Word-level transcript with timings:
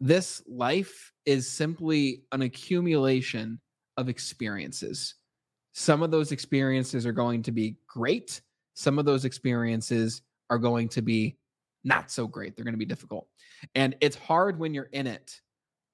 this 0.00 0.42
life 0.46 1.12
is 1.26 1.50
simply 1.50 2.22
an 2.32 2.42
accumulation 2.42 3.60
of 3.96 4.08
experiences. 4.08 5.14
Some 5.72 6.02
of 6.02 6.10
those 6.10 6.32
experiences 6.32 7.06
are 7.06 7.12
going 7.12 7.42
to 7.42 7.52
be 7.52 7.76
great. 7.88 8.40
Some 8.74 8.98
of 8.98 9.04
those 9.04 9.24
experiences 9.24 10.22
are 10.50 10.58
going 10.58 10.88
to 10.90 11.02
be 11.02 11.36
not 11.84 12.10
so 12.10 12.26
great. 12.26 12.56
They're 12.56 12.64
going 12.64 12.74
to 12.74 12.78
be 12.78 12.84
difficult. 12.84 13.26
And 13.74 13.96
it's 14.00 14.16
hard 14.16 14.58
when 14.58 14.74
you're 14.74 14.90
in 14.92 15.06
it 15.06 15.40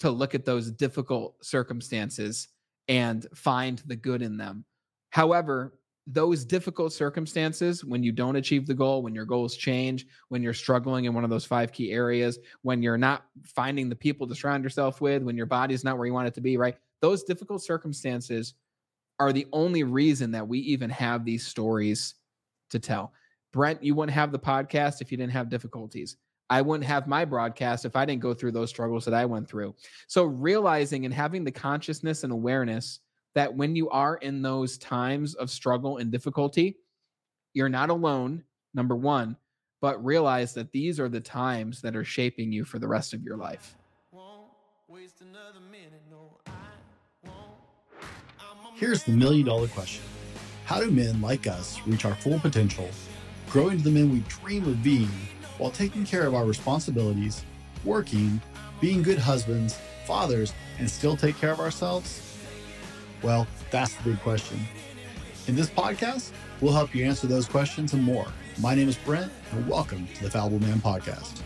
to 0.00 0.10
look 0.10 0.34
at 0.34 0.44
those 0.44 0.70
difficult 0.70 1.42
circumstances 1.44 2.48
and 2.88 3.26
find 3.34 3.82
the 3.86 3.96
good 3.96 4.22
in 4.22 4.36
them. 4.36 4.64
However, 5.10 5.78
those 6.06 6.44
difficult 6.44 6.92
circumstances, 6.92 7.84
when 7.84 8.02
you 8.02 8.12
don't 8.12 8.36
achieve 8.36 8.66
the 8.66 8.74
goal, 8.74 9.02
when 9.02 9.14
your 9.14 9.24
goals 9.24 9.56
change, 9.56 10.06
when 10.28 10.42
you're 10.42 10.52
struggling 10.52 11.06
in 11.06 11.14
one 11.14 11.24
of 11.24 11.30
those 11.30 11.46
five 11.46 11.72
key 11.72 11.92
areas, 11.92 12.38
when 12.62 12.82
you're 12.82 12.98
not 12.98 13.24
finding 13.44 13.88
the 13.88 13.96
people 13.96 14.26
to 14.26 14.34
surround 14.34 14.62
yourself 14.62 15.00
with, 15.00 15.22
when 15.22 15.36
your 15.36 15.46
body's 15.46 15.84
not 15.84 15.96
where 15.96 16.06
you 16.06 16.12
want 16.12 16.28
it 16.28 16.34
to 16.34 16.42
be, 16.42 16.56
right? 16.58 16.76
Those 17.00 17.24
difficult 17.24 17.62
circumstances 17.62 18.54
are 19.18 19.32
the 19.32 19.46
only 19.52 19.82
reason 19.82 20.30
that 20.32 20.46
we 20.46 20.58
even 20.58 20.90
have 20.90 21.24
these 21.24 21.46
stories 21.46 22.14
to 22.70 22.78
tell. 22.78 23.12
Brent, 23.52 23.82
you 23.82 23.94
wouldn't 23.94 24.14
have 24.14 24.32
the 24.32 24.38
podcast 24.38 25.00
if 25.00 25.10
you 25.10 25.16
didn't 25.16 25.32
have 25.32 25.48
difficulties. 25.48 26.16
I 26.50 26.60
wouldn't 26.60 26.86
have 26.86 27.06
my 27.06 27.24
broadcast 27.24 27.84
if 27.84 27.96
I 27.96 28.04
didn't 28.04 28.20
go 28.20 28.34
through 28.34 28.52
those 28.52 28.68
struggles 28.68 29.04
that 29.06 29.14
I 29.14 29.24
went 29.24 29.48
through. 29.48 29.74
So, 30.08 30.24
realizing 30.24 31.04
and 31.04 31.14
having 31.14 31.44
the 31.44 31.50
consciousness 31.50 32.24
and 32.24 32.32
awareness 32.32 33.00
that 33.34 33.54
when 33.54 33.74
you 33.76 33.90
are 33.90 34.16
in 34.16 34.42
those 34.42 34.78
times 34.78 35.34
of 35.34 35.50
struggle 35.50 35.98
and 35.98 36.10
difficulty, 36.10 36.76
you're 37.52 37.68
not 37.68 37.90
alone, 37.90 38.44
number 38.74 38.96
one, 38.96 39.36
but 39.80 40.02
realize 40.04 40.54
that 40.54 40.72
these 40.72 40.98
are 40.98 41.08
the 41.08 41.20
times 41.20 41.80
that 41.82 41.96
are 41.96 42.04
shaping 42.04 42.52
you 42.52 42.64
for 42.64 42.78
the 42.78 42.88
rest 42.88 43.12
of 43.12 43.22
your 43.22 43.36
life. 43.36 43.76
Here's 48.74 49.04
the 49.04 49.12
million 49.12 49.46
dollar 49.46 49.68
question 49.68 50.02
How 50.64 50.80
do 50.80 50.90
men 50.90 51.20
like 51.20 51.46
us 51.46 51.80
reach 51.86 52.04
our 52.04 52.14
full 52.14 52.40
potential, 52.40 52.88
grow 53.48 53.68
into 53.68 53.84
the 53.84 53.90
men 53.90 54.10
we 54.10 54.20
dream 54.20 54.64
of 54.64 54.82
being, 54.82 55.10
while 55.58 55.70
taking 55.70 56.04
care 56.04 56.26
of 56.26 56.34
our 56.34 56.44
responsibilities, 56.44 57.44
working, 57.84 58.40
being 58.80 59.02
good 59.02 59.18
husbands, 59.18 59.78
fathers, 60.06 60.52
and 60.78 60.90
still 60.90 61.16
take 61.16 61.36
care 61.36 61.52
of 61.52 61.60
ourselves? 61.60 62.33
Well, 63.24 63.46
that's 63.70 63.94
the 63.94 64.10
big 64.10 64.20
question. 64.20 64.60
In 65.46 65.56
this 65.56 65.70
podcast, 65.70 66.32
we'll 66.60 66.74
help 66.74 66.94
you 66.94 67.06
answer 67.06 67.26
those 67.26 67.48
questions 67.48 67.94
and 67.94 68.02
more. 68.02 68.26
My 68.60 68.74
name 68.74 68.86
is 68.86 68.98
Brent, 68.98 69.32
and 69.50 69.66
welcome 69.66 70.06
to 70.16 70.24
the 70.24 70.30
Fallible 70.30 70.60
Man 70.60 70.78
Podcast. 70.78 71.40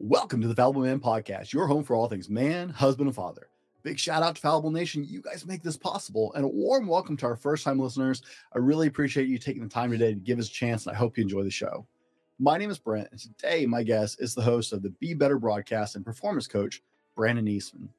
Welcome 0.00 0.40
to 0.40 0.48
the 0.48 0.56
Fallible 0.56 0.82
Man 0.82 0.98
Podcast, 0.98 1.52
your 1.52 1.68
home 1.68 1.84
for 1.84 1.94
all 1.94 2.08
things 2.08 2.28
man, 2.28 2.68
husband, 2.68 3.06
and 3.06 3.14
father. 3.14 3.46
Big 3.84 3.96
shout 3.96 4.24
out 4.24 4.34
to 4.34 4.40
Fallible 4.40 4.72
Nation. 4.72 5.04
You 5.04 5.22
guys 5.22 5.46
make 5.46 5.62
this 5.62 5.76
possible. 5.76 6.32
And 6.34 6.44
a 6.44 6.48
warm 6.48 6.88
welcome 6.88 7.16
to 7.18 7.26
our 7.26 7.36
first 7.36 7.62
time 7.62 7.78
listeners. 7.78 8.22
I 8.52 8.58
really 8.58 8.88
appreciate 8.88 9.28
you 9.28 9.38
taking 9.38 9.62
the 9.62 9.68
time 9.68 9.92
today 9.92 10.14
to 10.14 10.18
give 10.18 10.40
us 10.40 10.48
a 10.48 10.52
chance, 10.52 10.84
and 10.84 10.96
I 10.96 10.98
hope 10.98 11.16
you 11.16 11.22
enjoy 11.22 11.44
the 11.44 11.50
show. 11.50 11.86
My 12.40 12.58
name 12.58 12.72
is 12.72 12.78
Brent, 12.80 13.06
and 13.12 13.20
today 13.20 13.66
my 13.66 13.84
guest 13.84 14.20
is 14.20 14.34
the 14.34 14.42
host 14.42 14.72
of 14.72 14.82
the 14.82 14.90
Be 14.90 15.14
Better 15.14 15.38
broadcast 15.38 15.94
and 15.94 16.04
performance 16.04 16.48
coach, 16.48 16.82
Brandon 17.14 17.46
Eastman. 17.46 17.90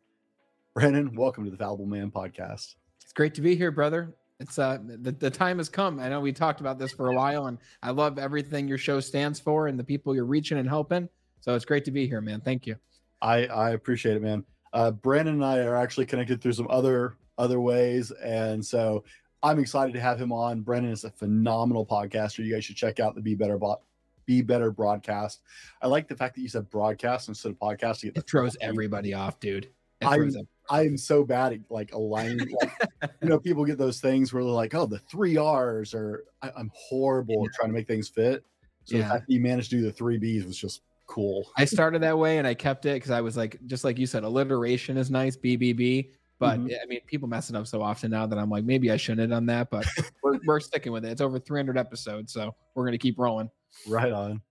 Brandon, 0.73 1.16
welcome 1.16 1.45
to 1.45 1.52
the 1.52 1.58
Fallible 1.58 1.86
Man 1.86 2.09
podcast. 2.09 2.75
It's 3.02 3.14
great 3.14 3.36
to 3.36 3.42
be 3.42 3.56
here, 3.56 3.72
brother. 3.72 4.16
It's 4.39 4.58
uh 4.58 4.80
the, 4.83 5.11
the 5.11 5.30
time 5.30 5.59
has 5.59 5.69
come. 5.69 6.00
I 6.00 6.09
know 6.09 6.19
we 6.19 6.33
talked 6.33 6.61
about 6.61 6.80
this 6.80 6.92
for 6.92 7.09
a 7.09 7.16
while, 7.16 7.45
and 7.45 7.59
I 7.84 7.91
love 7.91 8.17
everything 8.17 8.67
your 8.67 8.80
show 8.80 9.00
stands 9.00 9.39
for 9.39 9.67
and 9.67 9.80
the 9.80 9.84
people 9.84 10.16
you're 10.16 10.25
reaching 10.25 10.58
and 10.58 10.67
helping. 10.67 11.08
So 11.41 11.53
it's 11.53 11.66
great 11.66 11.86
to 11.86 11.91
be 11.91 12.08
here, 12.08 12.22
man. 12.22 12.41
Thank 12.41 12.66
you. 12.66 12.75
I 13.22 13.45
I 13.45 13.72
appreciate 13.72 14.17
it, 14.17 14.23
man. 14.23 14.44
Uh, 14.73 14.91
Brandon 14.91 15.36
and 15.36 15.45
I 15.45 15.59
are 15.59 15.75
actually 15.75 16.08
connected 16.08 16.41
through 16.41 16.53
some 16.53 16.67
other 16.69 17.17
other 17.38 17.61
ways, 17.61 18.11
and 18.11 18.66
so 18.66 19.03
I'm 19.44 19.59
excited 19.59 19.94
to 19.94 20.02
have 20.02 20.19
him 20.19 20.31
on. 20.31 20.62
Brandon 20.62 20.91
is 20.91 21.03
a 21.03 21.12
phenomenal 21.12 21.85
podcaster. 21.85 22.44
You 22.44 22.53
guys 22.53 22.66
should 22.66 22.78
check 22.78 23.00
out 23.00 23.13
the 23.13 23.22
Be 23.22 23.35
Better 23.35 23.59
Bot 23.59 23.81
Be 24.25 24.41
Better 24.41 24.72
broadcast. 24.72 25.41
I 25.81 25.88
like 25.88 26.07
the 26.07 26.16
fact 26.16 26.35
that 26.35 26.41
you 26.41 26.50
said 26.50 26.69
broadcast 26.69 27.28
instead 27.28 27.51
of 27.51 27.59
podcast. 27.59 28.03
It 28.03 28.28
throws 28.28 28.57
everybody 28.61 29.13
off, 29.13 29.39
dude. 29.39 29.69
I'm, 30.01 30.31
I'm 30.69 30.97
so 30.97 31.23
bad 31.23 31.53
at 31.53 31.59
like 31.69 31.94
aligning. 31.94 32.56
Like, 32.61 32.89
you 33.22 33.29
know, 33.29 33.39
people 33.41 33.66
get 33.66 33.78
those 33.78 34.01
things 34.01 34.34
where 34.34 34.44
they're 34.44 34.51
like, 34.51 34.73
"Oh, 34.75 34.85
the 34.85 35.00
three 35.00 35.38
R's," 35.38 35.94
or 35.94 36.25
I, 36.41 36.51
am 36.57 36.72
horrible 36.73 37.35
yeah. 37.35 37.45
at 37.45 37.53
trying 37.53 37.69
to 37.69 37.73
make 37.73 37.88
things 37.88 38.09
fit. 38.09 38.44
So 38.85 38.97
yeah. 38.97 39.03
the 39.03 39.09
fact 39.09 39.28
that 39.28 39.34
you 39.34 39.39
managed 39.39 39.69
to 39.72 39.78
do 39.78 39.81
the 39.84 39.91
three 39.91 40.17
B's 40.17 40.45
was 40.45 40.57
just 40.57 40.81
cool. 41.07 41.47
I 41.57 41.66
started 41.66 42.01
that 42.01 42.17
way 42.17 42.38
and 42.38 42.47
I 42.47 42.53
kept 42.53 42.85
it 42.85 42.95
because 42.95 43.11
I 43.11 43.22
was 43.22 43.38
like, 43.38 43.57
just 43.67 43.84
like 43.84 43.97
you 43.97 44.05
said, 44.05 44.23
alliteration 44.23 44.97
is 44.97 45.09
nice, 45.09 45.38
BBB. 45.38 46.09
But 46.40 46.59
mm-hmm. 46.59 46.73
I 46.81 46.85
mean, 46.88 47.00
people 47.05 47.29
mess 47.29 47.50
it 47.50 47.55
up 47.55 47.67
so 47.67 47.81
often 47.81 48.11
now 48.11 48.25
that 48.25 48.38
I'm 48.38 48.50
like, 48.50 48.66
maybe 48.66 48.91
I 48.91 48.97
shouldn't 48.97 49.22
have 49.22 49.29
done 49.29 49.45
that. 49.45 49.69
But 49.69 49.85
we're, 50.23 50.40
we're 50.45 50.59
sticking 50.59 50.91
with 50.91 51.05
it. 51.05 51.11
It's 51.11 51.22
over 51.22 51.40
300 51.40 51.78
episodes, 51.78 52.34
so 52.34 52.53
we're 52.75 52.85
gonna 52.85 52.97
keep 52.97 53.17
rolling. 53.17 53.50
Right 53.88 54.11
on. 54.11 54.41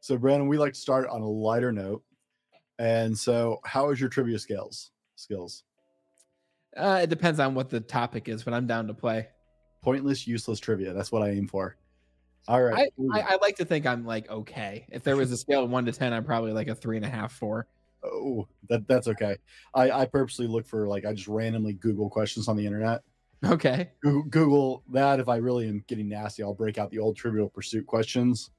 So, 0.00 0.18
Brandon, 0.18 0.48
we 0.48 0.58
like 0.58 0.74
to 0.74 0.78
start 0.78 1.08
on 1.08 1.22
a 1.22 1.28
lighter 1.28 1.72
note. 1.72 2.02
And 2.78 3.16
so, 3.16 3.60
how 3.64 3.90
is 3.90 4.00
your 4.00 4.08
trivia 4.08 4.38
skills? 4.38 4.90
Skills. 5.16 5.64
Uh, 6.76 7.00
it 7.02 7.10
depends 7.10 7.40
on 7.40 7.54
what 7.54 7.70
the 7.70 7.80
topic 7.80 8.28
is, 8.28 8.42
but 8.42 8.52
I'm 8.52 8.66
down 8.66 8.88
to 8.88 8.94
play. 8.94 9.28
Pointless, 9.82 10.26
useless 10.26 10.60
trivia. 10.60 10.92
That's 10.92 11.12
what 11.12 11.22
I 11.22 11.30
aim 11.30 11.46
for. 11.46 11.76
All 12.46 12.62
right. 12.62 12.90
I, 13.14 13.18
I, 13.18 13.20
I, 13.20 13.36
like 13.36 13.56
to 13.56 13.64
think 13.64 13.86
I'm 13.86 14.04
like 14.04 14.30
okay. 14.30 14.86
If 14.90 15.02
there 15.02 15.16
was 15.16 15.32
a 15.32 15.36
scale 15.36 15.64
of 15.64 15.70
one 15.70 15.86
to 15.86 15.92
ten, 15.92 16.12
I'm 16.12 16.24
probably 16.24 16.52
like 16.52 16.68
a 16.68 16.74
three 16.74 16.96
and 16.96 17.06
a 17.06 17.08
half, 17.08 17.32
four. 17.32 17.66
Oh, 18.04 18.46
that 18.68 18.86
that's 18.86 19.08
okay. 19.08 19.36
I, 19.74 19.90
I 19.90 20.04
purposely 20.04 20.46
look 20.46 20.66
for 20.66 20.86
like 20.86 21.06
I 21.06 21.14
just 21.14 21.28
randomly 21.28 21.72
Google 21.72 22.10
questions 22.10 22.48
on 22.48 22.56
the 22.56 22.66
internet. 22.66 23.02
Okay. 23.44 23.90
Google, 24.02 24.22
Google 24.24 24.84
that. 24.92 25.20
If 25.20 25.28
I 25.28 25.36
really 25.36 25.68
am 25.68 25.84
getting 25.86 26.08
nasty, 26.08 26.42
I'll 26.42 26.54
break 26.54 26.78
out 26.78 26.90
the 26.90 26.98
old 26.98 27.16
Trivial 27.16 27.48
Pursuit 27.48 27.86
questions. 27.86 28.50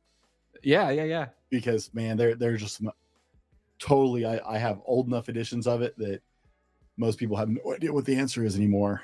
Yeah, 0.65 0.89
yeah, 0.89 1.03
yeah. 1.03 1.27
Because 1.51 1.93
man, 1.93 2.17
they're 2.17 2.35
they're 2.35 2.57
just 2.57 2.81
totally. 3.79 4.25
I 4.25 4.39
I 4.45 4.57
have 4.57 4.81
old 4.85 5.07
enough 5.07 5.29
editions 5.29 5.67
of 5.67 5.81
it 5.81 5.97
that 5.99 6.21
most 6.97 7.19
people 7.19 7.37
have 7.37 7.49
no 7.49 7.73
idea 7.73 7.93
what 7.93 8.05
the 8.05 8.15
answer 8.15 8.43
is 8.43 8.55
anymore. 8.55 9.03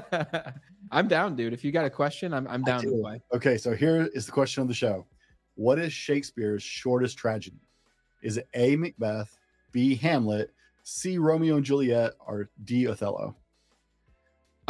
I'm 0.90 1.08
down, 1.08 1.36
dude. 1.36 1.52
If 1.52 1.62
you 1.62 1.72
got 1.72 1.84
a 1.84 1.90
question, 1.90 2.32
I'm 2.32 2.48
I'm 2.48 2.62
down 2.62 2.80
to. 2.82 3.20
Okay, 3.34 3.58
so 3.58 3.76
here 3.76 4.08
is 4.14 4.24
the 4.24 4.32
question 4.32 4.62
of 4.62 4.68
the 4.68 4.74
show: 4.74 5.06
What 5.56 5.78
is 5.78 5.92
Shakespeare's 5.92 6.62
shortest 6.62 7.18
tragedy? 7.18 7.60
Is 8.22 8.38
it 8.38 8.48
A. 8.54 8.74
Macbeth, 8.76 9.36
B. 9.72 9.94
Hamlet, 9.96 10.52
C. 10.84 11.18
Romeo 11.18 11.56
and 11.56 11.64
Juliet, 11.64 12.14
or 12.26 12.48
D. 12.64 12.86
Othello? 12.86 13.36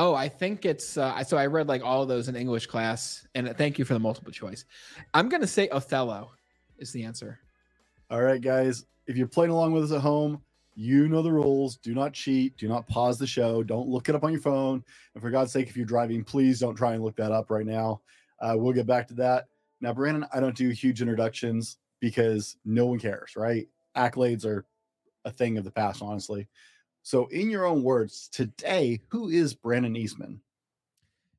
Oh, 0.04 0.16
I 0.16 0.28
think 0.28 0.66
it's 0.66 0.96
uh, 0.96 1.22
so. 1.22 1.36
I 1.36 1.46
read 1.46 1.68
like 1.68 1.84
all 1.84 2.02
of 2.02 2.08
those 2.08 2.26
in 2.26 2.34
English 2.34 2.66
class, 2.66 3.24
and 3.36 3.56
thank 3.56 3.78
you 3.78 3.84
for 3.84 3.94
the 3.94 4.00
multiple 4.00 4.32
choice. 4.32 4.64
I'm 5.14 5.28
gonna 5.28 5.46
say 5.46 5.68
Othello 5.68 6.32
is 6.76 6.90
the 6.90 7.04
answer. 7.04 7.38
All 8.10 8.20
right, 8.20 8.40
guys. 8.40 8.84
If 9.06 9.16
you're 9.16 9.28
playing 9.28 9.52
along 9.52 9.70
with 9.70 9.84
us 9.84 9.92
at 9.92 10.00
home, 10.00 10.42
you 10.74 11.06
know 11.06 11.22
the 11.22 11.30
rules. 11.30 11.76
Do 11.76 11.94
not 11.94 12.14
cheat. 12.14 12.56
Do 12.56 12.66
not 12.66 12.88
pause 12.88 13.16
the 13.16 13.28
show. 13.28 13.62
Don't 13.62 13.86
look 13.86 14.08
it 14.08 14.16
up 14.16 14.24
on 14.24 14.32
your 14.32 14.40
phone. 14.40 14.82
And 15.14 15.22
for 15.22 15.30
God's 15.30 15.52
sake, 15.52 15.68
if 15.68 15.76
you're 15.76 15.86
driving, 15.86 16.24
please 16.24 16.58
don't 16.58 16.74
try 16.74 16.94
and 16.94 17.04
look 17.04 17.14
that 17.14 17.30
up 17.30 17.48
right 17.48 17.64
now. 17.64 18.00
Uh, 18.40 18.54
we'll 18.56 18.72
get 18.72 18.88
back 18.88 19.06
to 19.06 19.14
that. 19.14 19.44
Now, 19.80 19.94
Brandon, 19.94 20.26
I 20.34 20.40
don't 20.40 20.56
do 20.56 20.70
huge 20.70 21.00
introductions 21.00 21.78
because 22.00 22.56
no 22.64 22.86
one 22.86 22.98
cares, 22.98 23.34
right? 23.36 23.68
Accolades 23.96 24.44
are 24.44 24.64
a 25.24 25.30
thing 25.30 25.58
of 25.58 25.64
the 25.64 25.70
past, 25.70 26.02
honestly. 26.02 26.48
So, 27.02 27.26
in 27.26 27.50
your 27.50 27.66
own 27.66 27.82
words, 27.82 28.28
today, 28.28 29.00
who 29.08 29.28
is 29.28 29.54
Brandon 29.54 29.96
Eastman? 29.96 30.40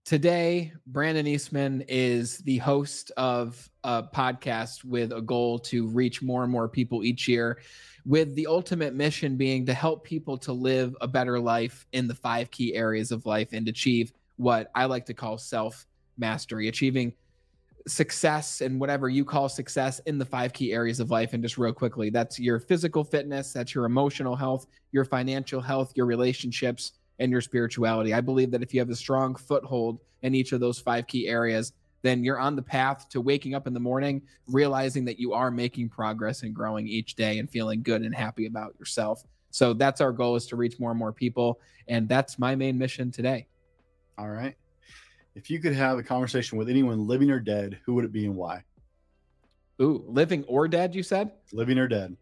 Today, 0.03 0.73
Brandon 0.85 1.25
Eastman 1.25 1.85
is 1.87 2.39
the 2.39 2.57
host 2.57 3.13
of 3.15 3.69
a 3.85 4.03
podcast 4.03 4.83
with 4.83 5.13
a 5.13 5.21
goal 5.21 5.59
to 5.59 5.87
reach 5.87 6.21
more 6.21 6.43
and 6.43 6.51
more 6.51 6.67
people 6.67 7.05
each 7.05 7.29
year 7.29 7.59
with 8.05 8.35
the 8.35 8.47
ultimate 8.47 8.93
mission 8.93 9.37
being 9.37 9.65
to 9.65 9.73
help 9.73 10.03
people 10.03 10.37
to 10.39 10.51
live 10.51 10.93
a 10.99 11.07
better 11.07 11.39
life 11.39 11.87
in 11.93 12.09
the 12.09 12.15
five 12.15 12.51
key 12.51 12.75
areas 12.75 13.13
of 13.13 13.25
life 13.25 13.53
and 13.53 13.69
achieve 13.69 14.11
what 14.35 14.69
I 14.75 14.85
like 14.85 15.05
to 15.05 15.13
call 15.13 15.37
self 15.37 15.85
mastery, 16.17 16.67
achieving 16.67 17.13
success 17.87 18.61
and 18.61 18.79
whatever 18.79 19.09
you 19.09 19.25
call 19.25 19.49
success 19.49 19.99
in 20.05 20.17
the 20.17 20.25
five 20.25 20.53
key 20.53 20.73
areas 20.73 20.99
of 20.99 21.11
life. 21.11 21.33
And 21.33 21.43
just 21.43 21.57
real 21.57 21.73
quickly, 21.73 22.09
that's 22.09 22.39
your 22.39 22.59
physical 22.59 23.03
fitness, 23.03 23.53
that's 23.53 23.75
your 23.75 23.85
emotional 23.85 24.35
health, 24.35 24.67
your 24.91 25.05
financial 25.05 25.61
health, 25.61 25.91
your 25.95 26.05
relationships, 26.05 26.93
and 27.19 27.31
your 27.31 27.41
spirituality. 27.41 28.13
I 28.13 28.21
believe 28.21 28.51
that 28.51 28.63
if 28.63 28.73
you 28.73 28.79
have 28.79 28.89
a 28.89 28.95
strong 28.95 29.35
foothold 29.35 29.99
in 30.21 30.33
each 30.33 30.51
of 30.51 30.59
those 30.59 30.79
five 30.79 31.07
key 31.07 31.27
areas, 31.27 31.73
then 32.01 32.23
you're 32.23 32.39
on 32.39 32.55
the 32.55 32.61
path 32.61 33.07
to 33.09 33.21
waking 33.21 33.55
up 33.55 33.65
in 33.65 33.73
the 33.73 33.79
morning, 33.79 34.21
realizing 34.47 35.05
that 35.05 35.19
you 35.19 35.33
are 35.33 35.51
making 35.51 35.89
progress 35.89 36.43
and 36.43 36.53
growing 36.53 36.87
each 36.87 37.15
day 37.15 37.39
and 37.39 37.49
feeling 37.49 37.81
good 37.81 38.01
and 38.01 38.13
happy 38.13 38.45
about 38.45 38.75
yourself. 38.77 39.23
So 39.51 39.73
that's 39.73 40.01
our 40.01 40.11
goal 40.11 40.35
is 40.35 40.47
to 40.47 40.55
reach 40.55 40.79
more 40.79 40.91
and 40.91 40.99
more 40.99 41.13
people. 41.13 41.59
And 41.87 42.09
that's 42.09 42.39
my 42.39 42.55
main 42.55 42.77
mission 42.77 43.11
today. 43.11 43.47
All 44.17 44.29
right. 44.29 44.55
If 45.35 45.49
you 45.49 45.59
could 45.59 45.73
have 45.73 45.97
a 45.97 46.03
conversation 46.03 46.57
with 46.57 46.69
anyone 46.69 47.07
living 47.07 47.31
or 47.31 47.39
dead, 47.39 47.79
who 47.85 47.95
would 47.95 48.05
it 48.05 48.11
be 48.11 48.25
and 48.25 48.35
why? 48.35 48.63
Ooh, 49.81 50.03
living 50.07 50.43
or 50.47 50.67
dead, 50.67 50.93
you 50.93 51.01
said? 51.01 51.31
Living 51.51 51.79
or 51.79 51.87
dead. 51.87 52.15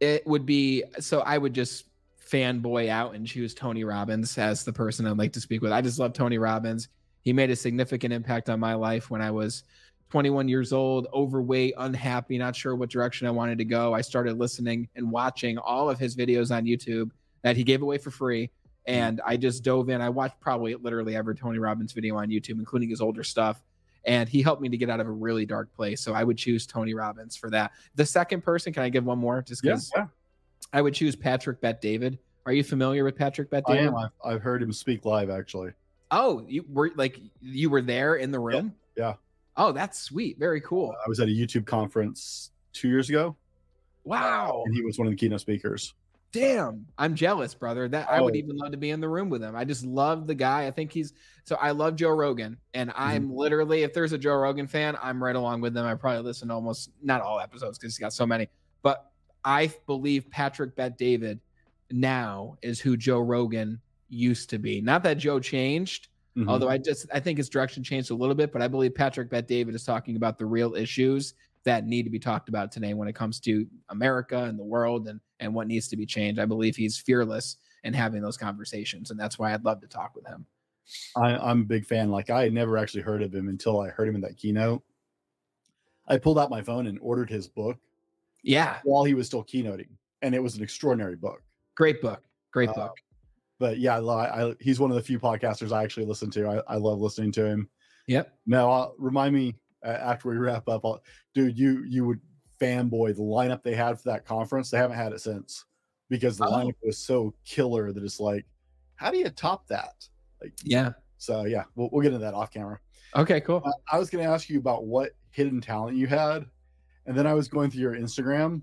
It 0.00 0.26
would 0.26 0.46
be 0.46 0.84
so 1.00 1.20
I 1.20 1.38
would 1.38 1.54
just 1.54 1.86
fanboy 2.30 2.88
out 2.88 3.14
and 3.14 3.26
choose 3.26 3.52
Tony 3.54 3.84
Robbins 3.84 4.38
as 4.38 4.64
the 4.64 4.72
person 4.72 5.06
I'd 5.06 5.18
like 5.18 5.32
to 5.34 5.40
speak 5.40 5.60
with. 5.60 5.72
I 5.72 5.80
just 5.82 5.98
love 5.98 6.12
Tony 6.12 6.38
Robbins. 6.38 6.88
He 7.22 7.32
made 7.32 7.50
a 7.50 7.56
significant 7.56 8.12
impact 8.12 8.48
on 8.48 8.58
my 8.58 8.74
life 8.74 9.10
when 9.10 9.20
I 9.20 9.30
was 9.30 9.64
21 10.10 10.48
years 10.48 10.72
old, 10.72 11.08
overweight, 11.12 11.74
unhappy, 11.78 12.38
not 12.38 12.54
sure 12.54 12.74
what 12.74 12.90
direction 12.90 13.26
I 13.26 13.30
wanted 13.30 13.58
to 13.58 13.64
go. 13.64 13.94
I 13.94 14.00
started 14.00 14.38
listening 14.38 14.88
and 14.94 15.10
watching 15.10 15.58
all 15.58 15.88
of 15.88 15.98
his 15.98 16.16
videos 16.16 16.54
on 16.54 16.64
YouTube 16.64 17.10
that 17.42 17.56
he 17.56 17.64
gave 17.64 17.82
away 17.82 17.98
for 17.98 18.10
free. 18.10 18.50
Mm-hmm. 18.88 18.98
And 18.98 19.20
I 19.24 19.36
just 19.36 19.62
dove 19.62 19.88
in. 19.88 20.00
I 20.00 20.08
watched 20.08 20.40
probably 20.40 20.74
literally 20.74 21.16
every 21.16 21.34
Tony 21.36 21.58
Robbins 21.58 21.92
video 21.92 22.16
on 22.16 22.28
YouTube, 22.28 22.58
including 22.58 22.88
his 22.90 23.00
older 23.00 23.22
stuff. 23.24 23.62
And 24.04 24.28
he 24.28 24.42
helped 24.42 24.60
me 24.60 24.68
to 24.68 24.76
get 24.76 24.90
out 24.90 24.98
of 24.98 25.06
a 25.06 25.12
really 25.12 25.46
dark 25.46 25.72
place. 25.74 26.00
So 26.00 26.12
I 26.12 26.24
would 26.24 26.36
choose 26.36 26.66
Tony 26.66 26.92
Robbins 26.92 27.36
for 27.36 27.48
that. 27.50 27.70
The 27.94 28.04
second 28.04 28.42
person, 28.42 28.72
can 28.72 28.82
I 28.82 28.88
give 28.88 29.04
one 29.04 29.18
more? 29.18 29.42
Just 29.42 29.62
because 29.62 29.92
yeah. 29.96 30.06
I 30.72 30.82
would 30.82 30.94
choose 30.94 31.14
Patrick 31.14 31.60
Bet 31.60 31.80
David. 31.80 32.18
Are 32.44 32.52
you 32.52 32.64
familiar 32.64 33.04
with 33.04 33.14
Patrick 33.16 33.48
Bet 33.50 33.62
I 33.68 33.74
David? 33.74 33.88
am. 33.88 33.96
I've, 33.96 34.10
I've 34.24 34.42
heard 34.42 34.60
him 34.60 34.72
speak 34.72 35.04
live 35.04 35.30
actually. 35.30 35.70
Oh, 36.10 36.44
you 36.48 36.64
were 36.68 36.90
like 36.96 37.20
you 37.40 37.70
were 37.70 37.80
there 37.80 38.16
in 38.16 38.32
the 38.32 38.40
room? 38.40 38.74
yeah. 38.96 39.14
Oh, 39.56 39.70
that's 39.70 40.00
sweet. 40.00 40.38
Very 40.38 40.60
cool. 40.62 40.92
I 41.04 41.08
was 41.08 41.20
at 41.20 41.28
a 41.28 41.30
YouTube 41.30 41.64
conference 41.66 42.50
two 42.72 42.88
years 42.88 43.08
ago, 43.10 43.36
Wow. 44.04 44.62
and 44.66 44.74
he 44.74 44.82
was 44.82 44.98
one 44.98 45.06
of 45.06 45.12
the 45.12 45.16
keynote 45.16 45.40
speakers. 45.42 45.94
Damn. 46.32 46.86
I'm 46.96 47.14
jealous, 47.14 47.54
brother. 47.54 47.88
That 47.88 48.08
I 48.10 48.20
would 48.20 48.34
Oh. 48.34 48.38
even 48.38 48.56
love 48.56 48.72
to 48.72 48.78
be 48.78 48.90
in 48.90 49.00
the 49.00 49.08
room 49.08 49.28
with 49.28 49.42
him. 49.42 49.54
I 49.54 49.64
just 49.64 49.84
love 49.84 50.26
the 50.26 50.34
guy. 50.34 50.66
I 50.66 50.70
think 50.70 50.90
he's 50.92 51.12
so 51.44 51.56
I 51.56 51.72
love 51.72 51.96
Joe 51.96 52.10
Rogan. 52.10 52.56
And 52.72 52.90
I'm 52.96 53.30
literally, 53.34 53.82
if 53.82 53.92
there's 53.92 54.12
a 54.12 54.18
Joe 54.18 54.36
Rogan 54.36 54.66
fan, 54.66 54.96
I'm 55.02 55.22
right 55.22 55.36
along 55.36 55.60
with 55.60 55.74
them. 55.74 55.84
I 55.84 55.94
probably 55.94 56.22
listen 56.22 56.48
to 56.48 56.54
almost 56.54 56.90
not 57.02 57.20
all 57.20 57.38
episodes 57.40 57.78
because 57.78 57.94
he's 57.94 58.00
got 58.00 58.12
so 58.14 58.26
many. 58.26 58.48
But 58.82 59.10
I 59.44 59.72
believe 59.86 60.30
Patrick 60.30 60.74
Bet 60.74 60.96
David 60.96 61.40
now 61.90 62.56
is 62.62 62.80
who 62.80 62.96
Joe 62.96 63.20
Rogan 63.20 63.80
used 64.08 64.48
to 64.50 64.58
be. 64.58 64.80
Not 64.80 65.02
that 65.02 65.18
Joe 65.18 65.38
changed, 65.40 66.08
Mhm. 66.36 66.48
Although 66.48 66.68
I 66.70 66.78
just 66.78 67.06
I 67.12 67.20
think 67.20 67.36
his 67.36 67.50
direction 67.50 67.84
changed 67.84 68.10
a 68.10 68.14
little 68.14 68.34
bit, 68.34 68.52
but 68.52 68.62
I 68.62 68.68
believe 68.68 68.94
Patrick 68.94 69.28
Bet 69.28 69.46
David 69.46 69.74
is 69.74 69.84
talking 69.84 70.16
about 70.16 70.38
the 70.38 70.46
real 70.46 70.74
issues 70.74 71.34
that 71.64 71.86
need 71.86 72.04
to 72.04 72.10
be 72.10 72.18
talked 72.18 72.48
about 72.48 72.72
today 72.72 72.94
when 72.94 73.06
it 73.06 73.12
comes 73.14 73.38
to 73.40 73.66
America 73.90 74.44
and 74.44 74.58
the 74.58 74.64
world 74.64 75.08
and 75.08 75.20
and 75.42 75.52
what 75.54 75.66
needs 75.66 75.88
to 75.88 75.96
be 75.96 76.06
changed. 76.06 76.40
I 76.40 76.46
believe 76.46 76.76
he's 76.76 76.96
fearless 76.96 77.56
in 77.84 77.92
having 77.92 78.22
those 78.22 78.36
conversations, 78.36 79.10
and 79.10 79.18
that's 79.20 79.38
why 79.38 79.52
I'd 79.52 79.64
love 79.64 79.80
to 79.80 79.86
talk 79.88 80.14
with 80.14 80.26
him. 80.26 80.46
I, 81.16 81.36
I'm 81.36 81.62
a 81.62 81.64
big 81.64 81.84
fan. 81.86 82.10
Like 82.10 82.30
I 82.30 82.44
had 82.44 82.52
never 82.52 82.78
actually 82.78 83.02
heard 83.02 83.22
of 83.22 83.34
him 83.34 83.48
until 83.48 83.80
I 83.80 83.88
heard 83.88 84.08
him 84.08 84.14
in 84.14 84.20
that 84.22 84.36
keynote. 84.36 84.82
I 86.08 86.18
pulled 86.18 86.38
out 86.38 86.50
my 86.50 86.62
phone 86.62 86.86
and 86.86 86.98
ordered 87.00 87.30
his 87.30 87.46
book 87.48 87.78
Yeah, 88.42 88.78
while 88.84 89.04
he 89.04 89.14
was 89.14 89.26
still 89.26 89.44
keynoting, 89.44 89.88
and 90.22 90.34
it 90.34 90.42
was 90.42 90.56
an 90.56 90.62
extraordinary 90.62 91.16
book. 91.16 91.42
great 91.76 92.00
book, 92.02 92.22
great 92.52 92.68
Uh, 92.70 92.74
book. 92.74 92.96
But 93.58 93.78
yeah, 93.78 93.98
I, 94.00 94.48
I, 94.48 94.54
he's 94.60 94.80
one 94.80 94.90
of 94.90 94.96
the 94.96 95.02
few 95.02 95.20
podcasters 95.20 95.70
I 95.72 95.84
actually 95.84 96.06
listen 96.06 96.30
to. 96.32 96.48
I, 96.48 96.74
I 96.74 96.76
love 96.76 96.98
listening 96.98 97.30
to 97.32 97.44
him. 97.46 97.68
Yep. 98.08 98.32
Now, 98.46 98.70
uh, 98.72 98.90
remind 98.98 99.34
me 99.34 99.54
uh, 99.84 99.90
after 99.90 100.28
we 100.30 100.36
wrap 100.36 100.68
up, 100.68 100.84
I'll, 100.84 101.00
dude. 101.34 101.56
You 101.56 101.84
you 101.84 102.04
would 102.04 102.20
fanboy 102.62 103.16
the 103.16 103.22
lineup 103.22 103.62
they 103.62 103.74
had 103.74 103.98
for 103.98 104.08
that 104.10 104.24
conference. 104.24 104.70
They 104.70 104.78
haven't 104.78 104.96
had 104.96 105.12
it 105.12 105.20
since 105.20 105.64
because 106.08 106.38
the 106.38 106.46
Oh. 106.46 106.52
lineup 106.52 106.74
was 106.82 106.98
so 106.98 107.34
killer 107.44 107.92
that 107.92 108.02
it's 108.04 108.20
like, 108.20 108.46
how 108.96 109.10
do 109.10 109.18
you 109.18 109.28
top 109.30 109.66
that? 109.68 109.94
Like, 110.40 110.52
Yeah. 110.62 110.92
so 111.18 111.44
yeah, 111.44 111.64
we'll, 111.74 111.88
we'll 111.92 112.02
get 112.02 112.12
into 112.12 112.24
that 112.24 112.34
off 112.34 112.52
camera. 112.52 112.78
Okay. 113.16 113.40
Cool. 113.40 113.62
Uh, 113.64 113.72
I 113.90 113.98
was 113.98 114.10
going 114.10 114.24
to 114.24 114.30
ask 114.30 114.48
you 114.48 114.58
about 114.58 114.86
what 114.86 115.10
hidden 115.30 115.60
talent 115.60 115.96
you 115.96 116.06
had, 116.06 116.46
and 117.06 117.16
then 117.16 117.26
I 117.26 117.34
was 117.34 117.48
going 117.48 117.70
through 117.70 117.80
your 117.82 117.94
Instagram, 117.96 118.62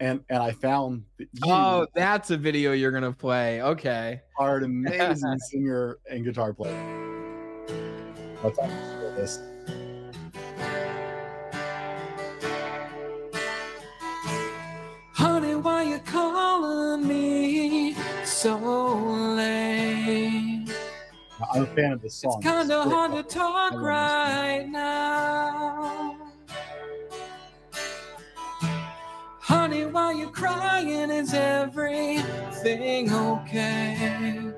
and 0.00 0.20
and 0.28 0.42
I 0.42 0.50
found 0.52 1.04
that 1.18 1.28
you 1.32 1.40
Oh, 1.44 1.86
that's 1.94 2.30
a 2.30 2.36
video 2.36 2.72
you're 2.72 2.90
gonna 2.90 3.12
play. 3.12 3.62
Okay. 3.62 4.20
are 4.38 4.56
an 4.56 4.64
amazing 4.86 5.38
singer 5.50 5.98
and 6.10 6.24
guitar 6.24 6.52
player. 6.52 6.74
Let's 8.42 8.58
this. 9.16 9.38
I'm 21.54 21.62
a 21.62 21.66
fan 21.66 21.92
of 21.92 22.02
this 22.02 22.14
song. 22.16 22.38
It's 22.38 22.46
kind 22.46 22.72
of 22.72 22.90
hard 22.90 23.12
to 23.12 23.22
talk 23.22 23.74
I 23.74 23.76
love 23.76 23.80
this 23.80 23.88
right 23.88 24.66
now. 24.68 26.16
Honey, 29.40 29.84
why 29.86 30.12
you 30.12 30.30
crying? 30.30 31.10
Is 31.10 31.32
everything 31.32 33.12
okay? 33.12 34.52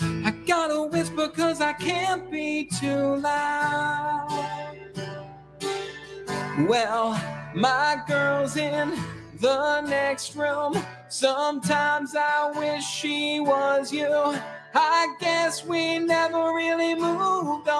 I 0.00 0.30
gotta 0.46 0.82
whisper 0.82 1.28
cause 1.28 1.62
I 1.62 1.72
can't 1.72 2.30
be 2.30 2.66
too 2.66 3.16
loud. 3.16 4.28
Well, 6.68 7.18
my 7.54 8.02
girl's 8.06 8.58
in 8.58 8.92
the 9.40 9.80
next 9.80 10.36
room. 10.36 10.74
Sometimes 11.08 12.14
I 12.14 12.52
wish 12.54 12.84
she 12.84 13.40
was 13.40 13.90
you. 13.90 14.38
I 14.74 15.14
guess 15.18 15.64
we 15.64 15.98
never 15.98 16.52
really 16.52 16.94
moved 16.94 17.68
on. 17.68 17.78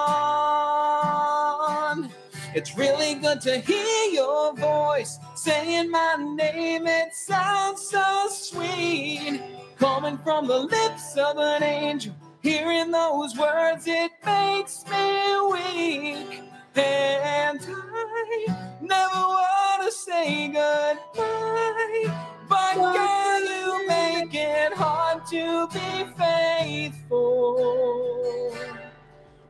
It's 2.54 2.76
really 2.76 3.14
good 3.16 3.40
to 3.42 3.58
hear 3.58 4.12
your 4.12 4.54
voice 4.54 5.18
saying 5.34 5.90
my 5.90 6.16
name. 6.16 6.86
It 6.86 7.14
sounds 7.14 7.82
so 7.88 8.28
sweet. 8.30 9.42
Coming 9.78 10.18
from 10.18 10.46
the 10.46 10.58
lips 10.58 11.16
of 11.16 11.36
an 11.38 11.62
angel. 11.62 12.14
Hearing 12.40 12.90
those 12.90 13.36
words, 13.36 13.86
it 13.86 14.12
makes 14.24 14.84
me 14.90 15.40
weak. 15.52 16.42
And 16.74 17.60
I 17.60 18.78
never 18.80 19.14
want 19.14 19.82
to 19.82 19.92
say 19.92 20.48
goodbye. 20.48 22.37
But 22.48 22.74
girl, 22.74 23.40
you 23.40 23.86
make 23.86 24.34
it 24.34 24.72
hard 24.72 25.26
to 25.26 25.68
be 25.68 26.06
faithful 26.16 27.58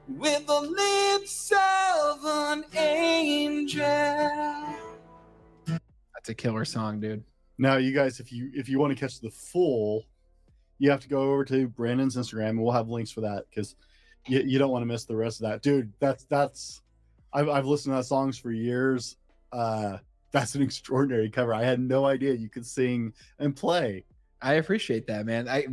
with 0.08 0.46
the 0.46 0.60
lips 0.60 1.52
of 1.52 2.18
an 2.24 2.64
angel. 2.74 3.84
That's 5.66 6.28
a 6.28 6.34
killer 6.34 6.64
song, 6.64 6.98
dude. 7.00 7.22
Now, 7.58 7.76
you 7.76 7.94
guys, 7.94 8.18
if 8.20 8.32
you 8.32 8.50
if 8.54 8.68
you 8.68 8.78
want 8.78 8.92
to 8.92 8.98
catch 8.98 9.20
the 9.20 9.30
full, 9.30 10.04
you 10.78 10.90
have 10.90 11.00
to 11.00 11.08
go 11.08 11.32
over 11.32 11.44
to 11.44 11.68
Brandon's 11.68 12.16
Instagram, 12.16 12.50
and 12.50 12.62
we'll 12.62 12.72
have 12.72 12.88
links 12.88 13.10
for 13.10 13.20
that 13.20 13.44
because 13.48 13.76
you, 14.26 14.40
you 14.40 14.58
don't 14.58 14.70
want 14.70 14.82
to 14.82 14.86
miss 14.86 15.04
the 15.04 15.16
rest 15.16 15.40
of 15.40 15.48
that, 15.48 15.62
dude. 15.62 15.92
That's 16.00 16.24
that's 16.24 16.82
I've 17.32 17.48
I've 17.48 17.66
listened 17.66 17.92
to 17.92 17.98
that 17.98 18.04
songs 18.04 18.38
for 18.38 18.50
years. 18.50 19.16
Uh, 19.52 19.98
that's 20.30 20.54
an 20.54 20.62
extraordinary 20.62 21.30
cover. 21.30 21.54
I 21.54 21.64
had 21.64 21.80
no 21.80 22.06
idea 22.06 22.34
you 22.34 22.48
could 22.48 22.66
sing 22.66 23.12
and 23.38 23.54
play. 23.56 24.04
I 24.40 24.54
appreciate 24.54 25.06
that, 25.08 25.26
man. 25.26 25.48
I 25.48 25.66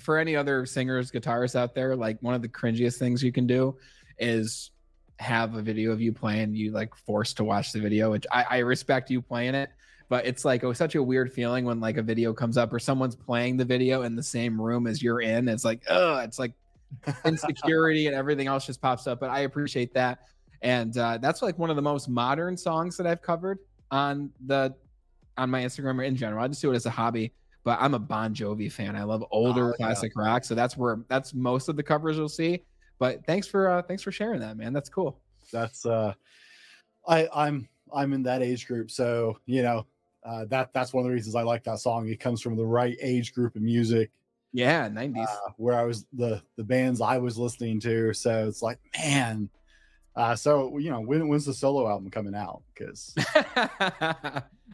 for 0.00 0.18
any 0.18 0.36
other 0.36 0.64
singers, 0.64 1.10
guitarists 1.10 1.56
out 1.56 1.74
there, 1.74 1.94
like 1.94 2.18
one 2.22 2.34
of 2.34 2.42
the 2.42 2.48
cringiest 2.48 2.98
things 2.98 3.22
you 3.22 3.32
can 3.32 3.46
do 3.46 3.76
is 4.18 4.70
have 5.18 5.54
a 5.54 5.62
video 5.62 5.92
of 5.92 6.00
you 6.00 6.12
playing. 6.12 6.54
You 6.54 6.70
like 6.70 6.94
forced 6.94 7.36
to 7.38 7.44
watch 7.44 7.72
the 7.72 7.80
video, 7.80 8.10
which 8.10 8.26
I, 8.32 8.44
I 8.48 8.58
respect 8.58 9.10
you 9.10 9.20
playing 9.20 9.54
it, 9.54 9.70
but 10.08 10.24
it's 10.24 10.46
like 10.46 10.64
oh, 10.64 10.72
such 10.72 10.94
a 10.94 11.02
weird 11.02 11.30
feeling 11.30 11.66
when 11.66 11.78
like 11.80 11.98
a 11.98 12.02
video 12.02 12.32
comes 12.32 12.56
up 12.56 12.72
or 12.72 12.78
someone's 12.78 13.16
playing 13.16 13.58
the 13.58 13.66
video 13.66 14.02
in 14.02 14.14
the 14.16 14.22
same 14.22 14.60
room 14.60 14.86
as 14.86 15.02
you're 15.02 15.20
in. 15.20 15.48
It's 15.48 15.64
like 15.64 15.82
oh, 15.90 16.18
it's 16.18 16.38
like 16.38 16.52
insecurity 17.26 18.06
and 18.06 18.16
everything 18.16 18.46
else 18.46 18.64
just 18.64 18.80
pops 18.80 19.06
up. 19.06 19.20
But 19.20 19.28
I 19.28 19.40
appreciate 19.40 19.92
that, 19.92 20.20
and 20.62 20.96
uh, 20.96 21.18
that's 21.18 21.42
like 21.42 21.58
one 21.58 21.68
of 21.68 21.76
the 21.76 21.82
most 21.82 22.08
modern 22.08 22.56
songs 22.56 22.96
that 22.96 23.06
I've 23.06 23.20
covered 23.20 23.58
on 23.90 24.30
the 24.46 24.74
on 25.38 25.50
my 25.50 25.62
Instagram 25.62 25.98
or 25.98 26.02
in 26.02 26.16
general. 26.16 26.42
I 26.44 26.48
just 26.48 26.62
do 26.62 26.72
it 26.72 26.76
as 26.76 26.86
a 26.86 26.90
hobby 26.90 27.32
but 27.64 27.78
I'm 27.80 27.94
a 27.94 27.98
Bon 27.98 28.32
Jovi 28.32 28.70
fan. 28.70 28.94
I 28.94 29.02
love 29.02 29.24
older 29.32 29.70
Oh, 29.70 29.74
yeah. 29.80 29.86
classic 29.86 30.12
rock, 30.14 30.44
so 30.44 30.54
that's 30.54 30.76
where 30.76 31.00
that's 31.08 31.34
most 31.34 31.68
of 31.68 31.74
the 31.74 31.82
covers 31.82 32.16
you'll 32.16 32.28
see. 32.28 32.62
But 33.00 33.26
thanks 33.26 33.48
for 33.48 33.68
uh, 33.68 33.82
thanks 33.82 34.04
for 34.04 34.12
sharing 34.12 34.38
that, 34.38 34.56
man. 34.56 34.72
That's 34.72 34.88
cool. 34.88 35.18
That's 35.52 35.84
uh, 35.84 36.14
I 37.08 37.28
I'm 37.34 37.68
I'm 37.92 38.12
in 38.12 38.22
that 38.22 38.40
age 38.40 38.68
group, 38.68 38.88
so 38.92 39.38
you 39.46 39.62
know 39.64 39.84
uh, 40.24 40.44
that 40.44 40.72
that's 40.74 40.92
one 40.92 41.04
of 41.04 41.08
the 41.08 41.12
reasons 41.12 41.34
I 41.34 41.42
like 41.42 41.64
that 41.64 41.80
song. 41.80 42.08
It 42.08 42.20
comes 42.20 42.40
from 42.40 42.54
the 42.56 42.64
right 42.64 42.96
age 43.02 43.34
group 43.34 43.56
of 43.56 43.62
music. 43.62 44.12
Yeah, 44.52 44.88
90s. 44.88 45.24
uh, 45.26 45.50
where 45.56 45.76
I 45.76 45.82
was 45.82 46.06
the 46.12 46.40
the 46.56 46.62
bands 46.62 47.00
I 47.00 47.18
was 47.18 47.36
listening 47.36 47.80
to. 47.80 48.14
So 48.14 48.46
it's 48.46 48.62
like, 48.62 48.78
man. 48.96 49.50
Uh, 50.16 50.34
so 50.34 50.78
you 50.78 50.90
know, 50.90 51.00
when 51.00 51.28
when's 51.28 51.44
the 51.44 51.52
solo 51.52 51.86
album 51.86 52.10
coming 52.10 52.34
out? 52.34 52.62
Because 52.74 53.14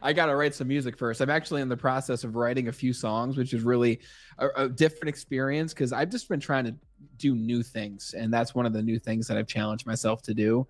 I 0.01 0.13
gotta 0.13 0.35
write 0.35 0.55
some 0.55 0.69
music 0.69 0.97
first. 0.97 1.19
I'm 1.19 1.29
actually 1.29 1.61
in 1.61 1.67
the 1.67 1.75
process 1.75 2.23
of 2.23 2.37
writing 2.37 2.69
a 2.69 2.71
few 2.71 2.93
songs, 2.93 3.35
which 3.35 3.53
is 3.53 3.61
really 3.61 3.99
a, 4.37 4.47
a 4.55 4.69
different 4.69 5.09
experience 5.09 5.73
because 5.73 5.91
I've 5.91 6.09
just 6.09 6.29
been 6.29 6.39
trying 6.39 6.63
to 6.65 6.75
do 7.17 7.35
new 7.35 7.61
things, 7.61 8.15
and 8.17 8.33
that's 8.33 8.55
one 8.55 8.65
of 8.65 8.71
the 8.71 8.81
new 8.81 8.97
things 8.97 9.27
that 9.27 9.37
I've 9.37 9.47
challenged 9.47 9.85
myself 9.85 10.21
to 10.23 10.33
do. 10.33 10.65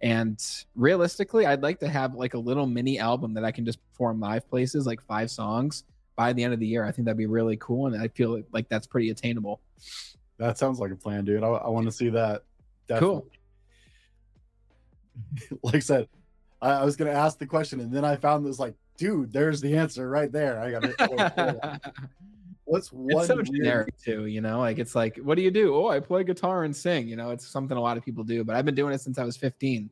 And 0.00 0.44
realistically, 0.74 1.46
I'd 1.46 1.62
like 1.62 1.78
to 1.80 1.88
have 1.88 2.14
like 2.14 2.34
a 2.34 2.38
little 2.38 2.66
mini 2.66 2.98
album 2.98 3.32
that 3.34 3.44
I 3.44 3.52
can 3.52 3.64
just 3.64 3.78
perform 3.92 4.18
live 4.18 4.48
places, 4.50 4.86
like 4.86 5.00
five 5.02 5.30
songs 5.30 5.84
by 6.16 6.32
the 6.32 6.42
end 6.42 6.52
of 6.52 6.58
the 6.58 6.66
year. 6.66 6.84
I 6.84 6.90
think 6.90 7.06
that'd 7.06 7.16
be 7.16 7.26
really 7.26 7.56
cool, 7.58 7.86
and 7.86 8.02
I 8.02 8.08
feel 8.08 8.42
like 8.52 8.68
that's 8.68 8.88
pretty 8.88 9.10
attainable. 9.10 9.60
That 10.38 10.58
sounds 10.58 10.80
like 10.80 10.90
a 10.90 10.96
plan, 10.96 11.24
dude. 11.24 11.44
I, 11.44 11.46
I 11.46 11.68
want 11.68 11.86
to 11.86 11.92
see 11.92 12.08
that. 12.08 12.42
Definitely. 12.88 13.20
Cool. 13.20 13.30
like 15.62 15.76
I 15.76 15.80
said, 15.80 16.08
I, 16.60 16.70
I, 16.70 16.84
was 16.84 16.96
gonna 16.96 17.10
ask 17.10 17.38
the 17.38 17.46
question, 17.46 17.80
and 17.80 17.92
then 17.92 18.04
I 18.04 18.16
found 18.16 18.46
this 18.46 18.58
like, 18.58 18.74
dude, 18.96 19.32
there's 19.32 19.60
the 19.60 19.76
answer 19.76 20.08
right 20.08 20.30
there. 20.30 20.60
I 20.60 20.70
got 20.70 20.84
it. 20.84 20.94
Oh, 21.00 21.90
What's 22.64 22.92
one? 22.92 23.18
It's 23.18 23.28
so 23.28 23.40
generic 23.42 23.96
too, 23.96 24.26
you 24.26 24.40
know. 24.40 24.58
Like 24.58 24.78
it's 24.78 24.96
like, 24.96 25.18
what 25.18 25.36
do 25.36 25.42
you 25.42 25.52
do? 25.52 25.74
Oh, 25.74 25.88
I 25.88 26.00
play 26.00 26.24
guitar 26.24 26.64
and 26.64 26.74
sing. 26.74 27.06
You 27.06 27.14
know, 27.14 27.30
it's 27.30 27.46
something 27.46 27.76
a 27.76 27.80
lot 27.80 27.96
of 27.96 28.04
people 28.04 28.24
do. 28.24 28.42
But 28.42 28.56
I've 28.56 28.64
been 28.64 28.74
doing 28.74 28.92
it 28.92 29.00
since 29.00 29.18
I 29.18 29.24
was 29.24 29.36
15, 29.36 29.88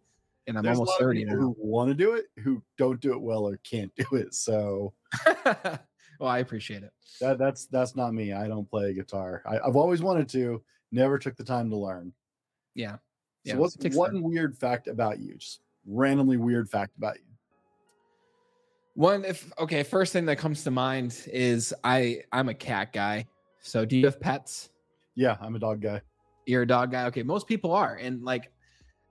and 0.49 0.59
I'm 0.59 0.64
There's 0.64 0.78
almost 0.78 0.99
30 0.99 1.25
now. 1.25 1.37
Who 1.37 1.54
want 1.57 1.90
to 1.90 1.95
do 1.95 2.14
it, 2.14 2.26
who 2.40 2.62
don't 2.76 3.00
do 3.00 3.12
it 3.12 3.21
well 3.21 3.47
or 3.49 3.59
can't 3.59 3.93
do 3.97 4.16
it. 4.16 4.35
So, 4.35 4.93
well, 5.45 6.28
I 6.28 6.38
appreciate 6.38 6.83
it. 6.83 6.93
That 7.21 7.38
that's 7.38 7.66
that's 7.66 7.95
not 7.95 8.12
me. 8.12 8.33
I 8.33 8.49
don't 8.49 8.69
play 8.69 8.93
guitar. 8.93 9.43
I, 9.47 9.64
have 9.64 9.76
always 9.76 10.02
wanted 10.02 10.28
to, 10.31 10.61
never 10.90 11.16
took 11.16 11.37
the 11.37 11.45
time 11.45 11.71
to 11.71 11.76
learn. 11.76 12.12
Yeah. 12.75 12.97
So 13.47 13.53
yeah, 13.53 13.59
what's 13.59 13.77
one 13.77 14.13
time. 14.13 14.23
weird 14.23 14.57
fact 14.57 14.89
about 14.89 15.19
you? 15.19 15.35
Just 15.35 15.61
randomly 15.87 16.39
weird 16.39 16.69
fact 16.69 16.97
about 16.97 17.17
you. 17.17 17.25
One, 18.95 19.25
if 19.25 19.53
okay, 19.59 19.83
first 19.83 20.13
thing 20.13 20.25
that 20.27 20.37
comes 20.37 20.65
to 20.65 20.71
mind 20.71 21.27
is 21.31 21.75
I 21.85 22.23
I'm 22.33 22.49
a 22.49 22.55
cat 22.55 22.93
guy. 22.93 23.27
So 23.61 23.85
do 23.85 23.97
you 23.97 24.07
have 24.07 24.21
pets? 24.21 24.71
Yeah, 25.15 25.37
I'm 25.41 25.57
a 25.57 25.59
dog 25.59 25.81
guy. 25.81 26.01
You're 26.47 26.63
a 26.63 26.67
dog 26.67 26.91
guy. 26.91 27.07
Okay, 27.07 27.23
most 27.23 27.47
people 27.47 27.73
are, 27.73 27.97
and 27.97 28.23
like 28.25 28.51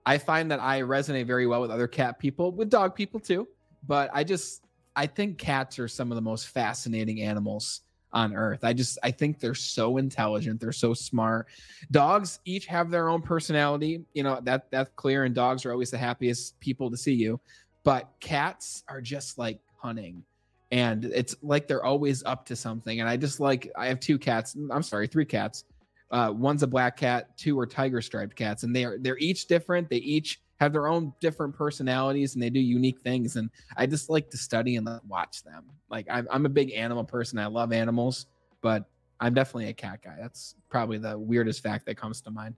I 0.06 0.18
find 0.18 0.50
that 0.50 0.60
I 0.60 0.82
resonate 0.82 1.26
very 1.26 1.46
well 1.46 1.60
with 1.60 1.70
other 1.70 1.88
cat 1.88 2.18
people, 2.18 2.50
with 2.50 2.70
dog 2.70 2.94
people 2.94 3.20
too. 3.20 3.46
But 3.86 4.10
I 4.12 4.24
just 4.24 4.64
I 4.96 5.06
think 5.06 5.38
cats 5.38 5.78
are 5.78 5.88
some 5.88 6.10
of 6.10 6.16
the 6.16 6.22
most 6.22 6.48
fascinating 6.48 7.20
animals 7.20 7.82
on 8.14 8.34
earth. 8.34 8.64
I 8.64 8.72
just 8.72 8.98
I 9.02 9.10
think 9.10 9.40
they're 9.40 9.54
so 9.54 9.98
intelligent, 9.98 10.60
they're 10.60 10.72
so 10.72 10.94
smart. 10.94 11.48
Dogs 11.90 12.38
each 12.46 12.66
have 12.66 12.90
their 12.90 13.08
own 13.08 13.20
personality, 13.20 14.04
you 14.14 14.22
know, 14.22 14.40
that 14.44 14.70
that's 14.70 14.90
clear 14.96 15.24
and 15.24 15.34
dogs 15.34 15.66
are 15.66 15.72
always 15.72 15.90
the 15.90 15.98
happiest 15.98 16.58
people 16.60 16.90
to 16.90 16.96
see 16.96 17.12
you. 17.12 17.40
But 17.82 18.08
cats 18.20 18.84
are 18.88 19.02
just 19.02 19.36
like 19.36 19.58
hunting 19.76 20.24
and 20.70 21.04
it's 21.04 21.36
like 21.42 21.68
they're 21.68 21.84
always 21.84 22.24
up 22.24 22.46
to 22.46 22.56
something 22.56 23.00
and 23.00 23.08
i 23.08 23.16
just 23.16 23.38
like 23.38 23.70
i 23.76 23.86
have 23.86 24.00
two 24.00 24.18
cats 24.18 24.56
i'm 24.70 24.82
sorry 24.82 25.06
three 25.06 25.24
cats 25.24 25.64
uh, 26.10 26.32
one's 26.34 26.62
a 26.62 26.66
black 26.66 26.96
cat 26.96 27.36
two 27.36 27.58
are 27.58 27.66
tiger 27.66 28.00
striped 28.00 28.34
cats 28.34 28.62
and 28.62 28.74
they 28.74 28.84
are 28.84 28.98
they're 28.98 29.18
each 29.18 29.46
different 29.46 29.88
they 29.90 29.98
each 29.98 30.40
have 30.60 30.72
their 30.72 30.86
own 30.86 31.12
different 31.20 31.54
personalities 31.54 32.34
and 32.34 32.42
they 32.42 32.50
do 32.50 32.60
unique 32.60 33.00
things 33.00 33.36
and 33.36 33.50
i 33.76 33.86
just 33.86 34.08
like 34.08 34.30
to 34.30 34.36
study 34.36 34.76
and 34.76 34.88
watch 35.08 35.42
them 35.42 35.64
like 35.90 36.06
i'm, 36.10 36.26
I'm 36.30 36.46
a 36.46 36.50
big 36.50 36.72
animal 36.72 37.04
person 37.04 37.38
i 37.38 37.46
love 37.46 37.72
animals 37.72 38.26
but 38.60 38.84
i'm 39.20 39.34
definitely 39.34 39.68
a 39.68 39.74
cat 39.74 40.00
guy 40.02 40.16
that's 40.20 40.54
probably 40.70 40.98
the 40.98 41.18
weirdest 41.18 41.62
fact 41.62 41.86
that 41.86 41.96
comes 41.96 42.20
to 42.22 42.30
mind 42.30 42.54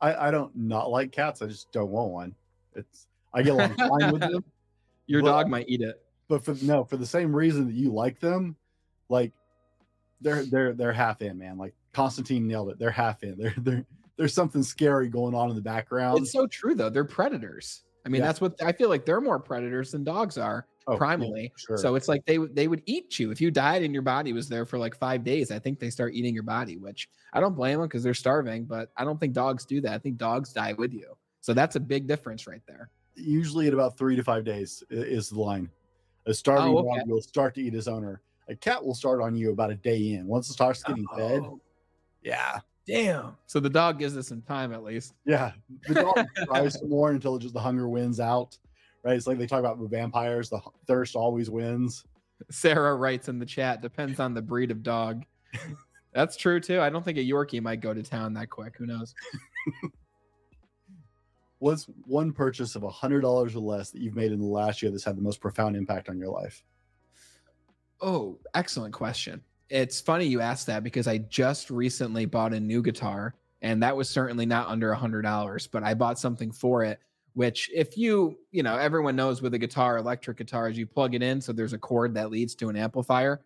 i 0.00 0.28
i 0.28 0.30
don't 0.30 0.54
not 0.54 0.90
like 0.90 1.12
cats 1.12 1.42
i 1.42 1.46
just 1.46 1.70
don't 1.72 1.90
want 1.90 2.10
one 2.10 2.34
it's 2.74 3.06
i 3.34 3.42
get 3.42 3.54
along 3.54 3.74
fine 3.74 4.12
with 4.12 4.20
them 4.20 4.44
your 5.10 5.22
but, 5.22 5.30
dog 5.32 5.48
might 5.48 5.68
eat 5.68 5.80
it. 5.80 6.00
But 6.28 6.44
for 6.44 6.54
no, 6.62 6.84
for 6.84 6.96
the 6.96 7.06
same 7.06 7.34
reason 7.34 7.66
that 7.66 7.74
you 7.74 7.92
like 7.92 8.20
them, 8.20 8.54
like 9.08 9.32
they're 10.20 10.44
they're 10.44 10.72
they're 10.72 10.92
half 10.92 11.20
in, 11.20 11.36
man. 11.36 11.58
Like 11.58 11.74
Constantine 11.92 12.46
nailed 12.46 12.70
it. 12.70 12.78
They're 12.78 12.92
half 12.92 13.24
in. 13.24 13.36
They're 13.36 13.54
they're 13.58 13.84
there's 14.20 14.34
something 14.34 14.62
scary 14.62 15.08
going 15.08 15.34
on 15.34 15.48
in 15.48 15.56
the 15.56 15.62
background. 15.62 16.20
It's 16.20 16.32
so 16.32 16.46
true 16.46 16.74
though. 16.74 16.90
They're 16.90 17.04
predators. 17.04 17.82
I 18.04 18.08
mean, 18.08 18.20
yeah. 18.20 18.28
that's 18.28 18.40
what 18.40 18.62
I 18.62 18.72
feel 18.72 18.88
like 18.88 19.04
they're 19.04 19.20
more 19.20 19.38
predators 19.38 19.92
than 19.92 20.04
dogs 20.04 20.38
are 20.38 20.66
oh, 20.86 20.96
primally. 20.96 21.44
Yeah, 21.44 21.48
sure. 21.56 21.76
So 21.78 21.94
it's 21.94 22.08
like 22.08 22.24
they 22.26 22.36
they 22.36 22.68
would 22.68 22.82
eat 22.86 23.18
you 23.18 23.30
if 23.30 23.40
you 23.40 23.50
died 23.50 23.82
and 23.82 23.92
your 23.92 24.02
body 24.02 24.32
was 24.32 24.48
there 24.48 24.64
for 24.64 24.78
like 24.78 24.96
five 24.96 25.24
days. 25.24 25.50
I 25.50 25.58
think 25.58 25.78
they 25.80 25.90
start 25.90 26.14
eating 26.14 26.34
your 26.34 26.42
body, 26.44 26.76
which 26.76 27.08
I 27.32 27.40
don't 27.40 27.54
blame 27.54 27.78
them 27.78 27.88
because 27.88 28.02
they're 28.02 28.14
starving. 28.14 28.64
But 28.64 28.90
I 28.96 29.04
don't 29.04 29.18
think 29.18 29.32
dogs 29.32 29.64
do 29.64 29.80
that. 29.80 29.92
I 29.92 29.98
think 29.98 30.16
dogs 30.16 30.52
die 30.52 30.74
with 30.74 30.92
you. 30.92 31.16
So 31.40 31.52
that's 31.52 31.76
a 31.76 31.80
big 31.80 32.06
difference 32.06 32.46
right 32.46 32.62
there 32.66 32.90
usually 33.20 33.66
at 33.66 33.74
about 33.74 33.96
three 33.96 34.16
to 34.16 34.22
five 34.22 34.44
days 34.44 34.82
is 34.90 35.30
the 35.30 35.40
line. 35.40 35.68
A 36.26 36.34
starving 36.34 36.74
oh, 36.74 36.78
okay. 36.78 37.00
dog 37.00 37.08
will 37.08 37.22
start 37.22 37.54
to 37.54 37.62
eat 37.62 37.72
his 37.72 37.88
owner. 37.88 38.20
A 38.48 38.54
cat 38.54 38.84
will 38.84 38.94
start 38.94 39.22
on 39.22 39.36
you 39.36 39.52
about 39.52 39.70
a 39.70 39.76
day 39.76 40.12
in. 40.12 40.26
Once 40.26 40.48
it 40.50 40.54
starts 40.54 40.82
getting 40.82 41.06
oh. 41.12 41.16
fed, 41.16 41.42
yeah. 42.22 42.58
Damn. 42.90 43.36
So 43.46 43.60
the 43.60 43.70
dog 43.70 43.98
gives 43.98 44.16
us 44.16 44.28
some 44.28 44.42
time 44.42 44.72
at 44.72 44.82
least. 44.82 45.14
Yeah. 45.24 45.52
The 45.86 45.94
dog 45.94 46.26
tries 46.46 46.78
some 46.78 46.88
more 46.88 47.10
until 47.10 47.38
just 47.38 47.54
the 47.54 47.60
hunger 47.60 47.88
wins 47.88 48.20
out. 48.20 48.58
Right. 49.04 49.16
It's 49.16 49.26
like 49.26 49.38
they 49.38 49.46
talk 49.46 49.60
about 49.60 49.78
with 49.78 49.90
vampires, 49.90 50.50
the 50.50 50.60
thirst 50.86 51.16
always 51.16 51.50
wins. 51.50 52.04
Sarah 52.50 52.96
writes 52.96 53.28
in 53.28 53.38
the 53.38 53.46
chat, 53.46 53.80
depends 53.82 54.20
on 54.20 54.34
the 54.34 54.42
breed 54.42 54.70
of 54.70 54.82
dog. 54.82 55.24
That's 56.12 56.36
true 56.36 56.58
too. 56.60 56.80
I 56.80 56.90
don't 56.90 57.04
think 57.04 57.18
a 57.18 57.24
Yorkie 57.24 57.62
might 57.62 57.80
go 57.80 57.94
to 57.94 58.02
town 58.02 58.34
that 58.34 58.50
quick. 58.50 58.74
Who 58.76 58.86
knows? 58.86 59.14
what's 61.60 61.84
one 62.06 62.32
purchase 62.32 62.74
of 62.74 62.82
a 62.82 62.90
hundred 62.90 63.20
dollars 63.20 63.54
or 63.54 63.60
less 63.60 63.90
that 63.90 64.00
you've 64.00 64.16
made 64.16 64.32
in 64.32 64.40
the 64.40 64.46
last 64.46 64.82
year 64.82 64.90
that's 64.90 65.04
had 65.04 65.16
the 65.16 65.22
most 65.22 65.40
profound 65.40 65.76
impact 65.76 66.08
on 66.08 66.18
your 66.18 66.30
life? 66.30 66.64
Oh, 68.00 68.38
excellent 68.54 68.94
question. 68.94 69.42
It's 69.70 70.00
funny 70.00 70.26
you 70.26 70.40
asked 70.40 70.66
that 70.66 70.82
because 70.82 71.06
I 71.06 71.18
just 71.18 71.70
recently 71.70 72.26
bought 72.26 72.52
a 72.52 72.60
new 72.60 72.82
guitar, 72.82 73.34
and 73.62 73.82
that 73.82 73.96
was 73.96 74.08
certainly 74.08 74.46
not 74.46 74.68
under 74.68 74.90
a 74.92 74.96
hundred 74.96 75.22
dollars, 75.22 75.66
but 75.66 75.82
I 75.82 75.94
bought 75.94 76.18
something 76.18 76.52
for 76.52 76.84
it. 76.84 77.00
Which, 77.34 77.70
if 77.72 77.96
you, 77.96 78.36
you 78.50 78.64
know, 78.64 78.76
everyone 78.76 79.14
knows 79.14 79.40
with 79.40 79.54
a 79.54 79.58
guitar, 79.58 79.98
electric 79.98 80.38
guitars, 80.38 80.76
you 80.76 80.86
plug 80.86 81.14
it 81.14 81.22
in, 81.22 81.40
so 81.40 81.52
there's 81.52 81.72
a 81.72 81.78
cord 81.78 82.12
that 82.14 82.30
leads 82.30 82.56
to 82.56 82.68
an 82.68 82.76
amplifier. 82.76 83.40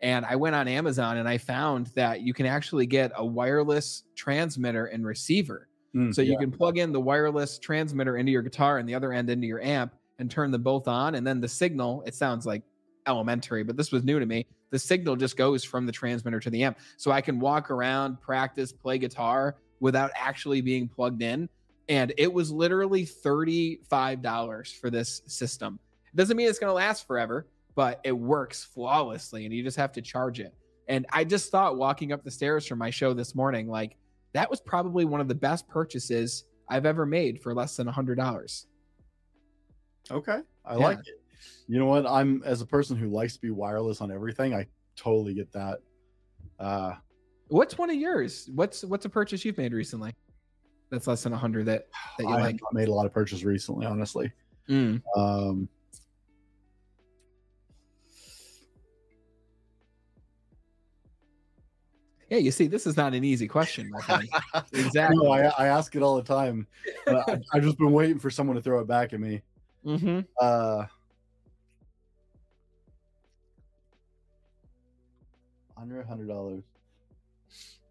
And 0.00 0.26
I 0.26 0.34
went 0.34 0.56
on 0.56 0.66
Amazon 0.66 1.18
and 1.18 1.28
I 1.28 1.38
found 1.38 1.88
that 1.94 2.20
you 2.20 2.34
can 2.34 2.46
actually 2.46 2.86
get 2.86 3.12
a 3.14 3.24
wireless 3.24 4.04
transmitter 4.16 4.86
and 4.86 5.06
receiver 5.06 5.68
Mm, 5.94 6.14
so 6.14 6.22
you 6.22 6.32
yeah. 6.32 6.38
can 6.38 6.50
plug 6.50 6.78
in 6.78 6.92
the 6.92 7.00
wireless 7.00 7.58
transmitter 7.58 8.16
into 8.16 8.30
your 8.30 8.42
guitar 8.42 8.78
and 8.78 8.88
the 8.88 8.94
other 8.94 9.12
end 9.12 9.30
into 9.30 9.46
your 9.46 9.60
amp 9.60 9.94
and 10.18 10.30
turn 10.30 10.50
them 10.50 10.62
both 10.62 10.86
on. 10.86 11.14
And 11.14 11.26
then 11.26 11.40
the 11.40 11.48
signal, 11.48 12.02
it 12.06 12.14
sounds 12.14 12.44
like 12.44 12.62
elementary, 13.06 13.62
but 13.62 13.76
this 13.76 13.90
was 13.90 14.04
new 14.04 14.18
to 14.18 14.26
me. 14.26 14.46
The 14.70 14.78
signal 14.78 15.16
just 15.16 15.36
goes 15.36 15.64
from 15.64 15.86
the 15.86 15.92
transmitter 15.92 16.40
to 16.40 16.50
the 16.50 16.64
amp. 16.64 16.78
So 16.96 17.10
I 17.10 17.20
can 17.20 17.40
walk 17.40 17.70
around, 17.70 18.20
practice, 18.20 18.72
play 18.72 18.98
guitar 18.98 19.56
without 19.80 20.10
actually 20.14 20.60
being 20.60 20.88
plugged 20.88 21.22
in. 21.22 21.48
And 21.88 22.12
it 22.18 22.32
was 22.32 22.50
literally 22.50 23.06
$35 23.06 24.80
for 24.80 24.90
this 24.90 25.22
system. 25.26 25.78
It 26.12 26.16
doesn't 26.16 26.36
mean 26.36 26.48
it's 26.48 26.58
going 26.58 26.70
to 26.70 26.74
last 26.74 27.06
forever, 27.06 27.46
but 27.74 28.00
it 28.04 28.12
works 28.12 28.64
flawlessly 28.64 29.46
and 29.46 29.54
you 29.54 29.62
just 29.62 29.76
have 29.76 29.92
to 29.92 30.02
charge 30.02 30.40
it. 30.40 30.54
And 30.88 31.06
I 31.12 31.24
just 31.24 31.50
thought 31.50 31.76
walking 31.76 32.12
up 32.12 32.24
the 32.24 32.30
stairs 32.30 32.66
from 32.66 32.78
my 32.78 32.90
show 32.90 33.14
this 33.14 33.34
morning, 33.34 33.68
like, 33.68 33.96
that 34.32 34.50
was 34.50 34.60
probably 34.60 35.04
one 35.04 35.20
of 35.20 35.28
the 35.28 35.34
best 35.34 35.68
purchases 35.68 36.44
I've 36.68 36.86
ever 36.86 37.06
made 37.06 37.40
for 37.40 37.54
less 37.54 37.76
than 37.76 37.88
a 37.88 37.92
hundred 37.92 38.16
dollars. 38.16 38.66
Okay. 40.10 40.40
I 40.64 40.72
yeah. 40.72 40.78
like 40.78 40.98
it. 40.98 41.17
You 41.66 41.78
know 41.78 41.86
what? 41.86 42.06
I'm 42.06 42.42
as 42.44 42.60
a 42.60 42.66
person 42.66 42.96
who 42.96 43.08
likes 43.08 43.34
to 43.34 43.40
be 43.40 43.50
wireless 43.50 44.00
on 44.00 44.10
everything, 44.10 44.54
I 44.54 44.66
totally 44.96 45.34
get 45.34 45.52
that. 45.52 45.78
Uh 46.58 46.94
what's 47.48 47.78
one 47.78 47.90
of 47.90 47.96
yours? 47.96 48.48
What's 48.54 48.84
what's 48.84 49.04
a 49.04 49.08
purchase 49.08 49.44
you've 49.44 49.58
made 49.58 49.72
recently? 49.72 50.14
That's 50.90 51.06
less 51.06 51.22
than 51.22 51.32
a 51.32 51.36
hundred 51.38 51.66
that, 51.66 51.88
that 52.18 52.24
you 52.24 52.30
I 52.30 52.40
like. 52.40 52.60
made 52.72 52.88
a 52.88 52.92
lot 52.92 53.06
of 53.06 53.12
purchases 53.12 53.44
recently, 53.44 53.86
honestly. 53.86 54.32
Mm. 54.68 55.02
Um 55.16 55.68
Yeah, 62.30 62.36
you 62.36 62.50
see, 62.50 62.66
this 62.66 62.86
is 62.86 62.96
not 62.96 63.14
an 63.14 63.24
easy 63.24 63.48
question, 63.48 63.90
exactly. 64.72 65.16
no, 65.16 65.30
I, 65.30 65.44
I, 65.58 65.68
ask 65.68 65.96
it 65.96 66.02
all 66.02 66.16
the 66.16 66.22
time. 66.22 66.66
I, 67.06 67.38
have 67.54 67.62
just 67.62 67.78
been 67.78 67.90
waiting 67.90 68.18
for 68.18 68.28
someone 68.28 68.54
to 68.54 68.62
throw 68.62 68.80
it 68.80 68.86
back 68.86 69.12
at 69.12 69.20
me. 69.20 69.42
Mm-hmm. 69.86 70.20
Uh, 70.38 70.84
under 75.80 76.00
a 76.00 76.06
hundred 76.06 76.28
dollars. 76.28 76.62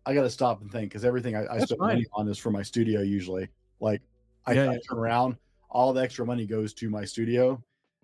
I 0.05 0.13
got 0.13 0.23
to 0.23 0.29
stop 0.29 0.61
and 0.61 0.71
think 0.71 0.89
because 0.89 1.03
everything 1.03 1.35
I, 1.35 1.45
I 1.49 1.59
spend 1.59 1.79
money 1.79 2.05
on 2.13 2.27
is 2.29 2.37
for 2.37 2.51
my 2.51 2.63
studio. 2.63 3.01
Usually, 3.01 3.49
like 3.79 4.01
I, 4.45 4.53
yeah, 4.53 4.69
I 4.69 4.73
yeah. 4.73 4.79
turn 4.89 4.99
around, 4.99 5.35
all 5.69 5.93
the 5.93 6.01
extra 6.01 6.25
money 6.25 6.45
goes 6.45 6.73
to 6.75 6.89
my 6.89 7.03
studio, 7.03 7.61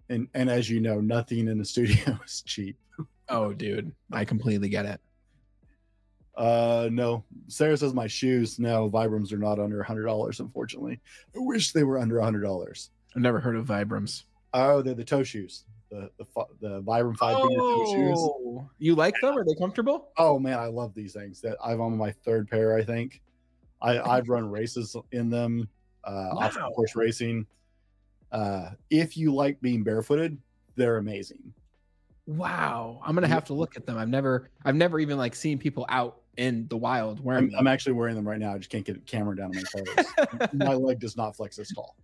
and 0.09 0.27
and 0.33 0.49
as 0.49 0.69
you 0.69 0.79
know, 0.79 0.99
nothing 0.99 1.47
in 1.47 1.57
the 1.57 1.65
studio 1.73 2.19
is 2.25 2.43
cheap. 2.45 2.77
Oh, 3.29 3.53
dude, 3.53 3.91
I 4.11 4.25
completely 4.25 4.69
get 4.69 4.85
it. 4.85 4.99
Uh, 6.35 6.89
no. 6.91 7.23
Sarah 7.47 7.77
says 7.77 7.93
my 7.93 8.07
shoes. 8.07 8.59
No, 8.59 8.89
Vibrams 8.89 9.31
are 9.31 9.37
not 9.37 9.59
under 9.59 9.81
a 9.81 9.85
hundred 9.85 10.05
dollars. 10.05 10.39
Unfortunately, 10.39 10.99
I 11.35 11.39
wish 11.39 11.71
they 11.71 11.83
were 11.83 11.99
under 11.99 12.17
a 12.17 12.23
hundred 12.23 12.41
dollars. 12.41 12.89
I've 13.15 13.21
never 13.21 13.39
heard 13.39 13.55
of 13.55 13.65
Vibrams. 13.65 14.23
Oh, 14.53 14.81
they're 14.81 14.93
the 14.93 15.03
toe 15.03 15.23
shoes. 15.23 15.65
The 15.93 16.09
the 16.17 16.25
the 16.59 16.81
Vibram 16.81 17.15
five 17.17 17.35
finger 17.37 17.55
oh, 17.59 17.93
shoes. 17.93 18.17
Oh, 18.17 18.67
you 18.79 18.95
like 18.95 19.13
them? 19.21 19.37
Are 19.37 19.45
they 19.45 19.53
comfortable? 19.53 20.09
Oh 20.17 20.39
man, 20.39 20.57
I 20.57 20.65
love 20.65 20.95
these 20.95 21.13
things. 21.13 21.39
That 21.41 21.57
I've 21.63 21.79
on 21.79 21.95
my 21.97 22.11
third 22.25 22.49
pair. 22.49 22.75
I 22.75 22.83
think. 22.83 23.21
I 23.79 23.99
I've 23.99 24.27
run 24.27 24.49
races 24.49 24.95
in 25.11 25.29
them. 25.29 25.67
uh, 26.03 26.31
Wow. 26.33 26.39
obstacle 26.41 26.71
course 26.71 26.95
racing. 26.95 27.45
Uh, 28.31 28.71
if 28.89 29.15
you 29.15 29.31
like 29.35 29.61
being 29.61 29.83
barefooted, 29.83 30.35
they're 30.75 30.97
amazing. 30.97 31.53
Wow. 32.25 32.99
I'm 33.05 33.13
gonna 33.13 33.27
have 33.27 33.45
to 33.45 33.53
look 33.53 33.75
at 33.77 33.85
them. 33.85 33.97
I've 33.97 34.09
never 34.09 34.49
I've 34.65 34.75
never 34.75 34.99
even 34.99 35.17
like 35.19 35.35
seen 35.35 35.59
people 35.59 35.85
out 35.89 36.21
in 36.37 36.65
the 36.69 36.77
wild 36.77 37.23
wearing 37.23 37.51
I'm. 37.53 37.59
I'm 37.59 37.67
actually 37.67 37.93
wearing 37.93 38.15
them 38.15 38.27
right 38.27 38.39
now. 38.39 38.55
I 38.55 38.57
just 38.57 38.71
can't 38.71 38.83
get 38.85 38.95
a 38.97 38.99
camera 39.01 39.35
down 39.35 39.51
on 39.55 39.61
my 39.61 40.25
toes. 40.39 40.49
my 40.53 40.73
leg 40.73 40.99
does 40.99 41.15
not 41.15 41.35
flex 41.35 41.57
this 41.57 41.71
tall. 41.71 41.95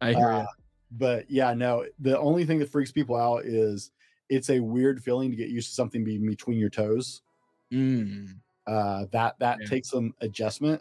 I 0.00 0.14
hear 0.14 0.30
Uh, 0.30 0.46
but 0.92 1.30
yeah, 1.30 1.54
no, 1.54 1.84
the 1.98 2.18
only 2.18 2.44
thing 2.44 2.58
that 2.58 2.70
freaks 2.70 2.92
people 2.92 3.16
out 3.16 3.44
is 3.44 3.90
it's 4.28 4.50
a 4.50 4.60
weird 4.60 5.02
feeling 5.02 5.30
to 5.30 5.36
get 5.36 5.48
used 5.48 5.68
to 5.70 5.74
something 5.74 6.04
being 6.04 6.26
between 6.26 6.58
your 6.58 6.70
toes. 6.70 7.22
Mm. 7.72 8.36
Uh, 8.66 9.06
that 9.12 9.38
that 9.40 9.58
Yeah. 9.60 9.66
takes 9.66 9.90
some 9.90 10.14
adjustment. 10.20 10.80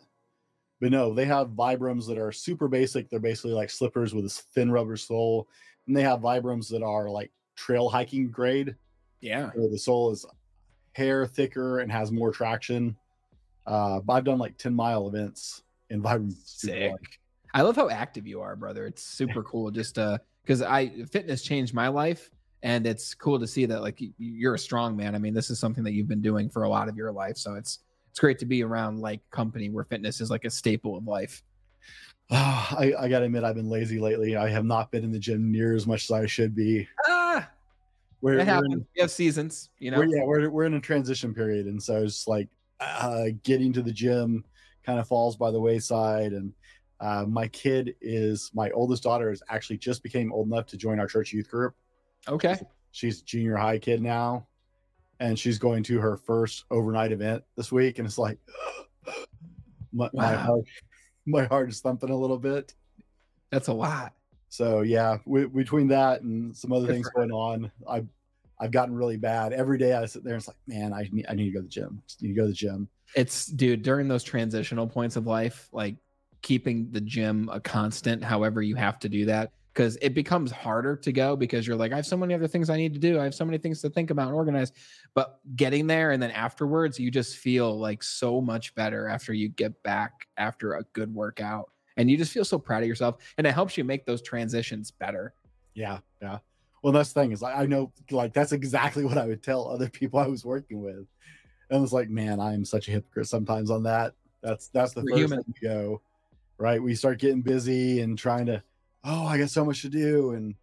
But 0.79 0.91
no, 0.91 1.13
they 1.13 1.25
have 1.25 1.49
Vibrams 1.49 2.07
that 2.07 2.17
are 2.17 2.31
super 2.31 2.67
basic. 2.67 3.09
They're 3.09 3.19
basically 3.19 3.51
like 3.53 3.69
slippers 3.69 4.13
with 4.15 4.25
this 4.25 4.39
thin 4.39 4.71
rubber 4.71 4.97
sole, 4.97 5.47
and 5.87 5.95
they 5.95 6.01
have 6.03 6.21
Vibrams 6.21 6.69
that 6.69 6.81
are 6.83 7.09
like 7.09 7.31
trail 7.55 7.87
hiking 7.89 8.29
grade, 8.31 8.75
Yeah. 9.19 9.51
where 9.53 9.69
the 9.69 9.77
sole 9.77 10.11
is 10.11 10.25
hair 10.93 11.25
thicker 11.27 11.79
and 11.79 11.91
has 11.91 12.11
more 12.11 12.31
traction. 12.31 12.97
Uh, 13.65 13.99
but 14.01 14.13
I've 14.13 14.23
done 14.23 14.39
like 14.39 14.57
ten 14.57 14.73
mile 14.73 15.07
events 15.07 15.63
in 15.89 16.01
Vibrams. 16.01 16.41
Sick. 16.45 16.93
I 17.53 17.61
love 17.61 17.75
how 17.75 17.89
active 17.89 18.25
you 18.27 18.41
are, 18.41 18.55
brother. 18.55 18.85
It's 18.85 19.03
super 19.03 19.43
cool. 19.43 19.71
Just 19.71 19.97
uh, 19.97 20.17
because 20.43 20.61
I 20.61 21.03
fitness 21.11 21.41
changed 21.43 21.73
my 21.73 21.87
life, 21.87 22.29
and 22.63 22.85
it's 22.85 23.13
cool 23.13 23.39
to 23.39 23.47
see 23.47 23.65
that 23.65 23.81
like 23.81 24.01
you're 24.17 24.55
a 24.55 24.59
strong 24.59 24.95
man. 24.95 25.15
I 25.15 25.17
mean, 25.17 25.33
this 25.33 25.49
is 25.49 25.59
something 25.59 25.83
that 25.83 25.93
you've 25.93 26.07
been 26.07 26.21
doing 26.21 26.49
for 26.49 26.63
a 26.63 26.69
lot 26.69 26.87
of 26.89 26.95
your 26.95 27.11
life, 27.11 27.37
so 27.37 27.55
it's 27.55 27.79
it's 28.09 28.19
great 28.19 28.39
to 28.39 28.45
be 28.45 28.63
around 28.63 28.99
like 28.99 29.21
company 29.31 29.69
where 29.69 29.85
fitness 29.85 30.19
is 30.21 30.29
like 30.29 30.45
a 30.45 30.49
staple 30.49 30.97
of 30.97 31.05
life. 31.05 31.43
Ah, 32.29 32.75
I, 32.79 32.93
I 32.99 33.07
gotta 33.09 33.25
admit, 33.25 33.43
I've 33.43 33.55
been 33.55 33.69
lazy 33.69 33.99
lately. 33.99 34.35
I 34.35 34.49
have 34.49 34.65
not 34.65 34.91
been 34.91 35.03
in 35.03 35.11
the 35.11 35.19
gym 35.19 35.51
near 35.51 35.75
as 35.75 35.87
much 35.87 36.03
as 36.05 36.11
I 36.11 36.25
should 36.25 36.55
be. 36.55 36.87
Ah, 37.07 37.49
We're, 38.21 38.33
it 38.33 38.35
we're 38.35 38.41
in- 38.41 38.47
happens. 38.47 38.85
You 38.95 39.01
have 39.01 39.11
seasons, 39.11 39.69
you 39.79 39.91
know. 39.91 39.97
we're, 39.99 40.05
yeah, 40.05 40.23
we're, 40.23 40.49
we're 40.49 40.65
in 40.65 40.73
a 40.75 40.79
transition 40.81 41.33
period. 41.33 41.65
And 41.67 41.81
so 41.81 42.03
it's 42.03 42.27
like 42.27 42.47
uh, 42.79 43.27
getting 43.43 43.73
to 43.73 43.81
the 43.81 43.91
gym 43.91 44.43
kind 44.85 44.99
of 44.99 45.07
falls 45.07 45.35
by 45.35 45.51
the 45.51 45.59
wayside. 45.59 46.33
And 46.33 46.53
uh, 47.01 47.25
my 47.27 47.47
kid 47.47 47.95
is, 47.99 48.51
my 48.53 48.69
oldest 48.71 49.03
daughter 49.03 49.31
is 49.31 49.41
actually 49.49 49.77
just 49.77 50.03
became 50.03 50.31
old 50.31 50.47
enough 50.47 50.67
to 50.67 50.77
join 50.77 50.99
our 50.99 51.07
church 51.07 51.33
youth 51.33 51.49
group. 51.49 51.73
Okay. 52.27 52.57
She's 52.91 53.21
a 53.21 53.25
junior 53.25 53.57
high 53.57 53.79
kid 53.79 54.01
now. 54.01 54.47
And 55.19 55.37
she's 55.37 55.59
going 55.59 55.83
to 55.83 55.99
her 55.99 56.17
first 56.17 56.65
overnight 56.71 57.11
event 57.11 57.43
this 57.57 57.71
week. 57.71 57.99
And 57.99 58.07
it's 58.07 58.17
like, 58.17 58.37
my, 59.93 60.09
my 60.13 60.35
heart, 60.35 60.65
my 61.25 61.45
heart 61.45 61.69
is 61.69 61.79
thumping 61.81 62.09
a 62.09 62.17
little 62.17 62.39
bit. 62.39 62.73
That's 63.51 63.67
a 63.67 63.73
lot. 63.73 64.13
So 64.49 64.81
yeah, 64.81 65.17
w- 65.25 65.47
between 65.47 65.87
that 65.87 66.21
and 66.21 66.55
some 66.55 66.71
other 66.71 66.87
Good 66.87 66.93
things 66.93 67.09
going 67.09 67.31
on, 67.31 67.71
I've 67.89 68.07
I've 68.59 68.71
gotten 68.71 68.93
really 68.93 69.17
bad. 69.17 69.53
Every 69.53 69.77
day 69.77 69.93
I 69.93 70.05
sit 70.05 70.23
there 70.23 70.33
and 70.33 70.41
it's 70.41 70.47
like, 70.47 70.57
man, 70.67 70.93
I 70.93 71.07
need 71.11 71.25
I 71.29 71.33
need 71.33 71.45
to 71.45 71.51
go 71.51 71.59
to 71.59 71.63
the 71.63 71.69
gym. 71.69 72.01
Just 72.05 72.21
need 72.21 72.29
to 72.29 72.33
go 72.33 72.41
to 72.43 72.47
the 72.49 72.53
gym. 72.53 72.89
It's 73.15 73.45
dude, 73.45 73.81
during 73.81 74.07
those 74.07 74.23
transitional 74.23 74.87
points 74.87 75.15
of 75.15 75.25
life, 75.25 75.69
like 75.71 75.95
keeping 76.41 76.89
the 76.91 77.01
gym 77.01 77.49
a 77.51 77.59
constant, 77.59 78.23
however 78.23 78.61
you 78.61 78.75
have 78.75 78.99
to 78.99 79.09
do 79.09 79.25
that, 79.25 79.51
because 79.73 79.97
it 80.01 80.13
becomes 80.13 80.51
harder 80.51 80.95
to 80.97 81.11
go 81.11 81.35
because 81.35 81.65
you're 81.65 81.75
like, 81.75 81.93
I 81.93 81.95
have 81.97 82.05
so 82.05 82.17
many 82.17 82.33
other 82.33 82.47
things 82.47 82.69
I 82.69 82.77
need 82.77 82.93
to 82.93 82.99
do. 82.99 83.19
I 83.19 83.23
have 83.23 83.35
so 83.35 83.45
many 83.45 83.57
things 83.57 83.81
to 83.81 83.89
think 83.89 84.09
about 84.09 84.27
and 84.27 84.35
organize. 84.35 84.71
But 85.13 85.39
getting 85.55 85.87
there 85.87 86.11
and 86.11 86.21
then 86.21 86.31
afterwards, 86.31 86.99
you 86.99 87.11
just 87.11 87.37
feel 87.37 87.79
like 87.79 88.03
so 88.03 88.41
much 88.41 88.75
better 88.75 89.07
after 89.07 89.33
you 89.33 89.49
get 89.49 89.81
back 89.83 90.27
after 90.37 90.73
a 90.73 90.83
good 90.93 91.13
workout. 91.13 91.69
And 91.97 92.09
you 92.09 92.17
just 92.17 92.31
feel 92.31 92.45
so 92.45 92.57
proud 92.57 92.83
of 92.83 92.89
yourself. 92.89 93.17
And 93.37 93.45
it 93.45 93.53
helps 93.53 93.77
you 93.77 93.83
make 93.83 94.05
those 94.05 94.21
transitions 94.21 94.91
better. 94.91 95.33
Yeah, 95.73 95.99
yeah. 96.21 96.39
Well, 96.83 96.91
that's 96.93 97.13
the 97.13 97.21
thing 97.21 97.31
is 97.31 97.41
like 97.41 97.55
I 97.55 97.65
know 97.65 97.91
like 98.09 98.33
that's 98.33 98.51
exactly 98.51 99.05
what 99.05 99.17
I 99.17 99.27
would 99.27 99.43
tell 99.43 99.67
other 99.67 99.89
people 99.89 100.19
I 100.19 100.27
was 100.27 100.43
working 100.43 100.81
with. 100.81 101.05
And 101.69 101.83
it's 101.83 101.93
like, 101.93 102.09
man, 102.09 102.39
I 102.39 102.53
am 102.53 102.65
such 102.65 102.87
a 102.87 102.91
hypocrite 102.91 103.27
sometimes 103.27 103.71
on 103.71 103.83
that. 103.83 104.13
That's 104.41 104.67
that's 104.69 104.93
the 104.93 105.01
We're 105.01 105.11
first 105.11 105.19
human. 105.19 105.43
thing 105.43 105.53
to 105.61 105.67
go. 105.67 106.01
Right. 106.61 106.81
We 106.81 106.93
start 106.93 107.17
getting 107.19 107.41
busy 107.41 108.01
and 108.01 108.15
trying 108.17 108.45
to, 108.45 108.61
oh, 109.03 109.25
I 109.25 109.39
got 109.39 109.49
so 109.49 109.65
much 109.65 109.81
to 109.81 109.89
do. 109.89 110.31
And 110.33 110.53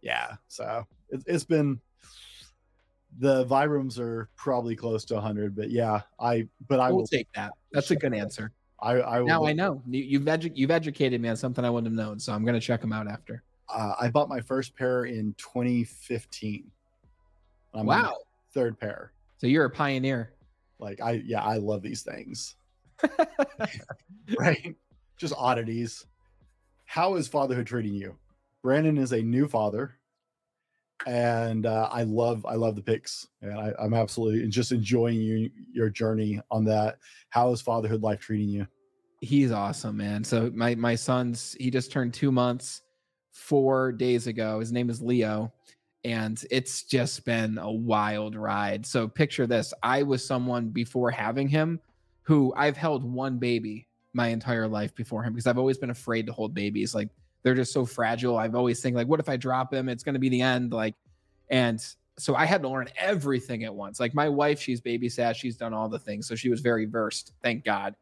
yeah, 0.00 0.36
so 0.48 0.86
it, 1.10 1.22
it's 1.26 1.44
been 1.44 1.78
the 3.18 3.44
Vibrams 3.44 3.98
are 3.98 4.30
probably 4.36 4.74
close 4.74 5.04
to 5.06 5.14
100, 5.14 5.54
but 5.54 5.68
yeah, 5.70 6.00
I 6.18 6.48
but 6.68 6.80
I 6.80 6.88
I 6.88 6.92
will 6.92 7.06
take 7.06 7.28
that. 7.34 7.52
That's 7.70 7.90
a 7.90 7.96
good 7.96 8.14
answer. 8.14 8.50
I, 8.80 8.92
I 8.92 9.20
will, 9.20 9.26
Now 9.26 9.44
I 9.44 9.52
know 9.52 9.82
You- 9.86 10.02
you've 10.04 10.22
edu- 10.22 10.52
you've 10.54 10.70
educated 10.70 11.20
me 11.20 11.28
on 11.28 11.36
something 11.36 11.66
I 11.66 11.68
wouldn't 11.70 11.94
have 11.94 12.06
known, 12.06 12.18
so 12.18 12.32
I'm 12.32 12.44
gonna 12.46 12.58
check 12.58 12.80
them 12.80 12.94
out 12.94 13.06
after. 13.06 13.42
uh, 13.68 13.92
I 14.00 14.08
bought 14.08 14.30
my 14.30 14.40
first 14.40 14.74
pair 14.74 15.04
in 15.04 15.34
2015. 15.36 16.64
I'm 17.74 17.84
Wow, 17.84 18.16
third 18.54 18.80
pair. 18.80 19.12
so 19.36 19.46
you're 19.46 19.66
a 19.66 19.70
pioneer. 19.70 20.32
Like 20.78 21.02
I 21.02 21.22
yeah, 21.26 21.42
I 21.44 21.58
love 21.58 21.82
these 21.82 22.02
things. 22.02 22.56
Right? 24.38 24.74
Just 25.20 25.34
oddities. 25.36 26.06
How 26.86 27.16
is 27.16 27.28
fatherhood 27.28 27.66
treating 27.66 27.92
you? 27.92 28.16
Brandon 28.62 28.96
is 28.96 29.12
a 29.12 29.20
new 29.20 29.46
father. 29.46 29.98
And 31.06 31.66
uh, 31.66 31.90
I 31.92 32.04
love 32.04 32.46
I 32.46 32.54
love 32.54 32.74
the 32.74 32.80
pics. 32.80 33.28
And 33.42 33.52
I, 33.52 33.74
I'm 33.78 33.92
absolutely 33.92 34.48
just 34.48 34.72
enjoying 34.72 35.20
you 35.20 35.50
your 35.70 35.90
journey 35.90 36.40
on 36.50 36.64
that. 36.64 36.96
How 37.28 37.52
is 37.52 37.60
fatherhood 37.60 38.02
life 38.02 38.20
treating 38.20 38.48
you? 38.48 38.66
He's 39.20 39.52
awesome, 39.52 39.98
man. 39.98 40.24
So 40.24 40.50
my 40.54 40.74
my 40.74 40.94
son's 40.94 41.54
he 41.60 41.70
just 41.70 41.92
turned 41.92 42.14
two 42.14 42.32
months 42.32 42.80
four 43.30 43.92
days 43.92 44.26
ago. 44.26 44.58
His 44.58 44.72
name 44.72 44.88
is 44.88 45.02
Leo, 45.02 45.52
and 46.02 46.42
it's 46.50 46.84
just 46.84 47.26
been 47.26 47.58
a 47.58 47.70
wild 47.70 48.36
ride. 48.36 48.86
So 48.86 49.06
picture 49.06 49.46
this: 49.46 49.74
I 49.82 50.02
was 50.02 50.26
someone 50.26 50.70
before 50.70 51.10
having 51.10 51.48
him, 51.48 51.78
who 52.22 52.54
I've 52.56 52.78
held 52.78 53.04
one 53.04 53.38
baby 53.38 53.86
my 54.12 54.28
entire 54.28 54.66
life 54.66 54.94
before 54.94 55.22
him 55.22 55.32
because 55.32 55.46
I've 55.46 55.58
always 55.58 55.78
been 55.78 55.90
afraid 55.90 56.26
to 56.26 56.32
hold 56.32 56.54
babies. 56.54 56.94
Like 56.94 57.08
they're 57.42 57.54
just 57.54 57.72
so 57.72 57.84
fragile. 57.84 58.36
I've 58.36 58.54
always 58.54 58.80
think 58.80 58.96
like, 58.96 59.06
what 59.06 59.20
if 59.20 59.28
I 59.28 59.36
drop 59.36 59.72
him? 59.72 59.88
It's 59.88 60.02
going 60.02 60.14
to 60.14 60.18
be 60.18 60.28
the 60.28 60.42
end. 60.42 60.72
Like, 60.72 60.94
and 61.48 61.80
so 62.18 62.34
I 62.34 62.44
had 62.44 62.62
to 62.62 62.68
learn 62.68 62.88
everything 62.98 63.64
at 63.64 63.74
once. 63.74 63.98
Like 63.98 64.14
my 64.14 64.28
wife, 64.28 64.60
she's 64.60 64.80
babysat, 64.80 65.36
she's 65.36 65.56
done 65.56 65.72
all 65.72 65.88
the 65.88 65.98
things, 65.98 66.28
so 66.28 66.34
she 66.34 66.50
was 66.50 66.60
very 66.60 66.84
versed. 66.84 67.32
Thank 67.42 67.64
God. 67.64 67.94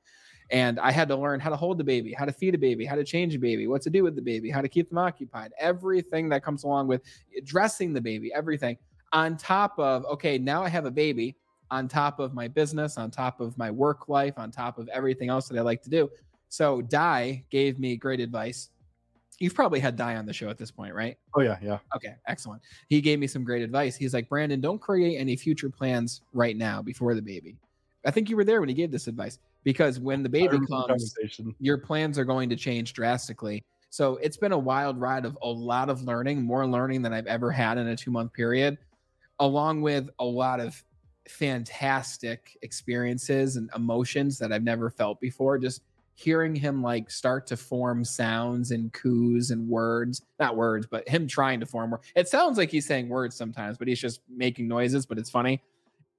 And 0.50 0.80
I 0.80 0.90
had 0.90 1.08
to 1.08 1.16
learn 1.16 1.40
how 1.40 1.50
to 1.50 1.56
hold 1.56 1.78
the 1.78 1.84
baby, 1.84 2.12
how 2.12 2.24
to 2.24 2.32
feed 2.32 2.54
a 2.54 2.58
baby, 2.58 2.86
how 2.86 2.96
to 2.96 3.04
change 3.04 3.34
a 3.34 3.38
baby, 3.38 3.66
what 3.66 3.82
to 3.82 3.90
do 3.90 4.02
with 4.02 4.16
the 4.16 4.22
baby, 4.22 4.50
how 4.50 4.62
to 4.62 4.68
keep 4.68 4.88
them 4.88 4.98
occupied, 4.98 5.52
everything 5.58 6.28
that 6.30 6.42
comes 6.42 6.64
along 6.64 6.88
with 6.88 7.02
dressing 7.44 7.92
the 7.92 8.00
baby, 8.00 8.32
everything. 8.34 8.76
On 9.12 9.36
top 9.36 9.78
of, 9.78 10.04
okay, 10.06 10.38
now 10.38 10.62
I 10.62 10.68
have 10.68 10.86
a 10.86 10.90
baby, 10.90 11.36
on 11.70 11.88
top 11.88 12.18
of 12.18 12.34
my 12.34 12.48
business, 12.48 12.96
on 12.96 13.10
top 13.10 13.40
of 13.40 13.56
my 13.58 13.70
work 13.70 14.08
life, 14.08 14.34
on 14.38 14.50
top 14.50 14.78
of 14.78 14.88
everything 14.88 15.28
else 15.28 15.48
that 15.48 15.58
I 15.58 15.62
like 15.62 15.82
to 15.82 15.90
do. 15.90 16.10
So 16.48 16.80
Dai 16.82 17.44
gave 17.50 17.78
me 17.78 17.96
great 17.96 18.20
advice. 18.20 18.70
You've 19.38 19.54
probably 19.54 19.78
had 19.78 19.96
Dai 19.96 20.16
on 20.16 20.26
the 20.26 20.32
show 20.32 20.48
at 20.48 20.58
this 20.58 20.70
point, 20.70 20.94
right? 20.94 21.16
Oh 21.36 21.42
yeah, 21.42 21.58
yeah. 21.62 21.78
Okay, 21.94 22.14
excellent. 22.26 22.62
He 22.88 23.00
gave 23.00 23.18
me 23.18 23.26
some 23.26 23.44
great 23.44 23.62
advice. 23.62 23.96
He's 23.96 24.14
like, 24.14 24.28
Brandon, 24.28 24.60
don't 24.60 24.80
create 24.80 25.16
any 25.16 25.36
future 25.36 25.70
plans 25.70 26.22
right 26.32 26.56
now 26.56 26.82
before 26.82 27.14
the 27.14 27.22
baby. 27.22 27.56
I 28.04 28.10
think 28.10 28.30
you 28.30 28.36
were 28.36 28.44
there 28.44 28.60
when 28.60 28.68
he 28.68 28.74
gave 28.74 28.90
this 28.90 29.06
advice 29.06 29.38
because 29.64 30.00
when 30.00 30.22
the 30.22 30.28
baby 30.28 30.58
comes, 30.68 31.14
your 31.60 31.78
plans 31.78 32.18
are 32.18 32.24
going 32.24 32.48
to 32.48 32.56
change 32.56 32.94
drastically. 32.94 33.62
So 33.90 34.16
it's 34.16 34.36
been 34.36 34.52
a 34.52 34.58
wild 34.58 35.00
ride 35.00 35.24
of 35.24 35.38
a 35.42 35.48
lot 35.48 35.88
of 35.88 36.02
learning, 36.02 36.42
more 36.42 36.66
learning 36.66 37.02
than 37.02 37.12
I've 37.12 37.26
ever 37.26 37.50
had 37.50 37.78
in 37.78 37.88
a 37.88 37.96
two 37.96 38.10
month 38.10 38.32
period, 38.32 38.78
along 39.38 39.82
with 39.82 40.08
a 40.18 40.24
lot 40.24 40.60
of 40.60 40.82
fantastic 41.28 42.56
experiences 42.62 43.56
and 43.56 43.70
emotions 43.74 44.38
that 44.38 44.52
I've 44.52 44.62
never 44.62 44.90
felt 44.90 45.20
before. 45.20 45.58
Just 45.58 45.82
hearing 46.14 46.54
him 46.54 46.82
like 46.82 47.10
start 47.10 47.46
to 47.46 47.56
form 47.56 48.04
sounds 48.04 48.72
and 48.72 48.92
coos 48.92 49.52
and 49.52 49.68
words, 49.68 50.22
not 50.40 50.56
words, 50.56 50.84
but 50.84 51.08
him 51.08 51.28
trying 51.28 51.60
to 51.60 51.66
form 51.66 51.92
words. 51.92 52.04
It 52.16 52.28
sounds 52.28 52.58
like 52.58 52.70
he's 52.70 52.86
saying 52.86 53.08
words 53.08 53.36
sometimes, 53.36 53.78
but 53.78 53.86
he's 53.86 54.00
just 54.00 54.20
making 54.28 54.66
noises, 54.66 55.06
but 55.06 55.16
it's 55.16 55.30
funny. 55.30 55.62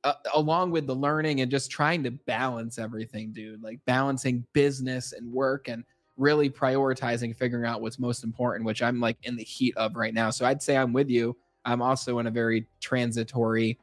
Uh, 0.06 0.14
along 0.34 0.72
with 0.72 0.88
the 0.88 0.96
learning 0.96 1.42
and 1.42 1.52
just 1.52 1.70
trying 1.70 2.02
to 2.04 2.12
balance 2.12 2.80
everything, 2.80 3.34
dude, 3.34 3.62
like 3.62 3.80
balancing 3.86 4.46
business 4.54 5.12
and 5.12 5.30
work 5.34 5.68
and 5.68 5.84
really 6.16 6.50
prioritizing, 6.50 7.36
figuring 7.36 7.66
out 7.66 7.82
what's 7.82 8.00
most 8.00 8.24
important, 8.24 8.66
which 8.66 8.82
I'm 8.82 9.02
like 9.02 9.18
in 9.24 9.36
the 9.36 9.44
heat 9.44 9.76
of 9.76 9.98
right 9.98 10.14
now. 10.14 10.30
So 10.30 10.46
I'd 10.46 10.62
say 10.62 10.78
I'm 10.78 10.94
with 10.94 11.10
you. 11.10 11.36
I'm 11.66 11.82
also 11.82 12.20
in 12.20 12.28
a 12.28 12.32
very 12.32 12.66
transitory 12.80 13.78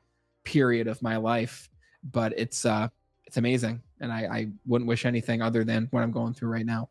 period 0.47 0.87
of 0.87 1.03
my 1.03 1.17
life, 1.17 1.69
but 2.13 2.33
it's 2.39 2.65
uh 2.65 2.89
it's 3.27 3.37
amazing. 3.37 3.83
And 4.01 4.11
I, 4.13 4.21
I 4.31 4.49
wouldn't 4.67 4.89
wish 4.89 5.05
anything 5.05 5.43
other 5.43 5.65
than 5.65 5.89
what 5.91 6.03
I'm 6.03 6.13
going 6.13 6.33
through 6.33 6.51
right 6.51 6.65
now. 6.65 6.89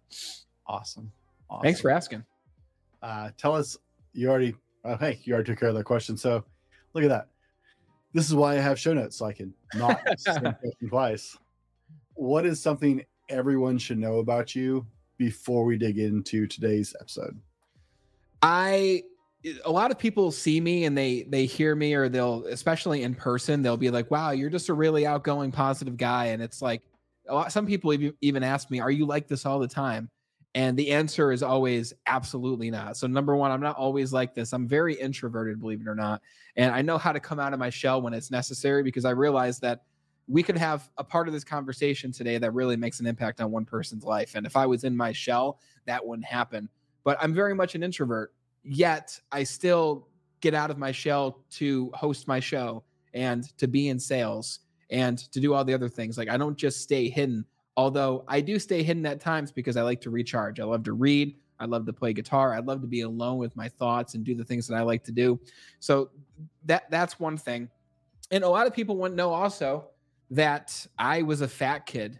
Awesome. 0.67 1.11
awesome. 1.49 1.63
Thanks 1.63 1.81
for 1.81 1.89
asking. 1.89 2.23
uh, 3.01 3.29
tell 3.37 3.55
us 3.55 3.77
you 4.13 4.29
already 4.29 4.55
oh, 4.83 4.97
hey 4.97 5.19
you 5.23 5.33
already 5.33 5.51
took 5.51 5.59
care 5.59 5.69
of 5.69 5.75
that 5.75 5.83
question 5.83 6.15
so 6.17 6.43
look 6.93 7.03
at 7.03 7.09
that 7.09 7.27
this 8.13 8.27
is 8.27 8.33
why 8.33 8.53
i 8.53 8.55
have 8.55 8.79
show 8.79 8.93
notes 8.93 9.17
so 9.17 9.25
i 9.25 9.33
can 9.33 9.53
not 9.75 9.99
ask 10.07 10.23
the 10.23 10.33
same 10.33 10.41
question 10.41 10.89
twice 10.89 11.37
what 12.15 12.45
is 12.45 12.61
something 12.61 13.03
everyone 13.29 13.77
should 13.77 13.97
know 13.97 14.19
about 14.19 14.55
you 14.55 14.85
before 15.17 15.65
we 15.65 15.77
dig 15.77 15.97
into 15.97 16.47
today's 16.47 16.95
episode? 16.99 17.37
I 18.41 19.03
a 19.63 19.71
lot 19.71 19.91
of 19.91 19.99
people 19.99 20.31
see 20.31 20.59
me 20.59 20.85
and 20.85 20.97
they 20.97 21.23
they 21.23 21.45
hear 21.45 21.75
me 21.75 21.93
or 21.93 22.09
they'll 22.09 22.45
especially 22.45 23.03
in 23.03 23.13
person 23.13 23.61
they'll 23.61 23.77
be 23.77 23.91
like 23.91 24.09
wow 24.09 24.31
you're 24.31 24.49
just 24.49 24.69
a 24.69 24.73
really 24.73 25.05
outgoing 25.05 25.51
positive 25.51 25.97
guy. 25.97 26.27
And 26.27 26.41
it's 26.41 26.61
like 26.61 26.81
a 27.27 27.33
lot, 27.33 27.51
some 27.51 27.65
people 27.65 27.95
even 28.21 28.43
ask 28.43 28.71
me 28.71 28.79
are 28.79 28.91
you 28.91 29.05
like 29.05 29.27
this 29.27 29.45
all 29.45 29.59
the 29.59 29.67
time? 29.67 30.09
And 30.55 30.77
the 30.77 30.91
answer 30.91 31.33
is 31.33 31.43
always 31.43 31.93
absolutely 32.07 32.71
not. 32.71 32.97
So 32.97 33.07
number 33.07 33.35
one 33.35 33.51
i'm 33.51 33.61
not 33.61 33.75
always 33.75 34.11
like 34.13 34.33
this. 34.33 34.53
I'm 34.53 34.67
very 34.67 34.95
introverted 34.95 35.59
believe 35.59 35.81
it 35.81 35.87
or 35.87 35.95
not. 35.95 36.21
And 36.55 36.73
i 36.73 36.81
know 36.81 36.97
how 36.97 37.11
to 37.11 37.19
come 37.19 37.39
out 37.39 37.53
of 37.53 37.59
my 37.59 37.69
shell 37.69 38.01
when 38.01 38.13
it's 38.13 38.31
necessary 38.31 38.83
because 38.83 39.05
i 39.05 39.11
realize 39.11 39.59
that 39.59 39.83
we 40.27 40.41
could 40.41 40.57
have 40.57 40.89
a 40.97 41.03
part 41.03 41.27
of 41.27 41.35
this 41.35 41.43
conversation 41.43 42.11
today 42.11 42.39
that 42.39 42.51
really 42.51 42.75
makes 42.75 42.99
an 42.99 43.05
impact 43.05 43.39
on 43.41 43.51
one 43.51 43.63
person's 43.63 44.03
life. 44.03 44.33
And 44.33 44.45
if 44.47 44.55
i 44.55 44.65
was 44.65 44.83
in 44.83 44.97
my 44.97 45.11
shell 45.11 45.59
that 45.85 46.03
wouldn't 46.03 46.25
happen. 46.25 46.67
But 47.03 47.17
i'm 47.21 47.33
very 47.33 47.53
much 47.53 47.75
an 47.75 47.83
introvert 47.83 48.33
yet 48.65 49.19
I 49.31 49.43
still 49.43 50.07
get 50.41 50.53
out 50.53 50.71
of 50.71 50.77
my 50.77 50.91
shell 50.91 51.43
to 51.51 51.91
host 51.93 52.27
my 52.27 52.39
show 52.39 52.83
and 53.13 53.57
to 53.57 53.67
be 53.67 53.89
in 53.89 53.99
sales 53.99 54.59
and 54.89 55.17
to 55.31 55.39
do 55.39 55.53
all 55.53 55.63
the 55.63 55.73
other 55.73 55.89
things. 55.89 56.17
Like 56.17 56.29
I 56.29 56.37
don't 56.37 56.57
just 56.57 56.81
stay 56.81 57.09
hidden, 57.09 57.45
although 57.77 58.23
I 58.27 58.41
do 58.41 58.59
stay 58.59 58.83
hidden 58.83 59.05
at 59.05 59.19
times 59.19 59.51
because 59.51 59.77
I 59.77 59.81
like 59.81 60.01
to 60.01 60.09
recharge. 60.09 60.59
I 60.59 60.63
love 60.63 60.83
to 60.83 60.93
read. 60.93 61.35
I 61.59 61.65
love 61.65 61.85
to 61.85 61.93
play 61.93 62.11
guitar. 62.11 62.53
I 62.53 62.59
love 62.59 62.81
to 62.81 62.87
be 62.87 63.01
alone 63.01 63.37
with 63.37 63.55
my 63.55 63.69
thoughts 63.69 64.13
and 64.13 64.23
do 64.23 64.35
the 64.35 64.43
things 64.43 64.67
that 64.67 64.75
I 64.75 64.81
like 64.81 65.03
to 65.05 65.11
do. 65.11 65.39
So 65.79 66.09
that 66.65 66.89
that's 66.89 67.19
one 67.19 67.37
thing. 67.37 67.69
And 68.31 68.43
a 68.43 68.49
lot 68.49 68.67
of 68.67 68.73
people 68.73 68.97
want 68.97 69.13
to 69.13 69.15
know 69.15 69.31
also 69.31 69.85
that 70.31 70.85
I 70.97 71.21
was 71.21 71.41
a 71.41 71.47
fat 71.47 71.85
kid 71.85 72.19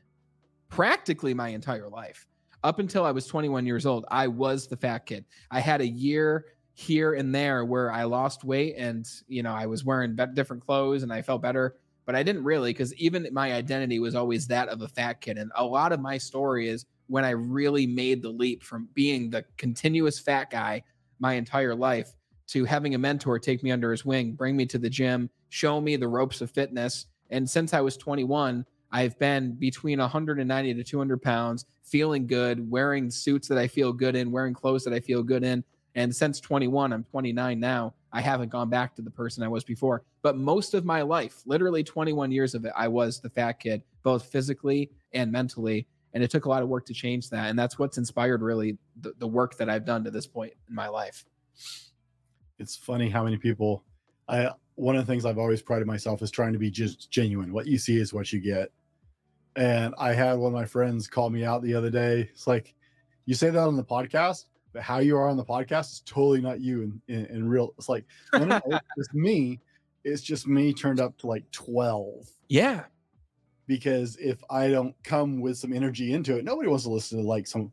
practically 0.70 1.34
my 1.34 1.50
entire 1.50 1.90
life 1.90 2.28
up 2.66 2.80
until 2.80 3.06
I 3.06 3.12
was 3.12 3.28
21 3.28 3.68
years 3.68 3.86
old, 3.86 4.06
I 4.10 4.28
was 4.28 4.66
the 4.66 4.76
fat 4.76 5.06
kid. 5.06 5.24
I 5.52 5.60
had 5.60 5.82
a 5.82 5.88
year 5.88 6.46
here 6.74 7.14
and 7.14 7.34
there 7.34 7.64
where 7.64 7.92
I 7.92 8.06
lost 8.06 8.44
weight 8.44 8.76
and, 8.76 9.08
you 9.28 9.44
know, 9.44 9.54
I 9.54 9.68
was 9.68 9.86
wearing 9.86 10.18
different 10.34 10.66
clothes 10.66 11.04
and 11.04 11.14
I 11.14 11.22
felt 11.22 11.44
better, 11.44 11.76
but 12.08 12.16
I 12.16 12.24
didn't 12.24 12.44
really 12.44 12.72
because 12.72 12.92
even 12.96 13.30
my 13.32 13.54
identity 13.54 14.00
was 14.00 14.16
always 14.16 14.48
that 14.48 14.70
of 14.70 14.82
a 14.82 14.88
fat 14.88 15.22
kid. 15.22 15.38
And 15.38 15.52
a 15.56 15.64
lot 15.64 15.92
of 15.92 16.00
my 16.00 16.18
story 16.18 16.68
is 16.68 16.88
when 17.06 17.24
I 17.24 17.30
really 17.30 17.86
made 17.86 18.24
the 18.24 18.30
leap 18.30 18.64
from 18.64 18.90
being 18.96 19.30
the 19.30 19.46
continuous 19.58 20.20
fat 20.20 20.50
guy 20.50 20.82
my 21.20 21.34
entire 21.34 21.76
life 21.76 22.16
to 22.48 22.66
having 22.66 22.96
a 22.96 22.98
mentor 22.98 23.38
take 23.38 23.62
me 23.62 23.72
under 23.72 23.92
his 23.92 24.04
wing, 24.04 24.34
bring 24.34 24.58
me 24.58 24.66
to 24.66 24.80
the 24.80 24.90
gym, 24.90 25.30
show 25.50 25.80
me 25.80 25.98
the 25.98 26.08
ropes 26.08 26.42
of 26.42 26.50
fitness. 26.50 27.06
And 27.30 27.48
since 27.48 27.76
I 27.76 27.82
was 27.82 27.96
21, 27.96 28.66
I've 28.96 29.20
been 29.20 29.52
between 29.52 30.00
190 30.00 30.74
to 30.74 30.82
200 30.82 31.22
pounds, 31.22 31.66
feeling 31.84 32.28
good, 32.28 32.72
wearing 32.72 33.12
suits 33.12 33.50
that 33.50 33.58
I 33.58 33.68
feel 33.68 33.92
good 33.92 34.16
in, 34.16 34.32
wearing 34.32 34.54
clothes 34.54 34.86
that 34.86 34.94
I 34.94 35.02
feel 35.02 35.22
good 35.22 35.44
in. 35.44 35.66
And 35.96 36.16
since 36.16 36.40
21, 36.40 36.94
I'm 36.94 37.04
29 37.04 37.60
now. 37.60 37.94
I 38.14 38.22
haven't 38.22 38.54
gone 38.54 38.70
back 38.70 38.96
to 38.96 39.02
the 39.02 39.12
person 39.12 39.44
I 39.44 39.50
was 39.50 39.66
before. 39.66 40.04
But 40.22 40.38
most 40.38 40.74
of 40.74 40.86
my 40.86 41.02
life, 41.02 41.42
literally 41.46 41.84
21 41.84 42.32
years 42.32 42.56
of 42.56 42.64
it, 42.64 42.72
I 42.74 42.88
was 42.88 43.20
the 43.20 43.30
fat 43.30 43.60
kid, 43.60 43.82
both 44.02 44.28
physically 44.28 44.90
and 45.12 45.30
mentally. 45.30 45.88
And 46.14 46.24
it 46.24 46.32
took 46.32 46.46
a 46.46 46.50
lot 46.50 46.64
of 46.64 46.70
work 46.70 46.86
to 46.86 46.94
change 46.94 47.30
that. 47.32 47.50
And 47.50 47.60
that's 47.60 47.78
what's 47.78 47.98
inspired 47.98 48.42
really 48.42 48.78
the, 49.02 49.12
the 49.20 49.28
work 49.28 49.58
that 49.58 49.70
I've 49.70 49.84
done 49.84 50.06
to 50.06 50.12
this 50.12 50.26
point 50.26 50.54
in 50.70 50.74
my 50.74 50.88
life. 50.88 51.26
It's 52.60 52.78
funny 52.78 53.10
how 53.10 53.26
many 53.26 53.36
people, 53.36 53.84
I, 54.30 54.52
one 54.76 54.96
of 54.96 55.06
the 55.06 55.12
things 55.12 55.26
I've 55.26 55.38
always 55.38 55.62
prided 55.62 55.86
myself 55.86 56.22
is 56.22 56.32
trying 56.32 56.54
to 56.54 56.60
be 56.60 56.72
just 56.72 57.12
genuine. 57.12 57.52
What 57.52 57.68
you 57.68 57.78
see 57.78 58.00
is 58.00 58.14
what 58.14 58.32
you 58.32 58.40
get. 58.40 58.72
And 59.56 59.94
I 59.98 60.14
had 60.14 60.34
one 60.34 60.54
of 60.54 60.60
my 60.60 60.66
friends 60.66 61.08
call 61.08 61.30
me 61.30 61.46
out 61.46 61.62
the 61.62 61.74
other 61.74 61.90
day. 61.90 62.30
It's 62.34 62.48
like, 62.48 62.74
you 63.26 63.36
say 63.36 63.50
that 63.50 63.68
on 63.68 63.78
the 63.78 63.84
podcast, 63.84 64.46
but 64.74 64.84
how 64.84 65.00
you 65.00 65.16
are 65.18 65.30
on 65.30 65.38
the 65.38 65.46
podcast 65.46 65.94
is 65.94 66.04
totally 66.06 66.42
not 66.42 66.60
you 66.60 66.82
in, 66.82 67.02
in, 67.08 67.26
in 67.28 67.48
real. 67.48 67.74
It's 67.78 67.90
like, 67.90 68.06
no, 68.34 68.44
no, 68.44 68.62
it's 68.98 69.10
me. 69.14 69.62
It's 70.04 70.22
just 70.22 70.48
me 70.48 70.74
turned 70.74 71.00
up 71.00 71.18
to 71.20 71.28
like 71.28 71.50
12. 71.52 72.28
Yeah. 72.50 72.84
Because 73.68 74.18
if 74.18 74.44
I 74.50 74.70
don't 74.70 74.96
come 75.04 75.40
with 75.40 75.58
some 75.58 75.74
energy 75.74 76.14
into 76.14 76.38
it, 76.38 76.44
nobody 76.44 76.68
wants 76.68 76.84
to 76.84 76.92
listen 76.92 77.20
to 77.20 77.28
like 77.28 77.48
some, 77.48 77.72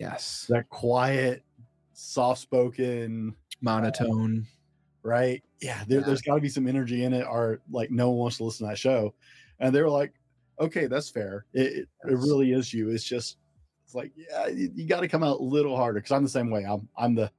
yes, 0.00 0.46
that 0.48 0.68
quiet, 0.70 1.44
soft 1.92 2.40
spoken, 2.40 3.34
monotone. 3.60 4.46
Uh, 4.46 5.08
right. 5.08 5.42
Yeah. 5.60 5.82
There, 5.88 6.00
has 6.02 6.22
got 6.22 6.36
to 6.36 6.40
be 6.40 6.48
some 6.48 6.68
energy 6.68 7.04
in 7.04 7.12
it, 7.12 7.26
or 7.28 7.60
like 7.70 7.90
no 7.90 8.10
one 8.10 8.18
wants 8.18 8.36
to 8.38 8.44
listen 8.44 8.66
to 8.66 8.70
that 8.70 8.78
show. 8.78 9.14
And 9.58 9.74
they 9.74 9.82
were 9.82 9.90
like, 9.90 10.14
okay, 10.58 10.86
that's 10.86 11.08
fair. 11.08 11.44
It, 11.52 11.60
it, 11.60 11.88
it 12.04 12.18
really 12.18 12.52
is 12.52 12.72
you. 12.72 12.90
It's 12.90 13.04
just, 13.04 13.36
it's 13.84 13.94
like, 13.94 14.12
yeah, 14.16 14.48
you, 14.48 14.70
you 14.74 14.86
got 14.86 15.00
to 15.00 15.08
come 15.08 15.22
out 15.22 15.40
a 15.40 15.42
little 15.42 15.76
harder 15.76 16.00
because 16.00 16.12
I'm 16.12 16.22
the 16.22 16.28
same 16.28 16.50
way. 16.50 16.64
I'm, 16.64 16.88
I'm 16.96 17.14
the 17.14 17.30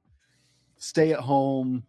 stay 0.78 1.12
at 1.12 1.20
home. 1.20 1.84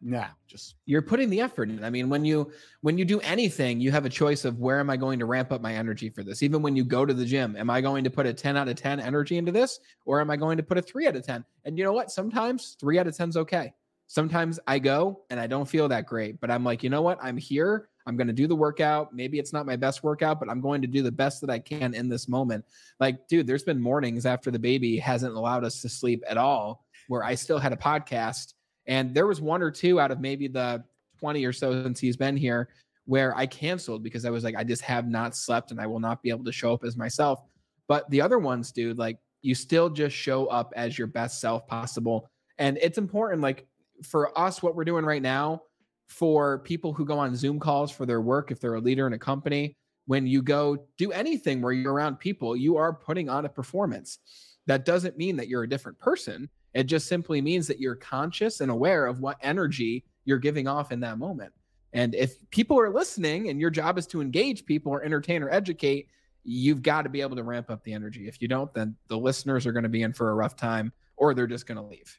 Nah, 0.00 0.26
just 0.46 0.76
you're 0.86 1.02
putting 1.02 1.28
the 1.28 1.40
effort 1.40 1.70
in. 1.70 1.82
I 1.82 1.90
mean, 1.90 2.08
when 2.08 2.24
you 2.24 2.52
when 2.82 2.96
you 2.96 3.04
do 3.04 3.18
anything, 3.20 3.80
you 3.80 3.90
have 3.90 4.04
a 4.04 4.08
choice 4.08 4.44
of 4.44 4.60
where 4.60 4.78
am 4.78 4.90
I 4.90 4.96
going 4.96 5.18
to 5.18 5.24
ramp 5.24 5.50
up 5.50 5.60
my 5.60 5.74
energy 5.74 6.08
for 6.08 6.22
this? 6.22 6.40
Even 6.44 6.62
when 6.62 6.76
you 6.76 6.84
go 6.84 7.04
to 7.04 7.12
the 7.12 7.24
gym, 7.24 7.56
am 7.56 7.68
I 7.68 7.80
going 7.80 8.04
to 8.04 8.10
put 8.10 8.24
a 8.24 8.32
10 8.32 8.56
out 8.56 8.68
of 8.68 8.76
10 8.76 9.00
energy 9.00 9.38
into 9.38 9.50
this, 9.50 9.80
or 10.04 10.20
am 10.20 10.30
I 10.30 10.36
going 10.36 10.56
to 10.56 10.62
put 10.62 10.78
a 10.78 10.82
three 10.82 11.08
out 11.08 11.16
of 11.16 11.26
10? 11.26 11.44
And 11.64 11.76
you 11.76 11.82
know 11.82 11.92
what? 11.92 12.12
Sometimes 12.12 12.76
three 12.78 13.00
out 13.00 13.08
of 13.08 13.16
10 13.16 13.30
is 13.30 13.36
okay. 13.38 13.72
Sometimes 14.08 14.58
I 14.66 14.78
go 14.78 15.20
and 15.30 15.38
I 15.38 15.46
don't 15.46 15.68
feel 15.68 15.86
that 15.88 16.06
great, 16.06 16.40
but 16.40 16.50
I'm 16.50 16.64
like, 16.64 16.82
you 16.82 16.90
know 16.90 17.02
what? 17.02 17.18
I'm 17.22 17.36
here. 17.36 17.88
I'm 18.06 18.16
going 18.16 18.26
to 18.26 18.32
do 18.32 18.46
the 18.46 18.56
workout. 18.56 19.14
Maybe 19.14 19.38
it's 19.38 19.52
not 19.52 19.66
my 19.66 19.76
best 19.76 20.02
workout, 20.02 20.40
but 20.40 20.48
I'm 20.48 20.62
going 20.62 20.80
to 20.80 20.88
do 20.88 21.02
the 21.02 21.12
best 21.12 21.42
that 21.42 21.50
I 21.50 21.58
can 21.58 21.92
in 21.92 22.08
this 22.08 22.26
moment. 22.26 22.64
Like, 22.98 23.28
dude, 23.28 23.46
there's 23.46 23.64
been 23.64 23.78
mornings 23.78 24.24
after 24.24 24.50
the 24.50 24.58
baby 24.58 24.96
hasn't 24.96 25.34
allowed 25.34 25.62
us 25.62 25.82
to 25.82 25.90
sleep 25.90 26.24
at 26.26 26.38
all 26.38 26.86
where 27.08 27.22
I 27.22 27.34
still 27.34 27.58
had 27.58 27.74
a 27.74 27.76
podcast. 27.76 28.54
And 28.86 29.14
there 29.14 29.26
was 29.26 29.42
one 29.42 29.62
or 29.62 29.70
two 29.70 30.00
out 30.00 30.10
of 30.10 30.20
maybe 30.20 30.48
the 30.48 30.82
20 31.20 31.44
or 31.44 31.52
so 31.52 31.82
since 31.82 32.00
he's 32.00 32.16
been 32.16 32.36
here 32.36 32.70
where 33.04 33.36
I 33.36 33.44
canceled 33.46 34.02
because 34.02 34.24
I 34.24 34.30
was 34.30 34.42
like, 34.42 34.56
I 34.56 34.64
just 34.64 34.82
have 34.82 35.06
not 35.06 35.36
slept 35.36 35.70
and 35.70 35.80
I 35.80 35.86
will 35.86 36.00
not 36.00 36.22
be 36.22 36.30
able 36.30 36.44
to 36.44 36.52
show 36.52 36.72
up 36.72 36.84
as 36.84 36.96
myself. 36.96 37.42
But 37.88 38.08
the 38.10 38.22
other 38.22 38.38
ones, 38.38 38.72
dude, 38.72 38.98
like 38.98 39.18
you 39.42 39.54
still 39.54 39.90
just 39.90 40.16
show 40.16 40.46
up 40.46 40.72
as 40.76 40.96
your 40.96 41.06
best 41.08 41.40
self 41.40 41.66
possible. 41.66 42.30
And 42.58 42.78
it's 42.80 42.98
important, 42.98 43.42
like 43.42 43.66
for 44.02 44.36
us, 44.38 44.62
what 44.62 44.74
we're 44.74 44.84
doing 44.84 45.04
right 45.04 45.22
now, 45.22 45.62
for 46.08 46.60
people 46.60 46.92
who 46.92 47.04
go 47.04 47.18
on 47.18 47.36
Zoom 47.36 47.58
calls 47.58 47.90
for 47.90 48.06
their 48.06 48.20
work, 48.20 48.50
if 48.50 48.60
they're 48.60 48.74
a 48.74 48.80
leader 48.80 49.06
in 49.06 49.12
a 49.12 49.18
company, 49.18 49.76
when 50.06 50.26
you 50.26 50.42
go 50.42 50.86
do 50.96 51.12
anything 51.12 51.60
where 51.60 51.72
you're 51.72 51.92
around 51.92 52.18
people, 52.18 52.56
you 52.56 52.76
are 52.76 52.94
putting 52.94 53.28
on 53.28 53.44
a 53.44 53.48
performance. 53.48 54.18
That 54.66 54.84
doesn't 54.84 55.18
mean 55.18 55.36
that 55.36 55.48
you're 55.48 55.64
a 55.64 55.68
different 55.68 55.98
person. 55.98 56.48
It 56.74 56.84
just 56.84 57.08
simply 57.08 57.40
means 57.42 57.66
that 57.66 57.80
you're 57.80 57.94
conscious 57.94 58.60
and 58.60 58.70
aware 58.70 59.06
of 59.06 59.20
what 59.20 59.36
energy 59.42 60.04
you're 60.24 60.38
giving 60.38 60.66
off 60.66 60.92
in 60.92 61.00
that 61.00 61.18
moment. 61.18 61.52
And 61.92 62.14
if 62.14 62.48
people 62.50 62.78
are 62.78 62.90
listening 62.90 63.48
and 63.48 63.60
your 63.60 63.70
job 63.70 63.98
is 63.98 64.06
to 64.08 64.20
engage 64.20 64.66
people 64.66 64.92
or 64.92 65.02
entertain 65.02 65.42
or 65.42 65.50
educate, 65.50 66.08
you've 66.44 66.82
got 66.82 67.02
to 67.02 67.08
be 67.08 67.20
able 67.20 67.36
to 67.36 67.42
ramp 67.42 67.70
up 67.70 67.82
the 67.84 67.92
energy. 67.92 68.28
If 68.28 68.40
you 68.40 68.48
don't, 68.48 68.72
then 68.72 68.96
the 69.08 69.18
listeners 69.18 69.66
are 69.66 69.72
going 69.72 69.82
to 69.82 69.88
be 69.88 70.02
in 70.02 70.12
for 70.12 70.30
a 70.30 70.34
rough 70.34 70.56
time 70.56 70.92
or 71.16 71.34
they're 71.34 71.46
just 71.46 71.66
going 71.66 71.76
to 71.76 71.84
leave 71.84 72.18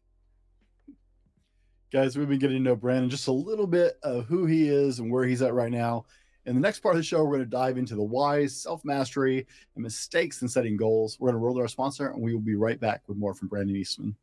guys, 1.92 2.16
we've 2.16 2.30
been 2.30 2.40
getting 2.40 2.58
to 2.58 2.64
know 2.64 2.76
Brandon 2.76 3.10
just 3.10 3.28
a 3.28 3.32
little 3.32 3.66
bit 3.66 3.98
of 4.04 4.26
who 4.26 4.46
he 4.46 4.70
is 4.70 5.00
and 5.00 5.12
where 5.12 5.26
he's 5.26 5.42
at 5.42 5.54
right 5.54 5.72
now. 5.72 6.06
In 6.46 6.54
the 6.54 6.62
next 6.62 6.80
part 6.80 6.96
of 6.96 7.00
the 7.00 7.04
show, 7.04 7.24
we're 7.24 7.38
going 7.38 7.40
to 7.42 7.46
dive 7.46 7.78
into 7.78 7.96
the 7.96 8.04
whys, 8.04 8.56
self 8.56 8.86
mastery, 8.86 9.46
and 9.76 9.84
mistakes 9.84 10.42
in 10.42 10.48
setting 10.48 10.78
goals. 10.78 11.18
We're 11.20 11.30
going 11.30 11.42
to 11.42 11.46
roll 11.46 11.56
to 11.56 11.62
our 11.62 11.68
sponsor, 11.68 12.10
and 12.10 12.22
we 12.22 12.34
will 12.34 12.42
be 12.42 12.56
right 12.56 12.80
back 12.80 13.02
with 13.08 13.18
more 13.18 13.34
from 13.34 13.48
Brandon 13.48 13.76
Eastman. 13.76 14.16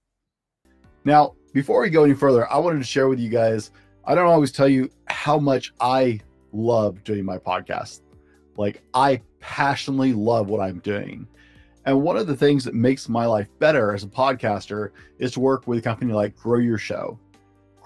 Now, 1.05 1.35
before 1.52 1.83
we 1.83 1.90
go 1.90 2.05
any 2.05 2.14
further, 2.14 2.50
I 2.50 2.59
wanted 2.59 2.79
to 2.79 2.85
share 2.85 3.09
with 3.09 3.18
you 3.18 3.29
guys 3.29 3.70
I 4.05 4.14
don't 4.14 4.26
always 4.26 4.52
tell 4.52 4.68
you 4.68 4.88
how 5.09 5.37
much 5.38 5.74
I 5.81 6.20
love 6.52 7.02
doing 7.02 7.24
my 7.24 7.38
podcast. 7.38 8.02
Like, 8.57 8.83
I 8.94 9.20
passionately 9.40 10.12
love 10.12 10.48
what 10.48 10.61
I'm 10.61 10.79
doing. 10.79 11.26
And 11.87 12.02
one 12.02 12.16
of 12.16 12.29
the 12.29 12.37
things 12.37 12.64
that 12.64 12.74
makes 12.74 13.09
my 13.09 13.26
life 13.26 13.48
better 13.59 13.94
as 13.94 14.05
a 14.05 14.09
podcaster 14.09 14.90
is 15.18 15.33
to 15.33 15.40
work 15.40 15.66
with 15.66 15.81
a 15.81 15.83
company 15.83 16.12
like 16.12 16.37
Grow 16.37 16.61
Your 16.61 16.79
Show. 16.79 17.18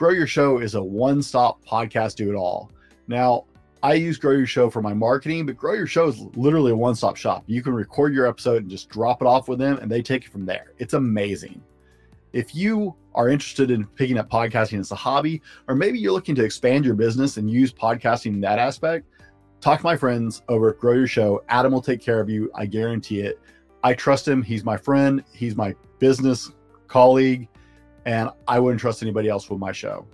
Grow 0.00 0.12
Your 0.12 0.26
Show 0.26 0.60
is 0.60 0.76
a 0.76 0.82
one 0.82 1.20
stop 1.20 1.62
podcast 1.62 2.16
do 2.16 2.30
it 2.30 2.34
all. 2.34 2.72
Now, 3.06 3.44
I 3.82 3.92
use 3.92 4.16
Grow 4.16 4.32
Your 4.32 4.46
Show 4.46 4.70
for 4.70 4.80
my 4.80 4.94
marketing, 4.94 5.44
but 5.44 5.58
Grow 5.58 5.74
Your 5.74 5.86
Show 5.86 6.08
is 6.08 6.20
literally 6.36 6.72
a 6.72 6.74
one 6.74 6.94
stop 6.94 7.18
shop. 7.18 7.44
You 7.46 7.62
can 7.62 7.74
record 7.74 8.14
your 8.14 8.26
episode 8.26 8.62
and 8.62 8.70
just 8.70 8.88
drop 8.88 9.20
it 9.20 9.26
off 9.26 9.46
with 9.46 9.58
them, 9.58 9.76
and 9.76 9.92
they 9.92 10.00
take 10.00 10.24
it 10.24 10.32
from 10.32 10.46
there. 10.46 10.72
It's 10.78 10.94
amazing. 10.94 11.62
If 12.32 12.54
you 12.54 12.96
are 13.14 13.28
interested 13.28 13.70
in 13.70 13.84
picking 13.88 14.16
up 14.16 14.30
podcasting 14.30 14.80
as 14.80 14.90
a 14.90 14.94
hobby, 14.94 15.42
or 15.68 15.74
maybe 15.74 15.98
you're 15.98 16.14
looking 16.14 16.34
to 16.36 16.44
expand 16.44 16.86
your 16.86 16.94
business 16.94 17.36
and 17.36 17.50
use 17.50 17.70
podcasting 17.70 18.32
in 18.32 18.40
that 18.40 18.58
aspect, 18.58 19.04
talk 19.60 19.80
to 19.80 19.84
my 19.84 19.98
friends 19.98 20.40
over 20.48 20.70
at 20.70 20.78
Grow 20.78 20.94
Your 20.94 21.08
Show. 21.08 21.44
Adam 21.50 21.72
will 21.72 21.82
take 21.82 22.00
care 22.00 22.20
of 22.20 22.30
you. 22.30 22.50
I 22.54 22.64
guarantee 22.64 23.20
it. 23.20 23.38
I 23.84 23.92
trust 23.92 24.26
him. 24.26 24.42
He's 24.42 24.64
my 24.64 24.78
friend, 24.78 25.22
he's 25.34 25.56
my 25.56 25.74
business 25.98 26.52
colleague 26.88 27.49
and 28.10 28.28
I 28.48 28.58
wouldn't 28.58 28.80
trust 28.80 29.02
anybody 29.02 29.28
else 29.28 29.48
with 29.48 29.60
my 29.60 29.70
show. 29.70 30.04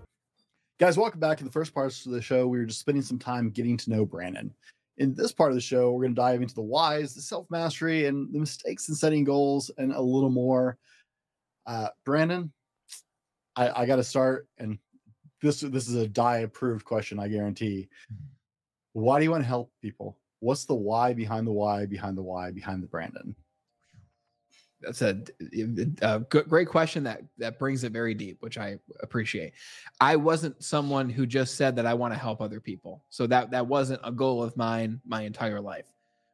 Guys, 0.78 0.98
welcome 0.98 1.18
back 1.18 1.38
to 1.38 1.44
the 1.44 1.50
first 1.50 1.72
parts 1.72 2.04
of 2.04 2.12
the 2.12 2.20
show. 2.20 2.46
We 2.46 2.58
were 2.58 2.66
just 2.66 2.80
spending 2.80 3.02
some 3.02 3.18
time 3.18 3.48
getting 3.48 3.78
to 3.78 3.90
know 3.90 4.04
Brandon. 4.04 4.52
In 4.98 5.14
this 5.14 5.32
part 5.32 5.50
of 5.50 5.54
the 5.54 5.62
show, 5.62 5.92
we're 5.92 6.02
going 6.02 6.14
to 6.14 6.20
dive 6.20 6.42
into 6.42 6.54
the 6.54 6.60
whys, 6.60 7.14
the 7.14 7.22
self 7.22 7.46
mastery, 7.50 8.04
and 8.04 8.30
the 8.34 8.38
mistakes 8.38 8.90
in 8.90 8.94
setting 8.94 9.24
goals, 9.24 9.70
and 9.78 9.94
a 9.94 10.00
little 10.00 10.28
more. 10.28 10.76
Uh, 11.64 11.88
Brandon, 12.04 12.52
I, 13.56 13.82
I 13.82 13.86
got 13.86 13.96
to 13.96 14.04
start, 14.04 14.46
and 14.58 14.78
this 15.40 15.60
this 15.60 15.88
is 15.88 15.94
a 15.94 16.06
die 16.06 16.38
approved 16.38 16.84
question, 16.84 17.18
I 17.18 17.28
guarantee. 17.28 17.88
Why 18.92 19.18
do 19.18 19.24
you 19.24 19.30
want 19.30 19.42
to 19.42 19.48
help 19.48 19.72
people? 19.80 20.18
What's 20.40 20.66
the 20.66 20.74
why 20.74 21.14
behind 21.14 21.46
the 21.46 21.52
why 21.52 21.86
behind 21.86 22.18
the 22.18 22.22
why 22.22 22.50
behind 22.50 22.82
the 22.82 22.88
Brandon? 22.88 23.34
That's 24.80 25.02
a, 25.02 25.18
a, 26.02 26.20
great 26.20 26.68
question 26.68 27.02
that 27.04 27.22
that 27.38 27.58
brings 27.58 27.84
it 27.84 27.92
very 27.92 28.14
deep 28.14 28.36
which 28.40 28.58
i 28.58 28.78
appreciate. 29.00 29.52
I 30.00 30.16
wasn't 30.16 30.62
someone 30.62 31.08
who 31.08 31.26
just 31.26 31.56
said 31.56 31.76
that 31.76 31.86
i 31.86 31.94
want 31.94 32.12
to 32.12 32.18
help 32.18 32.40
other 32.40 32.60
people. 32.60 33.02
So 33.08 33.26
that 33.28 33.50
that 33.50 33.66
wasn't 33.66 34.00
a 34.04 34.12
goal 34.12 34.42
of 34.42 34.56
mine 34.56 35.00
my 35.06 35.22
entire 35.22 35.60
life. 35.60 35.86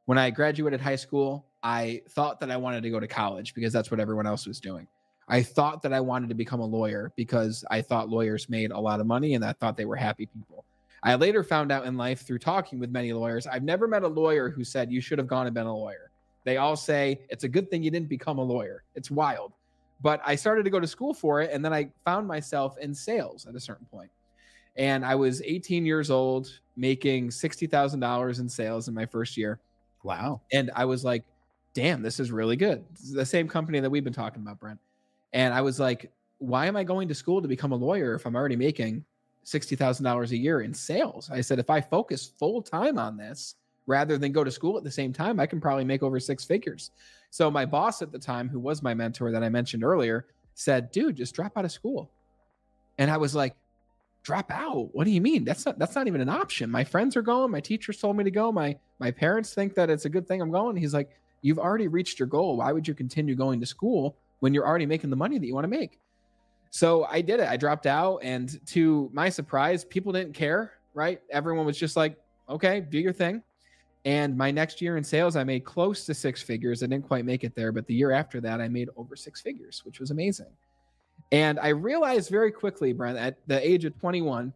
When 0.07 0.19
i 0.19 0.31
graduated 0.31 0.81
high 0.81 0.97
school 0.97 1.47
i 1.63 2.03
thought 2.11 2.41
that 2.41 2.51
i 2.51 2.57
wanted 2.57 2.83
to 2.83 2.91
go 2.91 3.01
to 3.01 3.07
college 3.07 3.55
because 3.55 3.73
that's 3.73 3.91
what 3.91 4.01
everyone 4.01 4.27
else 4.27 4.47
was 4.47 4.61
doing. 4.61 4.87
I 5.29 5.43
thought 5.43 5.83
that 5.83 5.93
i 5.93 6.01
wanted 6.01 6.29
to 6.29 6.35
become 6.35 6.61
a 6.61 6.67
lawyer 6.67 7.13
because 7.17 7.65
i 7.71 7.81
thought 7.81 8.09
lawyers 8.09 8.49
made 8.49 8.73
a 8.73 8.81
lot 8.81 9.01
of 9.01 9.07
money 9.07 9.35
and 9.35 9.45
i 9.45 9.53
thought 9.53 9.77
they 9.77 9.85
were 9.85 9.97
happy 9.97 10.27
people. 10.27 10.65
I 11.05 11.17
later 11.17 11.43
found 11.43 11.73
out 11.73 11.85
in 11.85 11.97
life 11.97 12.25
through 12.25 12.39
talking 12.39 12.79
with 12.79 12.91
many 12.91 13.13
lawyers 13.13 13.47
i've 13.47 13.63
never 13.63 13.87
met 13.87 14.03
a 14.03 14.09
lawyer 14.09 14.51
who 14.51 14.65
said 14.65 14.91
you 14.91 15.01
should 15.01 15.19
have 15.19 15.29
gone 15.29 15.47
and 15.47 15.55
been 15.55 15.67
a 15.67 15.77
lawyer 15.77 16.12
they 16.45 16.57
all 16.57 16.77
say 16.77 17.21
it's 17.29 17.45
a 17.45 17.49
good 17.49 17.71
thing 17.71 17.83
you 17.83 17.91
didn't 17.91 18.09
become 18.09 18.39
a 18.39 18.43
lawyer. 18.43 18.85
It's 18.95 19.11
wild. 19.11 19.53
But 20.01 20.21
I 20.25 20.35
started 20.35 20.65
to 20.65 20.71
go 20.71 20.81
to 20.81 20.87
school 20.87 21.15
for 21.15 21.41
it. 21.41 21.51
And 21.53 21.65
then 21.65 21.73
I 21.73 21.89
found 22.05 22.27
myself 22.27 22.77
in 22.79 22.95
sales 22.95 23.47
at 23.47 23.55
a 23.55 23.61
certain 23.61 23.87
point. 23.87 24.11
And 24.77 25.05
I 25.05 25.15
was 25.15 25.43
18 25.43 25.87
years 25.87 26.11
old, 26.11 26.61
making 26.77 27.29
$60,000 27.29 28.41
in 28.41 28.49
sales 28.49 28.89
in 28.89 28.95
my 28.95 29.07
first 29.07 29.37
year. 29.37 29.61
Wow. 30.03 30.41
And 30.53 30.71
I 30.75 30.85
was 30.85 31.05
like, 31.05 31.25
damn, 31.75 32.03
this 32.03 32.19
is 32.19 32.33
really 32.33 32.57
good. 32.57 32.85
This 32.93 33.05
is 33.05 33.13
the 33.13 33.25
same 33.25 33.49
company 33.49 33.81
that 33.81 33.91
we've 33.91 34.03
been 34.03 34.13
talking 34.13 34.43
about, 34.43 34.59
Brent. 34.59 34.81
And 35.33 35.55
I 35.55 35.61
was 35.61 35.79
like, 35.79 36.11
why 36.39 36.67
am 36.67 36.77
I 36.77 36.85
going 36.85 37.07
to 37.09 37.15
school 37.15 37.41
to 37.41 37.49
become 37.49 37.73
a 37.73 37.77
lawyer 37.77 38.15
if 38.15 38.27
I'm 38.27 38.35
already 38.35 38.57
making 38.57 39.05
$60,000 39.47 40.31
a 40.31 40.37
year 40.37 40.63
in 40.63 40.75
sales? 40.75 41.31
I 41.31 41.41
said, 41.41 41.59
if 41.59 41.71
I 41.71 41.81
focus 41.81 42.33
full 42.39 42.61
time 42.61 42.99
on 42.99 43.17
this, 43.17 43.55
rather 43.87 44.19
than 44.19 44.33
go 44.33 44.45
to 44.45 44.51
school 44.51 44.77
at 44.79 44.85
the 44.85 44.91
same 44.91 45.13
time, 45.13 45.41
I 45.41 45.47
can 45.47 45.61
probably 45.61 45.85
make 45.85 46.03
over 46.03 46.21
six 46.21 46.45
figures. 46.45 46.91
So 47.31 47.51
my 47.51 47.65
boss 47.65 48.03
at 48.03 48.13
the 48.13 48.19
time, 48.19 48.49
who 48.49 48.61
was 48.61 48.83
my 48.83 48.95
mentor 48.95 49.33
that 49.33 49.43
I 49.43 49.49
mentioned 49.49 49.85
earlier, 49.85 50.27
said, 50.55 50.91
"Dude, 50.91 51.17
just 51.17 51.35
drop 51.35 51.57
out 51.57 51.65
of 51.65 51.73
school." 51.73 52.11
And 52.99 53.11
I 53.11 53.17
was 53.17 53.35
like, 53.35 53.57
"Drop 54.23 54.51
out? 54.51 54.95
What 54.95 55.05
do 55.05 55.11
you 55.11 55.21
mean? 55.21 55.45
That's 55.45 55.65
not 55.67 55.79
that's 55.79 55.95
not 55.95 56.07
even 56.07 56.21
an 56.21 56.29
option. 56.29 56.71
My 56.71 56.85
friends 56.85 57.17
are 57.17 57.23
going, 57.23 57.51
my 57.51 57.61
teachers 57.61 57.99
told 57.99 58.17
me 58.17 58.25
to 58.25 58.31
go, 58.31 58.53
my 58.53 58.77
my 58.99 59.11
parents 59.11 59.55
think 59.55 59.75
that 59.75 59.91
it's 59.91 60.05
a 60.05 60.11
good 60.11 60.29
thing 60.29 60.41
I'm 60.41 60.51
going." 60.51 60.77
He's 60.77 60.95
like, 60.95 61.11
"You've 61.41 61.59
already 61.59 61.89
reached 61.89 62.19
your 62.19 62.29
goal. 62.29 62.59
Why 62.59 62.73
would 62.73 62.87
you 62.87 62.95
continue 62.95 63.35
going 63.35 63.61
to 63.61 63.67
school 63.67 64.17
when 64.41 64.55
you're 64.55 64.67
already 64.67 64.87
making 64.87 65.11
the 65.11 65.17
money 65.17 65.39
that 65.39 65.47
you 65.47 65.55
want 65.55 65.65
to 65.65 65.69
make?" 65.69 65.99
So 66.71 67.05
I 67.05 67.21
did 67.21 67.41
it. 67.41 67.49
I 67.49 67.57
dropped 67.57 67.87
out 67.87 68.19
and 68.23 68.65
to 68.69 69.11
my 69.13 69.29
surprise, 69.29 69.85
people 69.85 70.13
didn't 70.13 70.33
care, 70.35 70.73
right? 70.95 71.21
Everyone 71.31 71.67
was 71.67 71.79
just 71.79 71.97
like, 71.97 72.17
"Okay, 72.49 72.81
do 72.81 72.99
your 72.99 73.13
thing." 73.13 73.43
And 74.05 74.37
my 74.37 74.51
next 74.51 74.81
year 74.81 74.97
in 74.97 75.05
sales, 75.05 75.37
I 75.37 75.45
made 75.45 75.65
close 75.65 76.05
to 76.07 76.15
six 76.15 76.43
figures. 76.43 76.83
I 76.83 76.87
didn't 76.87 77.07
quite 77.07 77.25
make 77.25 77.45
it 77.45 77.55
there, 77.55 77.71
but 77.71 77.87
the 77.87 77.95
year 77.95 78.11
after 78.11 78.41
that, 78.41 78.61
I 78.61 78.69
made 78.69 78.89
over 78.97 79.15
six 79.15 79.41
figures, 79.41 79.83
which 79.85 80.01
was 80.01 80.11
amazing. 80.11 80.51
And 81.31 81.61
I 81.61 81.69
realized 81.69 82.29
very 82.29 82.51
quickly, 82.51 82.93
Brent, 82.93 83.17
at 83.17 83.37
the 83.47 83.67
age 83.67 83.85
of 83.85 83.99
21, 84.01 84.53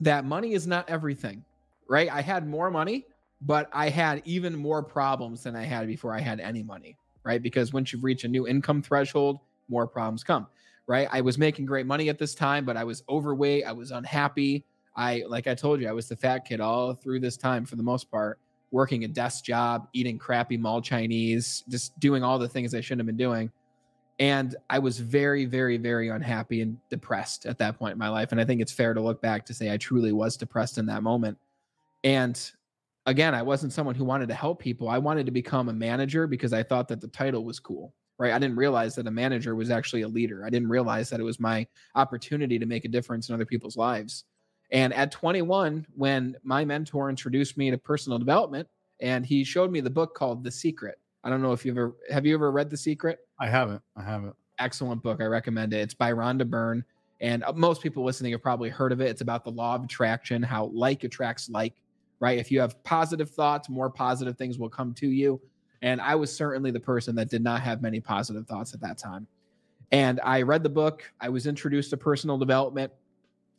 that 0.00 0.24
money 0.24 0.54
is 0.54 0.66
not 0.66 0.88
everything, 0.90 1.44
right? 1.88 2.10
I 2.10 2.20
had 2.20 2.48
more 2.48 2.70
money, 2.70 3.06
but 3.42 3.70
I 3.72 3.90
had 3.90 4.22
even 4.24 4.56
more 4.56 4.82
problems 4.82 5.44
than 5.44 5.54
I 5.54 5.62
had 5.62 5.86
before 5.86 6.12
I 6.12 6.20
had 6.20 6.40
any 6.40 6.64
money, 6.64 6.96
right? 7.22 7.40
Because 7.40 7.72
once 7.72 7.92
you 7.92 8.00
reach 8.00 8.24
a 8.24 8.28
new 8.28 8.48
income 8.48 8.82
threshold, 8.82 9.38
more 9.68 9.86
problems 9.86 10.24
come, 10.24 10.48
right? 10.88 11.08
I 11.12 11.20
was 11.20 11.38
making 11.38 11.66
great 11.66 11.86
money 11.86 12.08
at 12.08 12.18
this 12.18 12.34
time, 12.34 12.64
but 12.64 12.76
I 12.76 12.82
was 12.82 13.04
overweight. 13.08 13.64
I 13.64 13.72
was 13.72 13.92
unhappy. 13.92 14.64
I, 14.96 15.22
like 15.28 15.46
I 15.46 15.54
told 15.54 15.80
you, 15.80 15.88
I 15.88 15.92
was 15.92 16.08
the 16.08 16.16
fat 16.16 16.40
kid 16.40 16.60
all 16.60 16.92
through 16.92 17.20
this 17.20 17.36
time 17.36 17.64
for 17.64 17.76
the 17.76 17.82
most 17.82 18.10
part 18.10 18.40
working 18.74 19.04
a 19.04 19.08
desk 19.08 19.44
job, 19.44 19.86
eating 19.92 20.18
crappy 20.18 20.56
mall 20.56 20.82
Chinese, 20.82 21.62
just 21.68 21.98
doing 22.00 22.24
all 22.24 22.40
the 22.40 22.48
things 22.48 22.74
I 22.74 22.80
shouldn't 22.80 22.98
have 22.98 23.06
been 23.06 23.16
doing. 23.16 23.52
And 24.18 24.56
I 24.68 24.80
was 24.80 24.98
very, 24.98 25.44
very, 25.44 25.76
very 25.76 26.08
unhappy 26.08 26.60
and 26.60 26.76
depressed 26.90 27.46
at 27.46 27.56
that 27.58 27.78
point 27.78 27.92
in 27.92 27.98
my 27.98 28.08
life. 28.08 28.32
And 28.32 28.40
I 28.40 28.44
think 28.44 28.60
it's 28.60 28.72
fair 28.72 28.92
to 28.92 29.00
look 29.00 29.22
back 29.22 29.46
to 29.46 29.54
say 29.54 29.72
I 29.72 29.76
truly 29.76 30.10
was 30.10 30.36
depressed 30.36 30.76
in 30.76 30.86
that 30.86 31.04
moment. 31.04 31.38
And 32.02 32.38
again, 33.06 33.32
I 33.32 33.42
wasn't 33.42 33.72
someone 33.72 33.94
who 33.94 34.04
wanted 34.04 34.28
to 34.28 34.34
help 34.34 34.60
people. 34.60 34.88
I 34.88 34.98
wanted 34.98 35.26
to 35.26 35.32
become 35.32 35.68
a 35.68 35.72
manager 35.72 36.26
because 36.26 36.52
I 36.52 36.64
thought 36.64 36.88
that 36.88 37.00
the 37.00 37.08
title 37.08 37.44
was 37.44 37.60
cool, 37.60 37.94
right? 38.18 38.32
I 38.32 38.40
didn't 38.40 38.56
realize 38.56 38.96
that 38.96 39.06
a 39.06 39.10
manager 39.10 39.54
was 39.54 39.70
actually 39.70 40.02
a 40.02 40.08
leader. 40.08 40.44
I 40.44 40.50
didn't 40.50 40.68
realize 40.68 41.10
that 41.10 41.20
it 41.20 41.24
was 41.24 41.38
my 41.38 41.64
opportunity 41.94 42.58
to 42.58 42.66
make 42.66 42.84
a 42.84 42.88
difference 42.88 43.28
in 43.28 43.36
other 43.36 43.46
people's 43.46 43.76
lives. 43.76 44.24
And 44.74 44.92
at 44.92 45.12
21, 45.12 45.86
when 45.94 46.36
my 46.42 46.64
mentor 46.64 47.08
introduced 47.08 47.56
me 47.56 47.70
to 47.70 47.78
personal 47.78 48.18
development, 48.18 48.68
and 49.00 49.24
he 49.24 49.44
showed 49.44 49.70
me 49.70 49.80
the 49.80 49.88
book 49.88 50.14
called 50.14 50.42
The 50.42 50.50
Secret. 50.50 50.98
I 51.22 51.30
don't 51.30 51.40
know 51.40 51.52
if 51.52 51.64
you've 51.64 51.78
ever 51.78 51.96
have 52.10 52.26
you 52.26 52.34
ever 52.34 52.50
read 52.50 52.70
The 52.70 52.76
Secret? 52.76 53.20
I 53.38 53.46
haven't. 53.46 53.80
I 53.96 54.02
haven't. 54.02 54.34
Excellent 54.58 55.02
book. 55.02 55.20
I 55.20 55.26
recommend 55.26 55.72
it. 55.72 55.78
It's 55.78 55.94
by 55.94 56.12
Rhonda 56.12 56.48
Byrne. 56.48 56.84
And 57.20 57.44
uh, 57.44 57.52
most 57.52 57.82
people 57.82 58.04
listening 58.04 58.32
have 58.32 58.42
probably 58.42 58.68
heard 58.68 58.90
of 58.90 59.00
it. 59.00 59.08
It's 59.08 59.20
about 59.20 59.44
the 59.44 59.50
law 59.50 59.76
of 59.76 59.84
attraction, 59.84 60.42
how 60.42 60.66
like 60.74 61.04
attracts 61.04 61.48
like, 61.48 61.74
right? 62.18 62.38
If 62.38 62.50
you 62.50 62.60
have 62.60 62.82
positive 62.82 63.30
thoughts, 63.30 63.68
more 63.68 63.88
positive 63.88 64.36
things 64.36 64.58
will 64.58 64.68
come 64.68 64.92
to 64.94 65.08
you. 65.08 65.40
And 65.82 66.00
I 66.00 66.16
was 66.16 66.34
certainly 66.34 66.72
the 66.72 66.80
person 66.80 67.14
that 67.14 67.30
did 67.30 67.44
not 67.44 67.60
have 67.62 67.80
many 67.80 68.00
positive 68.00 68.46
thoughts 68.46 68.74
at 68.74 68.80
that 68.80 68.98
time. 68.98 69.28
And 69.92 70.20
I 70.24 70.42
read 70.42 70.64
the 70.64 70.68
book. 70.68 71.10
I 71.20 71.28
was 71.28 71.46
introduced 71.46 71.90
to 71.90 71.96
personal 71.96 72.38
development. 72.38 72.92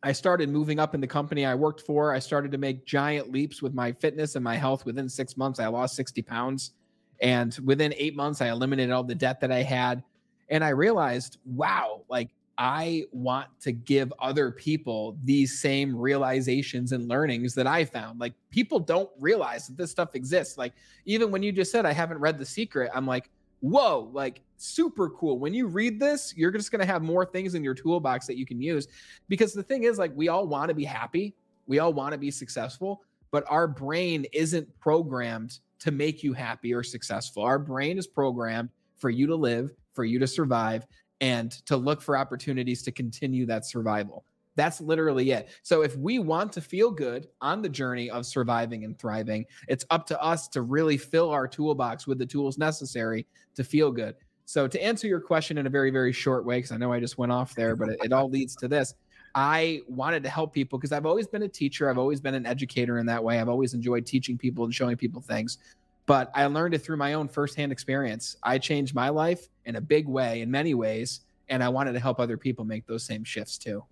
I 0.05 0.11
started 0.11 0.49
moving 0.49 0.79
up 0.79 0.93
in 0.93 1.01
the 1.01 1.07
company 1.07 1.47
I 1.47 1.55
worked 1.55 1.81
for. 1.81 2.13
I 2.13 2.19
started 2.19 2.51
to 2.51 2.59
make 2.59 2.85
giant 2.85 3.31
leaps 3.31 3.63
with 3.63 3.73
my 3.73 3.91
fitness 3.91 4.35
and 4.35 4.43
my 4.43 4.55
health. 4.55 4.85
Within 4.85 5.09
six 5.09 5.35
months, 5.35 5.59
I 5.59 5.65
lost 5.65 5.95
60 5.95 6.21
pounds. 6.21 6.73
And 7.21 7.57
within 7.65 7.91
eight 7.97 8.15
months, 8.15 8.39
I 8.39 8.49
eliminated 8.49 8.91
all 8.91 9.03
the 9.03 9.15
debt 9.15 9.39
that 9.39 9.51
I 9.51 9.63
had. 9.63 10.03
And 10.49 10.63
I 10.63 10.69
realized, 10.69 11.39
wow, 11.43 12.01
like 12.07 12.29
I 12.55 13.05
want 13.13 13.47
to 13.61 13.71
give 13.71 14.13
other 14.19 14.51
people 14.51 15.17
these 15.23 15.59
same 15.59 15.95
realizations 15.95 16.91
and 16.91 17.07
learnings 17.07 17.55
that 17.55 17.65
I 17.65 17.83
found. 17.83 18.19
Like 18.19 18.33
people 18.51 18.77
don't 18.77 19.09
realize 19.19 19.65
that 19.65 19.75
this 19.75 19.89
stuff 19.89 20.13
exists. 20.13 20.55
Like 20.55 20.73
even 21.05 21.31
when 21.31 21.41
you 21.41 21.51
just 21.51 21.71
said 21.71 21.83
I 21.83 21.93
haven't 21.93 22.19
read 22.19 22.37
The 22.37 22.45
Secret, 22.45 22.91
I'm 22.93 23.07
like, 23.07 23.31
whoa, 23.69 24.11
like 24.13 24.41
super 24.57 25.09
cool. 25.09 25.39
When 25.39 25.53
you 25.53 25.67
read 25.67 25.99
this, 25.99 26.33
you're 26.37 26.51
just 26.51 26.71
going 26.71 26.81
to 26.81 26.85
have 26.85 27.01
more 27.01 27.25
things 27.25 27.55
in 27.55 27.63
your 27.63 27.73
toolbox 27.73 28.27
that 28.27 28.37
you 28.37 28.45
can 28.45 28.61
use. 28.61 28.87
Because 29.27 29.53
the 29.53 29.63
thing 29.63 29.83
is, 29.83 29.97
like, 29.97 30.11
we 30.15 30.27
all 30.27 30.47
want 30.47 30.69
to 30.69 30.75
be 30.75 30.85
happy, 30.85 31.35
we 31.67 31.79
all 31.79 31.91
want 31.91 32.11
to 32.11 32.17
be 32.17 32.29
successful, 32.29 33.01
but 33.31 33.43
our 33.49 33.67
brain 33.67 34.25
isn't 34.33 34.67
programmed 34.79 35.59
to 35.79 35.91
make 35.91 36.23
you 36.23 36.31
happy 36.31 36.73
or 36.73 36.83
successful. 36.83 37.43
Our 37.43 37.59
brain 37.59 37.97
is 37.97 38.07
programmed 38.07 38.69
for 38.97 39.09
you 39.09 39.25
to 39.27 39.35
live, 39.35 39.71
for 39.93 40.05
you 40.05 40.19
to 40.19 40.27
survive, 40.27 40.85
and 41.21 41.51
to 41.65 41.75
look 41.75 42.01
for 42.01 42.17
opportunities 42.17 42.83
to 42.83 42.91
continue 42.91 43.45
that 43.47 43.65
survival. 43.65 44.25
That's 44.55 44.81
literally 44.81 45.31
it. 45.31 45.49
So 45.63 45.81
if 45.81 45.97
we 45.97 46.19
want 46.19 46.51
to 46.53 46.61
feel 46.61 46.91
good 46.91 47.27
on 47.41 47.61
the 47.61 47.69
journey 47.69 48.09
of 48.09 48.25
surviving 48.25 48.83
and 48.85 48.97
thriving, 48.97 49.45
it's 49.67 49.85
up 49.89 50.05
to 50.07 50.21
us 50.21 50.47
to 50.49 50.61
really 50.61 50.97
fill 50.97 51.29
our 51.29 51.47
toolbox 51.47 52.07
with 52.07 52.17
the 52.17 52.25
tools 52.25 52.57
necessary 52.57 53.27
to 53.55 53.63
feel 53.63 53.91
good. 53.91 54.15
So 54.45 54.67
to 54.67 54.81
answer 54.83 55.07
your 55.07 55.19
question 55.19 55.57
in 55.57 55.65
a 55.65 55.69
very 55.69 55.89
very 55.89 56.11
short 56.11 56.45
way 56.45 56.57
because 56.57 56.71
I 56.71 56.77
know 56.77 56.93
I 56.93 56.99
just 56.99 57.17
went 57.17 57.31
off 57.31 57.55
there, 57.55 57.75
but 57.75 57.89
it, 57.89 57.99
it 58.03 58.13
all 58.13 58.29
leads 58.29 58.55
to 58.57 58.67
this. 58.67 58.93
I 59.33 59.81
wanted 59.89 60.23
to 60.23 60.29
help 60.29 60.53
people 60.53 60.79
because 60.79 60.93
I've 60.93 61.05
always 61.05 61.27
been 61.27 61.43
a 61.43 61.47
teacher, 61.47 61.89
I've 61.89 61.97
always 61.97 62.21
been 62.21 62.35
an 62.35 62.45
educator 62.45 62.99
in 62.99 63.05
that 63.07 63.21
way. 63.21 63.39
I've 63.39 63.49
always 63.49 63.73
enjoyed 63.73 64.05
teaching 64.05 64.37
people 64.37 64.63
and 64.63 64.73
showing 64.73 64.95
people 64.95 65.21
things. 65.21 65.57
But 66.05 66.31
I 66.35 66.45
learned 66.45 66.75
it 66.75 66.79
through 66.79 66.97
my 66.97 67.13
own 67.13 67.27
firsthand 67.27 67.71
experience. 67.71 68.37
I 68.43 68.59
changed 68.59 68.93
my 68.93 69.09
life 69.09 69.49
in 69.65 69.75
a 69.75 69.81
big 69.81 70.07
way 70.07 70.41
in 70.41 70.51
many 70.51 70.75
ways 70.75 71.21
and 71.49 71.63
I 71.63 71.69
wanted 71.69 71.93
to 71.93 71.99
help 71.99 72.19
other 72.19 72.37
people 72.37 72.65
make 72.65 72.85
those 72.85 73.03
same 73.03 73.23
shifts 73.23 73.57
too. 73.57 73.83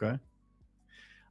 Okay. 0.00 0.18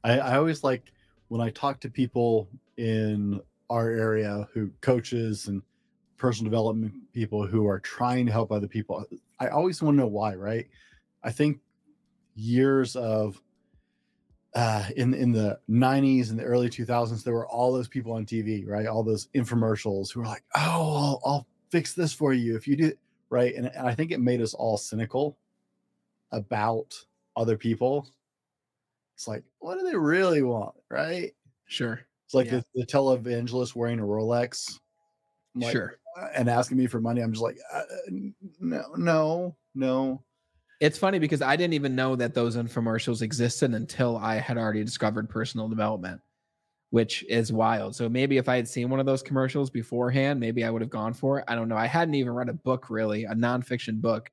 I, 0.03 0.19
I 0.19 0.38
always 0.38 0.63
like 0.63 0.91
when 1.30 1.41
I 1.41 1.49
talk 1.49 1.80
to 1.82 1.89
people 1.89 2.49
in 2.77 3.41
our 3.69 3.89
area 3.89 4.47
who 4.53 4.71
coaches 4.82 5.47
and 5.47 5.62
personal 6.17 6.49
development 6.49 6.93
people 7.13 7.45
who 7.45 7.67
are 7.67 7.80
trying 7.80 8.25
to 8.25 8.32
help 8.32 8.51
other 8.51 8.67
people. 8.67 9.06
I 9.39 9.49
always 9.49 9.82
want 9.82 9.95
to 9.95 9.99
know 9.99 10.08
why, 10.08 10.36
right? 10.36 10.67
I 11.23 11.32
think 11.32 11.60
years 12.36 12.95
of 12.95 13.41
uh, 14.56 14.86
in 14.95 15.13
in 15.13 15.32
the 15.32 15.60
90s 15.69 16.32
and 16.32 16.39
the 16.39 16.43
early 16.43 16.69
2000s, 16.69 17.23
there 17.23 17.34
were 17.34 17.47
all 17.47 17.71
those 17.71 17.88
people 17.88 18.13
on 18.13 18.25
TV, 18.25 18.67
right? 18.67 18.88
All 18.88 19.03
those 19.03 19.27
infomercials 19.36 20.12
who 20.12 20.21
were 20.21 20.25
like, 20.25 20.43
"Oh, 20.56 20.62
I'll, 20.62 21.21
I'll 21.25 21.47
fix 21.69 21.93
this 21.93 22.13
for 22.13 22.34
you 22.34 22.56
if 22.56 22.67
you 22.67 22.75
do," 22.75 22.93
right? 23.30 23.53
And, 23.53 23.67
and 23.67 23.88
I 23.88 23.93
think 23.93 24.12
it 24.12 24.19
made 24.19 24.41
us 24.41 24.53
all 24.53 24.77
cynical 24.77 25.38
about 26.32 26.93
other 27.36 27.58
people 27.58 28.08
it's 29.17 29.27
like, 29.27 29.43
what 29.58 29.80
do 29.80 29.84
they 29.84 29.95
really 29.95 30.43
want? 30.43 30.75
Right. 30.91 31.32
Sure. 31.65 31.99
It's 32.25 32.36
like 32.36 32.45
Yeah. 32.45 32.62
the, 32.75 32.82
the 32.82 32.86
televangelist 32.86 33.75
wearing 33.75 33.99
a 33.99 34.03
Rolex. 34.03 34.80
Like, 35.56 35.71
sure. 35.71 35.97
uh, 36.21 36.27
and 36.36 36.47
asking 36.47 36.77
me 36.77 36.86
for 36.86 37.01
money. 37.01 37.21
I'm 37.21 37.32
just 37.32 37.41
like, 37.41 37.58
uh, 37.73 37.82
no, 38.60 38.84
no, 38.95 39.56
no. 39.73 40.23
It's 40.80 40.99
funny 40.99 41.17
because 41.17 41.41
I 41.41 41.56
didn't 41.56 41.73
even 41.73 41.95
know 41.95 42.15
that 42.15 42.36
those 42.36 42.56
infomercials 42.58 43.23
existed 43.23 43.73
until 43.73 44.17
I 44.17 44.36
had 44.36 44.56
already 44.56 44.84
discovered 44.84 45.27
personal 45.32 45.67
development, 45.67 46.21
which 46.91 47.23
is 47.23 47.51
wild. 47.51 47.95
So 47.95 48.08
maybe 48.08 48.38
if 48.38 48.47
I 48.47 48.56
had 48.58 48.67
seen 48.67 48.88
one 48.91 48.99
of 48.99 49.08
those 49.08 49.23
commercials 49.23 49.71
beforehand, 49.71 50.39
maybe 50.39 50.63
I 50.63 50.69
would 50.69 50.84
have 50.84 50.91
gone 50.91 51.15
for 51.15 51.39
it. 51.39 51.45
I 51.47 51.56
don't 51.56 51.69
know. 51.69 51.75
I 51.75 51.88
hadn't 51.88 52.13
even 52.13 52.34
read 52.34 52.49
a 52.49 52.53
book 52.53 52.91
really, 52.91 53.23
a 53.23 53.34
nonfiction 53.34 53.99
book, 53.99 54.30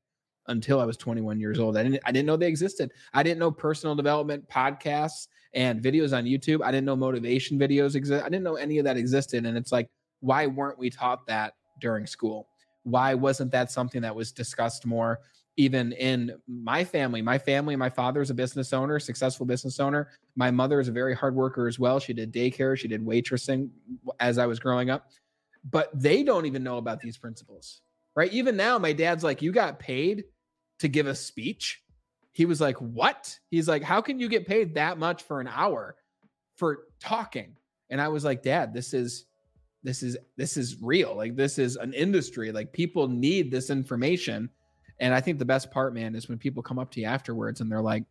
until 0.49 0.81
I 0.81 0.85
was 0.85 0.97
21 0.97 1.41
years 1.41 1.59
old. 1.59 1.77
I 1.77 1.83
didn't 1.83 2.01
I 2.05 2.13
didn't 2.13 2.27
know 2.27 2.37
they 2.37 2.49
existed. 2.49 2.93
I 3.13 3.23
didn't 3.23 3.39
know 3.39 3.51
personal 3.51 3.95
development 3.95 4.49
podcasts 4.49 5.29
and 5.55 5.83
videos 5.83 6.17
on 6.17 6.25
YouTube. 6.25 6.63
I 6.63 6.71
didn't 6.71 6.85
know 6.85 6.97
motivation 6.97 7.59
videos 7.59 7.95
exist. 7.95 8.25
I 8.25 8.29
didn't 8.29 8.45
know 8.45 8.57
any 8.57 8.79
of 8.79 8.85
that 8.85 8.97
existed. 8.97 9.47
And 9.47 9.57
it's 9.57 9.73
like, 9.73 9.89
why 10.21 10.47
weren't 10.47 10.79
we 10.79 10.91
taught 10.91 11.27
that 11.27 11.55
during 11.81 12.07
school? 12.07 12.49
Why 12.83 13.15
wasn't 13.15 13.53
that 13.53 13.71
something 13.71 14.03
that 14.03 14.15
was 14.15 14.33
discussed 14.33 14.85
more? 14.85 15.21
even 15.57 15.93
in 15.93 16.35
my 16.49 16.85
family 16.85 17.23
my 17.23 17.39
family 17.39 17.77
my 17.77 17.89
father 17.89 18.21
is 18.21 18.31
a 18.31 18.35
business 18.35 18.73
owner 18.73 18.99
successful 18.99 19.47
business 19.47 19.79
owner 19.79 20.11
my 20.37 20.51
mother 20.51 20.81
is 20.81 20.89
a 20.89 20.93
very 20.93 21.15
hard 21.15 21.35
worker 21.35 21.69
as 21.69 21.79
well 21.79 21.99
she 22.01 22.13
did 22.13 22.33
daycare 22.33 22.77
she 22.77 22.89
did 22.89 23.05
waitressing 23.05 23.69
as 24.21 24.39
i 24.39 24.47
was 24.47 24.59
growing 24.59 24.91
up 24.91 25.11
but 25.71 25.91
they 25.95 26.23
don't 26.23 26.47
even 26.47 26.63
know 26.63 26.79
about 26.79 27.01
these 27.01 27.17
principles 27.17 27.83
right 28.17 28.33
even 28.33 28.57
now 28.57 28.79
my 28.79 28.93
dad's 28.93 29.23
like 29.25 29.43
you 29.43 29.53
got 29.53 29.79
paid 29.79 30.25
to 30.79 30.89
give 30.89 31.07
a 31.07 31.15
speech 31.15 31.85
he 32.35 32.47
was 32.47 32.61
like 32.61 32.77
what? 32.79 33.39
He's 33.51 33.69
like 33.69 33.83
how 33.83 34.03
can 34.03 34.19
you 34.19 34.29
get 34.29 34.47
paid 34.47 34.75
that 34.75 34.99
much 34.99 35.23
for 35.23 35.41
an 35.41 35.49
hour 35.49 35.97
for 36.57 36.81
talking? 37.01 37.57
And 37.91 38.01
i 38.01 38.09
was 38.09 38.25
like 38.25 38.43
dad 38.43 38.75
this 38.75 38.93
is 38.93 39.27
this 39.85 40.03
is 40.03 40.17
this 40.37 40.57
is 40.57 40.83
real. 40.83 41.17
Like 41.17 41.37
this 41.37 41.59
is 41.59 41.77
an 41.77 41.93
industry. 41.93 42.51
Like 42.51 42.73
people 42.73 43.07
need 43.07 43.51
this 43.51 43.71
information. 43.71 44.51
And 44.99 45.15
I 45.15 45.21
think 45.21 45.39
the 45.39 45.45
best 45.45 45.71
part, 45.71 45.95
man, 45.95 46.15
is 46.15 46.29
when 46.29 46.39
people 46.39 46.63
come 46.63 46.79
up 46.79 46.91
to 46.93 47.01
you 47.01 47.07
afterwards 47.07 47.61
and 47.61 47.71
they're 47.71 47.83
like, 47.83 48.05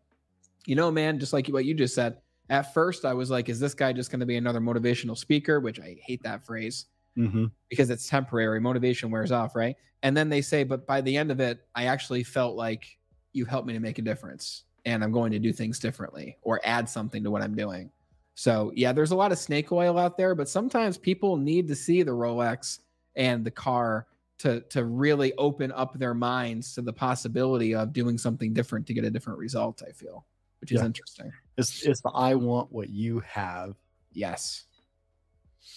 you 0.65 0.76
know, 0.76 0.91
man, 0.91 1.19
just 1.19 1.34
like 1.34 1.47
what 1.47 1.65
you 1.65 1.73
just 1.73 1.95
said. 1.95 2.17
At 2.49 2.73
first, 2.73 3.06
I 3.06 3.13
was 3.13 3.32
like, 3.32 3.49
is 3.49 3.60
this 3.60 3.73
guy 3.73 3.91
just 3.93 4.12
going 4.12 4.19
to 4.19 4.26
be 4.26 4.38
another 4.38 4.60
motivational 4.60 5.17
speaker? 5.17 5.60
Which 5.60 5.80
I 5.80 5.97
hate 6.06 6.21
that 6.23 6.45
phrase 6.45 6.86
Mm-hmm. 7.17 7.45
because 7.69 7.89
it's 7.89 8.08
temporary. 8.10 8.60
Motivation 8.60 9.12
wears 9.12 9.32
off, 9.32 9.56
right? 9.56 9.76
And 10.02 10.17
then 10.17 10.30
they 10.30 10.41
say, 10.41 10.63
but 10.63 10.86
by 10.88 10.99
the 11.02 11.15
end 11.15 11.32
of 11.32 11.39
it, 11.39 11.65
I 11.76 11.86
actually 11.86 12.23
felt 12.23 12.56
like 12.56 12.97
you 13.34 13.45
helped 13.45 13.67
me 13.67 13.73
to 13.73 13.80
make 13.80 13.99
a 13.99 14.02
difference 14.02 14.63
and 14.86 15.04
I'm 15.04 15.12
going 15.12 15.32
to 15.32 15.39
do 15.39 15.54
things 15.54 15.80
differently 15.80 16.38
or 16.41 16.60
add 16.63 16.89
something 16.89 17.23
to 17.23 17.32
what 17.32 17.41
I'm 17.41 17.56
doing. 17.56 17.89
So, 18.36 18.71
yeah, 18.76 18.91
there's 18.93 19.12
a 19.12 19.15
lot 19.15 19.32
of 19.32 19.38
snake 19.38 19.71
oil 19.71 19.97
out 19.97 20.17
there, 20.17 20.34
but 20.36 20.49
sometimes 20.49 20.97
people 20.97 21.38
need 21.38 21.67
to 21.67 21.76
see 21.76 22.02
the 22.04 22.12
Rolex 22.12 22.80
and 23.15 23.45
the 23.45 23.52
car 23.52 24.08
to 24.39 24.62
to 24.62 24.84
really 24.86 25.34
open 25.36 25.71
up 25.71 25.97
their 25.99 26.15
minds 26.15 26.73
to 26.73 26.82
the 26.82 26.91
possibility 26.91 27.76
of 27.76 27.93
doing 27.93 28.17
something 28.17 28.52
different 28.54 28.88
to 28.88 28.93
get 28.93 29.06
a 29.06 29.12
different 29.12 29.38
result, 29.38 29.84
I 29.88 29.91
feel, 29.91 30.26
which 30.62 30.71
is 30.71 30.82
Yeah. 30.82 30.88
interesting. 30.88 31.32
It's 31.58 31.86
it's 31.86 32.02
the 32.02 32.10
I 32.10 32.34
want 32.36 32.71
what 32.71 32.89
you 32.89 33.19
have, 33.19 33.76
Yes. 34.12 34.65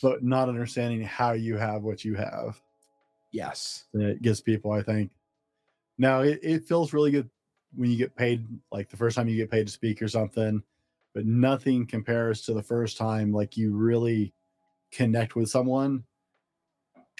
But 0.03 0.23
not 0.23 0.49
understanding 0.49 1.03
how 1.03 1.33
you 1.33 1.57
have 1.57 1.83
what 1.83 2.05
you 2.05 2.15
have. 2.15 2.61
Yes. 3.33 3.85
it 3.95 4.23
gets 4.23 4.41
people, 4.41 4.73
I 4.73 4.83
think. 4.83 5.11
Now 5.99 6.21
it, 6.21 6.41
it 6.43 6.65
feels 6.65 6.93
really 6.93 7.11
good 7.11 7.29
when 7.75 7.91
you 7.91 7.97
get 7.97 8.17
paid, 8.17 8.47
like 8.71 8.89
the 8.89 8.97
first 8.97 9.17
time 9.17 9.29
you 9.29 9.37
get 9.37 9.51
paid 9.51 9.67
to 9.67 9.73
speak 9.73 10.01
or 10.01 10.09
something, 10.09 10.63
but 11.15 11.27
nothing 11.27 11.87
compares 11.87 12.43
to 12.43 12.55
the 12.55 12.63
first 12.63 12.97
time 12.97 13.33
like 13.33 13.57
you 13.57 13.75
really 13.75 14.33
connect 14.93 15.37
with 15.37 15.49
someone 15.49 16.05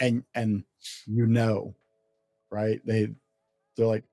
and 0.01 0.25
and 0.35 0.65
you 1.07 1.27
know, 1.27 1.75
right? 2.51 2.81
They 2.85 3.09
they're 3.77 3.87
like, 3.87 4.05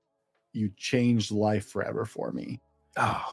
you 0.54 0.72
changed 0.78 1.32
life 1.32 1.70
forever 1.70 2.06
for 2.06 2.32
me. 2.32 2.62
Oh, 2.98 3.32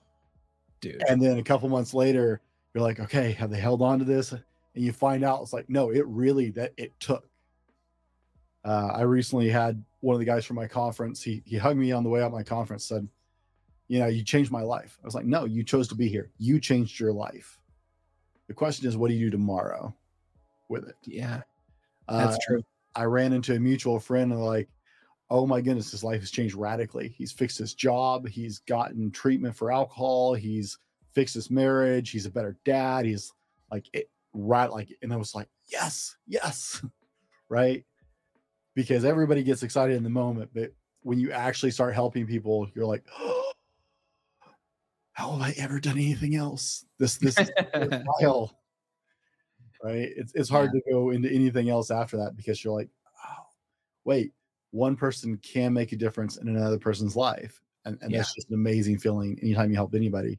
dude. 0.81 1.03
And 1.09 1.21
then 1.21 1.39
a 1.39 1.43
couple 1.43 1.69
months 1.69 1.95
later, 1.95 2.41
you're 2.75 2.83
like, 2.83 3.01
okay, 3.01 3.33
have 3.33 3.51
they 3.51 3.61
held 3.61 3.83
on 3.83 3.99
to 3.99 4.05
this? 4.05 4.35
And 4.75 4.85
you 4.85 4.93
find 4.93 5.25
out 5.25 5.43
it's 5.43 5.53
like, 5.53 5.69
no, 5.69 5.91
it 5.91 6.07
really 6.07 6.51
that 6.53 6.73
it 6.77 6.99
took. 7.01 7.29
Uh, 8.65 8.91
I 8.95 9.03
recently 9.03 9.49
had 9.49 9.83
one 10.01 10.15
of 10.15 10.21
the 10.21 10.27
guys 10.27 10.45
from 10.45 10.57
my 10.57 10.67
conference. 10.67 11.23
He 11.23 11.43
he 11.45 11.57
hugged 11.57 11.79
me 11.79 11.93
on 11.93 12.05
the 12.05 12.11
way 12.11 12.23
out 12.23 12.31
my 12.31 12.43
conference. 12.43 12.85
Said, 12.85 13.09
"You 13.89 13.99
know, 14.01 14.07
you 14.07 14.23
changed 14.23 14.53
my 14.53 14.63
life." 14.63 14.99
I 15.03 15.07
was 15.07 15.15
like, 15.15 15.25
"No, 15.25 15.45
you 15.45 15.65
chose 15.65 15.89
to 15.89 15.95
be 15.95 16.09
here. 16.09 16.31
You 16.39 16.61
changed 16.61 17.01
your 17.01 17.13
life. 17.13 17.59
The 18.49 18.55
question 18.55 18.87
is, 18.87 18.97
what 18.97 19.09
do 19.09 19.15
you 19.15 19.27
do 19.27 19.31
tomorrow 19.31 19.95
with 20.69 20.89
it?" 20.89 20.97
yeah, 21.05 21.43
Uh, 22.07 22.27
that's 22.27 22.45
true. 22.45 22.63
I 22.95 23.05
ran 23.05 23.33
into 23.33 23.55
a 23.55 23.61
mutual 23.61 23.99
friend 23.99 24.33
and 24.33 24.45
like, 24.45 24.69
oh 25.31 25.47
my 25.47 25.61
goodness, 25.61 25.93
his 25.93 26.05
life 26.05 26.21
has 26.21 26.31
changed 26.31 26.57
radically. 26.57 27.09
He's 27.09 27.33
fixed 27.33 27.59
his 27.59 27.73
job. 27.75 28.29
He's 28.29 28.59
gotten 28.61 29.11
treatment 29.11 29.55
for 29.57 29.71
alcohol. 29.71 30.35
He's 30.35 30.77
fixed 31.13 31.35
his 31.35 31.51
marriage. 31.51 32.11
He's 32.11 32.27
a 32.27 32.31
better 32.31 32.59
dad. 32.65 33.07
He's 33.07 33.33
like 33.71 33.87
it 33.93 34.11
right 34.33 34.71
like, 34.71 34.97
and 35.03 35.13
I 35.13 35.17
was 35.17 35.35
like, 35.35 35.49
yes, 35.67 36.17
yes, 36.27 36.83
right. 37.49 37.85
Because 38.75 39.05
everybody 39.05 39.43
gets 39.43 39.63
excited 39.63 39.97
in 39.97 40.05
the 40.05 40.11
moment, 40.11 40.51
but 40.55 40.73
when 41.03 41.19
you 41.19 41.33
actually 41.33 41.73
start 41.73 41.95
helping 41.95 42.27
people, 42.27 42.69
you're 42.75 42.87
like, 42.87 43.05
oh, 43.19 43.53
how 45.13 45.33
have 45.33 45.43
I 45.43 45.55
ever 45.59 45.81
done 45.81 45.99
anything 45.99 46.37
else? 46.37 46.85
This 46.99 47.17
this 47.17 47.39
is 47.39 47.51
worthwhile. 47.75 48.57
Right. 49.83 50.11
It's 50.15 50.33
it's 50.35 50.51
hard 50.51 50.73
to 50.73 50.83
go 50.91 51.09
into 51.09 51.31
anything 51.31 51.71
else 51.71 51.91
after 51.91 52.19
that 52.19 52.37
because 52.37 52.63
you're 52.63 52.75
like, 52.77 52.91
oh, 53.27 53.45
wait, 54.05 54.35
one 54.73 54.95
person 54.95 55.39
can 55.39 55.73
make 55.73 55.93
a 55.93 55.97
difference 55.97 56.37
in 56.37 56.49
another 56.49 56.79
person's 56.79 57.17
life. 57.17 57.63
And, 57.87 57.97
and 58.03 58.13
that's 58.13 58.35
just 58.35 58.51
an 58.51 58.57
amazing 58.57 58.99
feeling 58.99 59.39
anytime 59.43 59.71
you 59.71 59.77
help 59.77 59.95
anybody. 59.95 60.39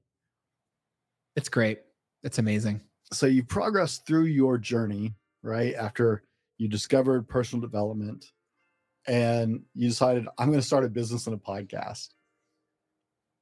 it's 1.36 1.49
great. 1.49 1.80
It's 2.23 2.38
amazing. 2.38 2.82
So 3.13 3.26
you 3.26 3.43
progress 3.43 4.00
through 4.00 4.26
your 4.26 4.58
journey, 4.58 5.13
right? 5.43 5.76
After 5.76 6.24
you 6.58 6.67
discovered 6.67 7.28
personal 7.28 7.62
development 7.62 8.32
and 9.08 9.63
you 9.74 9.89
decided, 9.89 10.28
I'm 10.38 10.47
going 10.47 10.60
to 10.60 10.65
start 10.65 10.86
a 10.86 10.89
business 10.89 11.28
and 11.28 11.36
a 11.36 11.39
podcast. 11.39 12.10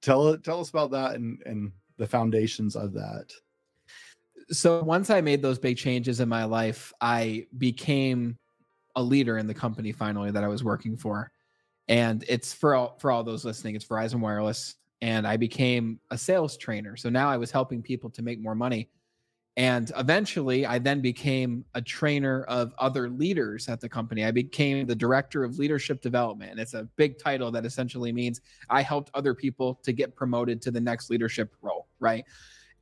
Tell 0.01 0.37
tell 0.37 0.61
us 0.61 0.69
about 0.69 0.91
that 0.91 1.15
and, 1.15 1.41
and 1.45 1.73
the 1.97 2.07
foundations 2.07 2.75
of 2.75 2.93
that. 2.93 3.31
so 4.49 4.81
once 4.81 5.09
I 5.09 5.21
made 5.21 5.41
those 5.41 5.59
big 5.59 5.77
changes 5.77 6.21
in 6.21 6.29
my 6.29 6.45
life, 6.45 6.93
I 7.01 7.47
became 7.57 8.37
a 8.95 9.03
leader 9.03 9.37
in 9.37 9.47
the 9.47 9.53
company 9.53 9.91
finally 9.91 10.31
that 10.31 10.43
I 10.43 10.47
was 10.47 10.63
working 10.63 10.97
for. 10.97 11.31
And 11.89 12.23
it's 12.27 12.53
for 12.53 12.75
all 12.75 12.97
for 12.99 13.11
all 13.11 13.23
those 13.23 13.45
listening, 13.45 13.75
it's 13.75 13.85
Verizon 13.85 14.21
Wireless. 14.21 14.75
And 15.01 15.27
I 15.27 15.37
became 15.37 15.99
a 16.11 16.17
sales 16.17 16.57
trainer. 16.57 16.97
So 16.97 17.09
now 17.09 17.29
I 17.29 17.37
was 17.37 17.51
helping 17.51 17.81
people 17.81 18.09
to 18.11 18.21
make 18.21 18.39
more 18.39 18.55
money. 18.55 18.89
And 19.59 19.91
eventually 19.97 20.65
I 20.65 20.79
then 20.79 21.01
became 21.01 21.65
a 21.75 21.81
trainer 21.81 22.43
of 22.43 22.73
other 22.77 23.09
leaders 23.09 23.67
at 23.67 23.81
the 23.81 23.89
company. 23.89 24.23
I 24.23 24.31
became 24.31 24.87
the 24.87 24.95
director 24.95 25.43
of 25.43 25.59
leadership 25.59 26.01
development. 26.01 26.51
And 26.51 26.61
it's 26.61 26.75
a 26.75 26.87
big 26.95 27.19
title 27.19 27.51
that 27.51 27.65
essentially 27.65 28.13
means 28.13 28.39
I 28.69 28.81
helped 28.81 29.11
other 29.13 29.33
people 29.33 29.77
to 29.83 29.91
get 29.91 30.15
promoted 30.15 30.61
to 30.61 30.71
the 30.71 30.79
next 30.79 31.09
leadership 31.09 31.53
role, 31.61 31.87
right? 31.99 32.23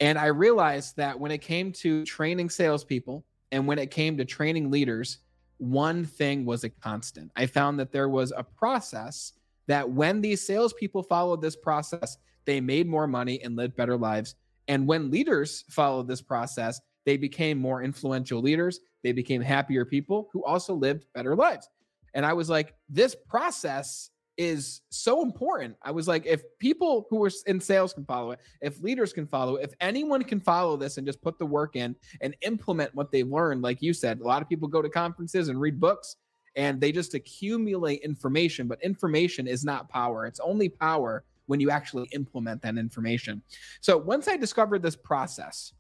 And 0.01 0.19
I 0.19 0.27
realized 0.27 0.95
that 0.97 1.19
when 1.19 1.31
it 1.31 1.39
came 1.39 1.71
to 1.71 2.05
training 2.05 2.51
salespeople 2.51 3.25
and 3.51 3.65
when 3.65 3.79
it 3.79 3.89
came 3.89 4.15
to 4.17 4.23
training 4.23 4.69
leaders, 4.69 5.17
one 5.57 6.05
thing 6.05 6.45
was 6.45 6.63
a 6.63 6.69
constant. 6.69 7.31
I 7.35 7.47
found 7.47 7.79
that 7.79 7.91
there 7.91 8.07
was 8.07 8.31
a 8.37 8.43
process 8.43 9.33
that 9.65 9.89
when 9.89 10.21
these 10.21 10.45
salespeople 10.45 11.01
followed 11.01 11.41
this 11.41 11.55
process, 11.55 12.19
they 12.45 12.61
made 12.61 12.87
more 12.87 13.07
money 13.07 13.41
and 13.41 13.55
lived 13.55 13.75
better 13.75 13.97
lives. 13.97 14.35
And 14.67 14.88
when 14.88 15.12
leaders 15.12 15.63
followed 15.69 16.08
this 16.08 16.21
process, 16.21 16.82
they 17.06 17.17
became 17.17 17.58
more 17.58 17.84
influential 17.84 18.41
leaders. 18.41 18.80
They 19.03 19.13
became 19.13 19.41
happier 19.41 19.86
people 19.86 20.30
who 20.34 20.43
also 20.43 20.73
lived 20.73 21.06
better 21.13 21.36
lives. 21.36 21.69
And 22.13 22.25
I 22.25 22.33
was 22.33 22.50
like, 22.50 22.73
this 22.89 23.15
process 23.15 24.10
is 24.37 24.81
so 24.89 25.23
important. 25.23 25.75
I 25.81 25.91
was 25.91 26.08
like, 26.08 26.25
if 26.25 26.44
people 26.60 27.08
who 27.10 27.23
are 27.23 27.31
in 27.48 27.60
sales 27.60 27.94
can 27.94 28.06
follow 28.06 28.31
it, 28.31 28.39
if 28.62 28.81
leaders 28.81 29.13
can 29.13 29.25
follow 29.25 29.56
it, 29.56 29.63
if 29.63 29.73
anyone 29.81 30.23
can 30.23 30.39
follow 30.39 30.77
this 30.77 30.98
and 30.98 31.08
just 31.08 31.21
put 31.21 31.39
the 31.39 31.46
work 31.46 31.75
in 31.75 31.96
and 32.21 32.35
implement 32.41 32.94
what 32.94 33.12
they've 33.12 33.27
learned, 33.27 33.62
like 33.62 33.81
you 33.81 33.94
said, 33.94 34.19
a 34.19 34.27
lot 34.27 34.41
of 34.41 34.50
people 34.50 34.67
go 34.67 34.81
to 34.81 34.89
conferences 34.89 35.50
and 35.50 35.60
read 35.60 35.79
books 35.79 36.17
and 36.56 36.79
they 36.79 36.91
just 36.91 37.13
accumulate 37.13 38.02
information, 38.02 38.67
but 38.67 38.81
information 38.83 39.48
is 39.48 39.63
not 39.63 39.89
power. 39.89 40.25
It's 40.25 40.39
only 40.39 40.69
power 40.69 41.23
when 41.48 41.60
you 41.60 41.69
actually 41.69 42.08
implement 42.13 42.62
that 42.62 42.77
information. 42.77 43.41
So 43.81 43.98
once 43.98 44.27
I 44.27 44.37
discovered 44.37 44.81
this 44.81 44.95
process, 44.95 45.73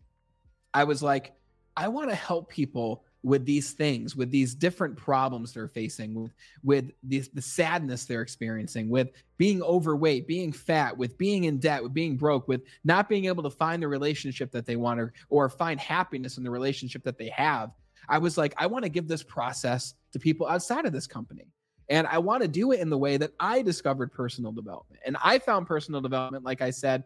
I 0.73 0.83
was 0.83 1.03
like, 1.03 1.33
I 1.75 1.87
want 1.87 2.09
to 2.09 2.15
help 2.15 2.49
people 2.49 3.03
with 3.23 3.45
these 3.45 3.73
things, 3.73 4.15
with 4.15 4.31
these 4.31 4.55
different 4.55 4.95
problems 4.95 5.53
they're 5.53 5.67
facing, 5.67 6.13
with 6.13 6.31
with 6.63 6.91
the, 7.03 7.23
the 7.33 7.41
sadness 7.41 8.05
they're 8.05 8.21
experiencing, 8.21 8.89
with 8.89 9.09
being 9.37 9.61
overweight, 9.61 10.27
being 10.27 10.51
fat, 10.51 10.97
with 10.97 11.17
being 11.17 11.43
in 11.43 11.57
debt, 11.57 11.83
with 11.83 11.93
being 11.93 12.15
broke, 12.15 12.47
with 12.47 12.61
not 12.83 13.09
being 13.09 13.25
able 13.25 13.43
to 13.43 13.49
find 13.49 13.83
the 13.83 13.87
relationship 13.87 14.51
that 14.51 14.65
they 14.65 14.75
want 14.75 14.99
or, 14.99 15.13
or 15.29 15.49
find 15.49 15.79
happiness 15.79 16.37
in 16.37 16.43
the 16.43 16.49
relationship 16.49 17.03
that 17.03 17.17
they 17.17 17.29
have. 17.29 17.71
I 18.07 18.17
was 18.17 18.37
like, 18.37 18.53
I 18.57 18.67
want 18.67 18.83
to 18.83 18.89
give 18.89 19.07
this 19.07 19.23
process 19.23 19.93
to 20.13 20.19
people 20.19 20.47
outside 20.47 20.85
of 20.85 20.93
this 20.93 21.07
company. 21.07 21.47
And 21.89 22.07
I 22.07 22.17
want 22.17 22.41
to 22.41 22.47
do 22.47 22.71
it 22.71 22.79
in 22.79 22.89
the 22.89 22.97
way 22.97 23.17
that 23.17 23.31
I 23.39 23.61
discovered 23.61 24.11
personal 24.11 24.51
development. 24.51 25.01
And 25.05 25.17
I 25.23 25.39
found 25.39 25.67
personal 25.67 26.01
development, 26.01 26.43
like 26.43 26.61
I 26.61 26.69
said, 26.69 27.03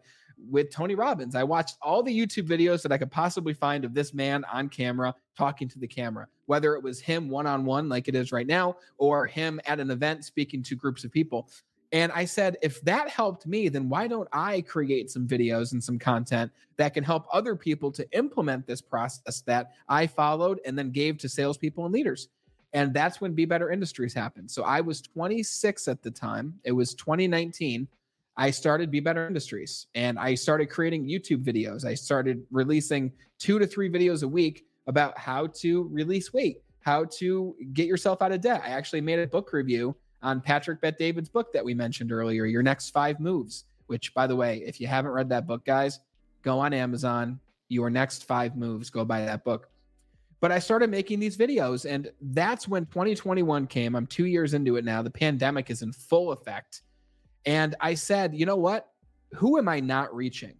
with 0.50 0.70
Tony 0.70 0.94
Robbins. 0.94 1.34
I 1.34 1.44
watched 1.44 1.76
all 1.82 2.02
the 2.02 2.16
YouTube 2.16 2.48
videos 2.48 2.82
that 2.82 2.92
I 2.92 2.98
could 2.98 3.10
possibly 3.10 3.54
find 3.54 3.84
of 3.84 3.94
this 3.94 4.12
man 4.12 4.44
on 4.52 4.68
camera 4.68 5.14
talking 5.36 5.68
to 5.68 5.78
the 5.78 5.86
camera, 5.86 6.26
whether 6.46 6.74
it 6.74 6.82
was 6.82 7.00
him 7.00 7.28
one 7.28 7.46
on 7.46 7.64
one, 7.64 7.88
like 7.88 8.08
it 8.08 8.14
is 8.14 8.32
right 8.32 8.46
now, 8.46 8.76
or 8.98 9.26
him 9.26 9.60
at 9.66 9.78
an 9.78 9.90
event 9.90 10.24
speaking 10.24 10.62
to 10.64 10.74
groups 10.74 11.04
of 11.04 11.12
people. 11.12 11.48
And 11.92 12.10
I 12.12 12.24
said, 12.24 12.56
if 12.62 12.80
that 12.82 13.10
helped 13.10 13.46
me, 13.46 13.68
then 13.68 13.88
why 13.88 14.08
don't 14.08 14.28
I 14.32 14.62
create 14.62 15.10
some 15.10 15.28
videos 15.28 15.72
and 15.72 15.84
some 15.84 15.98
content 15.98 16.50
that 16.78 16.94
can 16.94 17.04
help 17.04 17.26
other 17.30 17.54
people 17.54 17.92
to 17.92 18.10
implement 18.16 18.66
this 18.66 18.80
process 18.80 19.42
that 19.42 19.72
I 19.88 20.06
followed 20.06 20.58
and 20.64 20.76
then 20.76 20.90
gave 20.90 21.18
to 21.18 21.28
salespeople 21.28 21.84
and 21.84 21.92
leaders? 21.92 22.28
And 22.72 22.94
that's 22.94 23.20
when 23.20 23.34
Be 23.34 23.44
Better 23.44 23.70
Industries 23.70 24.14
happened. 24.14 24.50
So 24.50 24.62
I 24.62 24.80
was 24.80 25.02
26 25.02 25.88
at 25.88 26.02
the 26.02 26.10
time. 26.10 26.54
It 26.64 26.72
was 26.72 26.94
2019. 26.94 27.86
I 28.36 28.50
started 28.50 28.90
Be 28.90 29.00
Better 29.00 29.26
Industries 29.26 29.88
and 29.94 30.18
I 30.18 30.34
started 30.34 30.70
creating 30.70 31.06
YouTube 31.06 31.44
videos. 31.44 31.84
I 31.84 31.94
started 31.94 32.42
releasing 32.50 33.12
two 33.38 33.58
to 33.58 33.66
three 33.66 33.90
videos 33.90 34.22
a 34.22 34.28
week 34.28 34.64
about 34.86 35.18
how 35.18 35.48
to 35.48 35.88
release 35.92 36.32
weight, 36.32 36.62
how 36.80 37.04
to 37.04 37.54
get 37.74 37.86
yourself 37.86 38.22
out 38.22 38.32
of 38.32 38.40
debt. 38.40 38.62
I 38.64 38.68
actually 38.68 39.02
made 39.02 39.18
a 39.18 39.26
book 39.26 39.52
review 39.52 39.94
on 40.22 40.40
Patrick 40.40 40.80
Bet 40.80 40.98
David's 40.98 41.28
book 41.28 41.52
that 41.52 41.64
we 41.64 41.74
mentioned 41.74 42.12
earlier, 42.12 42.46
Your 42.46 42.62
Next 42.62 42.90
Five 42.90 43.20
Moves, 43.20 43.64
which, 43.86 44.14
by 44.14 44.26
the 44.26 44.36
way, 44.36 44.62
if 44.64 44.80
you 44.80 44.86
haven't 44.86 45.10
read 45.10 45.28
that 45.28 45.46
book, 45.46 45.64
guys, 45.64 46.00
go 46.42 46.58
on 46.58 46.72
Amazon, 46.72 47.38
Your 47.68 47.90
Next 47.90 48.24
Five 48.24 48.56
Moves, 48.56 48.88
go 48.88 49.04
buy 49.04 49.24
that 49.24 49.44
book. 49.44 49.68
But 50.42 50.50
I 50.50 50.58
started 50.58 50.90
making 50.90 51.20
these 51.20 51.36
videos, 51.36 51.88
and 51.88 52.10
that's 52.20 52.66
when 52.66 52.84
2021 52.86 53.68
came. 53.68 53.94
I'm 53.94 54.08
two 54.08 54.26
years 54.26 54.54
into 54.54 54.74
it 54.74 54.84
now. 54.84 55.00
The 55.00 55.08
pandemic 55.08 55.70
is 55.70 55.82
in 55.82 55.92
full 55.92 56.32
effect. 56.32 56.82
And 57.46 57.76
I 57.80 57.94
said, 57.94 58.34
you 58.34 58.44
know 58.44 58.56
what? 58.56 58.88
Who 59.34 59.56
am 59.56 59.68
I 59.68 59.78
not 59.78 60.12
reaching? 60.12 60.54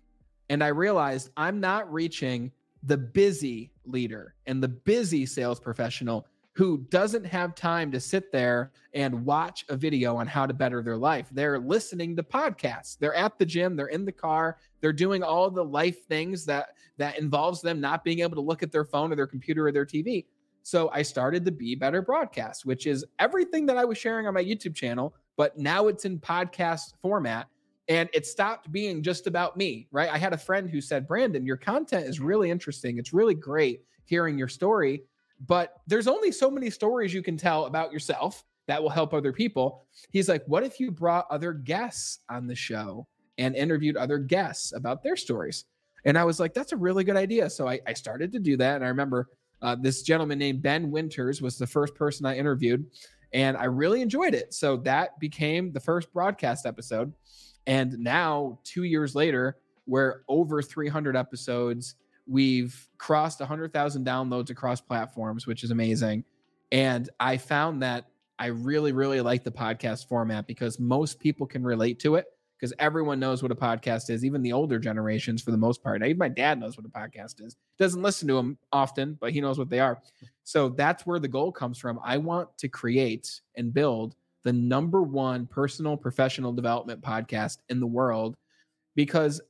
And 0.51 0.63
I 0.63 0.69
realized 0.69 1.31
I'm 1.37 1.59
not 1.59 1.93
reaching 1.93 2.53
the 2.85 2.97
busy 2.97 3.73
leader 3.85 4.37
and 4.47 4.63
the 4.63 4.69
busy 4.69 5.27
sales 5.27 5.59
professional 5.59 6.29
who 6.55 6.87
doesn't 6.91 7.25
have 7.25 7.55
time 7.55 7.91
to 7.91 7.99
sit 7.99 8.31
there 8.31 8.73
and 8.93 9.25
watch 9.25 9.65
a 9.71 9.77
video 9.77 10.17
on 10.17 10.27
how 10.27 10.45
to 10.45 10.53
better 10.53 10.83
their 10.83 10.97
life. 10.97 11.29
They're 11.33 11.59
listening 11.59 12.15
to 12.17 12.23
podcasts. 12.23 12.99
They're 12.99 13.15
at 13.15 13.39
the 13.39 13.47
gym, 13.47 13.75
they're 13.75 13.87
in 13.87 14.05
the 14.05 14.13
car, 14.13 14.59
they're 14.81 14.93
doing 14.93 15.23
all 15.23 15.51
the 15.51 15.65
life 15.65 16.07
things 16.07 16.45
that 16.47 16.71
that 16.99 17.19
involves 17.19 17.63
them 17.63 17.81
not 17.81 18.05
being 18.05 18.21
able 18.21 18.35
to 18.35 18.43
look 18.43 18.63
at 18.63 18.71
their 18.71 18.85
phone 18.85 19.13
or 19.13 19.17
their 19.17 19.27
computer 19.27 19.67
or 19.67 19.73
their 19.73 19.87
TV. 19.87 20.27
So 20.63 20.91
I 20.93 21.03
started 21.03 21.45
the 21.45 21.51
Be 21.51 21.75
Better 21.75 22.03
broadcast, 22.03 22.67
which 22.67 22.87
is 22.87 23.05
everything 23.19 23.67
that 23.67 23.77
I 23.77 23.85
was 23.85 23.99
sharing 23.99 24.27
on 24.27 24.35
my 24.35 24.45
YouTube 24.45 24.75
channel, 24.75 25.15
but 25.37 25.59
now 25.59 25.89
it's 25.89 26.05
in 26.05 26.19
podcast 26.21 26.93
format 27.01 27.49
and 27.89 28.09
it 28.13 28.27
stopped 28.27 28.71
being 28.71 29.03
just 29.03 29.27
about 29.27 29.57
me, 29.57 29.89
right? 29.91 30.09
I 30.11 30.19
had 30.19 30.33
a 30.33 30.39
friend 30.39 30.71
who 30.71 30.81
said, 30.81 31.09
"Brandon, 31.09 31.45
your 31.45 31.57
content 31.57 32.07
is 32.07 32.21
really 32.21 32.51
interesting. 32.51 32.99
It's 32.99 33.13
really 33.13 33.35
great 33.35 33.83
hearing 34.05 34.39
your 34.39 34.49
story." 34.49 35.03
But 35.47 35.81
there's 35.87 36.09
only 36.09 36.31
so 36.31 36.51
many 36.51 36.71
stories 36.71 37.13
you 37.13 37.23
can 37.23 37.37
tell 37.37 37.67
about 37.67 37.93
yourself 37.93 38.45
that 38.69 38.83
will 38.83 38.91
help 38.91 39.13
other 39.13 39.33
people. 39.33 39.85
He's 40.11 40.29
like, 40.29 40.45
what 40.47 40.63
if 40.63 40.79
you 40.79 40.91
brought 40.91 41.27
other 41.31 41.53
guests 41.53 42.21
on 42.29 42.47
the 42.47 42.55
show 42.55 43.07
and 43.39 43.57
interviewed 43.57 43.97
other 43.97 44.19
guests 44.19 44.73
about 44.73 45.03
their 45.03 45.17
stories? 45.17 45.65
And 46.05 46.17
I 46.17 46.25
was 46.25 46.39
like, 46.39 46.55
that's 46.55 46.73
a 46.73 46.77
really 46.77 47.05
good 47.05 47.17
idea. 47.17 47.51
So 47.51 47.69
I, 47.69 47.81
I 47.87 47.93
started 47.93 48.33
to 48.33 48.39
do 48.39 48.57
that. 48.57 48.77
And 48.77 48.85
I 48.85 48.89
remember 48.89 49.29
uh, 49.63 49.77
this 49.77 50.03
gentleman 50.03 50.39
named 50.39 50.63
Ben 50.63 50.91
Winters 50.91 51.41
was 51.41 51.57
the 51.59 51.67
first 51.67 51.95
person 51.95 52.27
I 52.27 52.37
interviewed, 52.37 52.85
and 53.33 53.57
I 53.57 53.65
really 53.65 54.03
enjoyed 54.03 54.35
it. 54.35 54.53
So 54.53 54.77
that 54.79 55.19
became 55.21 55.73
the 55.73 55.81
first 55.81 56.13
broadcast 56.13 56.67
episode. 56.67 57.13
And 57.67 57.97
now, 57.99 58.59
two 58.65 58.83
years 58.83 59.15
later, 59.15 59.59
we're 59.87 60.23
over 60.29 60.63
300 60.63 61.17
episodes 61.17 61.95
We've 62.27 62.89
crossed 62.99 63.41
100,000 63.41 64.07
downloads 64.07 64.51
across 64.51 64.81
platforms, 64.81 65.47
which 65.47 65.65
is 65.65 65.71
amazing. 65.71 66.25
And 66.71 67.09
I 67.21 67.37
found 67.37 67.83
that 67.83 68.07
I 68.39 68.47
really, 68.47 68.93
really 68.93 69.21
like 69.21 69.45
the 69.45 69.53
podcast 69.53 70.09
format 70.09 70.47
because 70.47 70.81
most 70.81 71.21
people 71.21 71.47
can 71.47 71.63
relate 71.63 71.99
to 72.01 72.17
it 72.17 72.27
because 72.63 72.73
everyone 72.79 73.19
knows 73.19 73.43
what 73.43 73.51
a 73.51 73.57
podcast 73.57 74.09
is, 74.09 74.25
even 74.25 74.41
the 74.41 74.53
older 74.53 74.79
generations 74.79 75.43
for 75.43 75.51
the 75.51 75.57
most 75.57 75.83
part. 75.83 76.01
Now, 76.01 76.07
Even 76.07 76.19
my 76.19 76.29
dad 76.29 76.61
knows 76.61 76.77
what 76.77 76.87
a 76.87 76.89
podcast 76.89 77.45
is. 77.45 77.57
Doesn't 77.77 78.03
listen 78.03 78.29
to 78.29 78.35
them 78.35 78.57
often, 78.71 79.19
but 79.21 79.33
he 79.33 79.41
knows 79.41 79.59
what 79.59 79.69
they 79.69 79.81
are. 79.81 80.01
So 80.45 80.69
that's 80.69 81.05
where 81.05 81.19
the 81.19 81.27
goal 81.27 81.51
comes 81.51 81.79
from. 81.79 81.99
I 82.05 82.19
want 82.19 82.57
to 82.59 82.69
create 82.69 83.41
and 83.57 83.75
build 83.75 84.15
the 84.45 84.53
number 84.53 85.03
one 85.03 85.47
personal 85.47 85.97
professional 85.97 86.53
development 86.53 87.01
podcast 87.01 87.59
in 87.69 87.81
the 87.81 87.87
world 87.87 88.37
because 88.95 89.41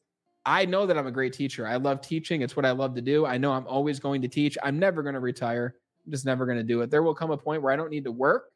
I 0.44 0.64
know 0.64 0.86
that 0.86 0.98
I'm 0.98 1.06
a 1.06 1.12
great 1.12 1.32
teacher. 1.32 1.66
I 1.66 1.76
love 1.76 2.00
teaching. 2.00 2.42
It's 2.42 2.56
what 2.56 2.66
I 2.66 2.72
love 2.72 2.94
to 2.96 3.00
do. 3.00 3.24
I 3.26 3.38
know 3.38 3.52
I'm 3.52 3.66
always 3.66 4.00
going 4.00 4.22
to 4.22 4.28
teach. 4.28 4.58
I'm 4.62 4.78
never 4.78 5.02
going 5.02 5.14
to 5.14 5.20
retire. 5.20 5.76
I'm 6.04 6.10
just 6.10 6.26
never 6.26 6.46
going 6.46 6.58
to 6.58 6.64
do 6.64 6.80
it. 6.80 6.90
There 6.90 7.02
will 7.02 7.14
come 7.14 7.30
a 7.30 7.36
point 7.36 7.62
where 7.62 7.72
I 7.72 7.76
don't 7.76 7.90
need 7.90 8.04
to 8.04 8.12
work, 8.12 8.50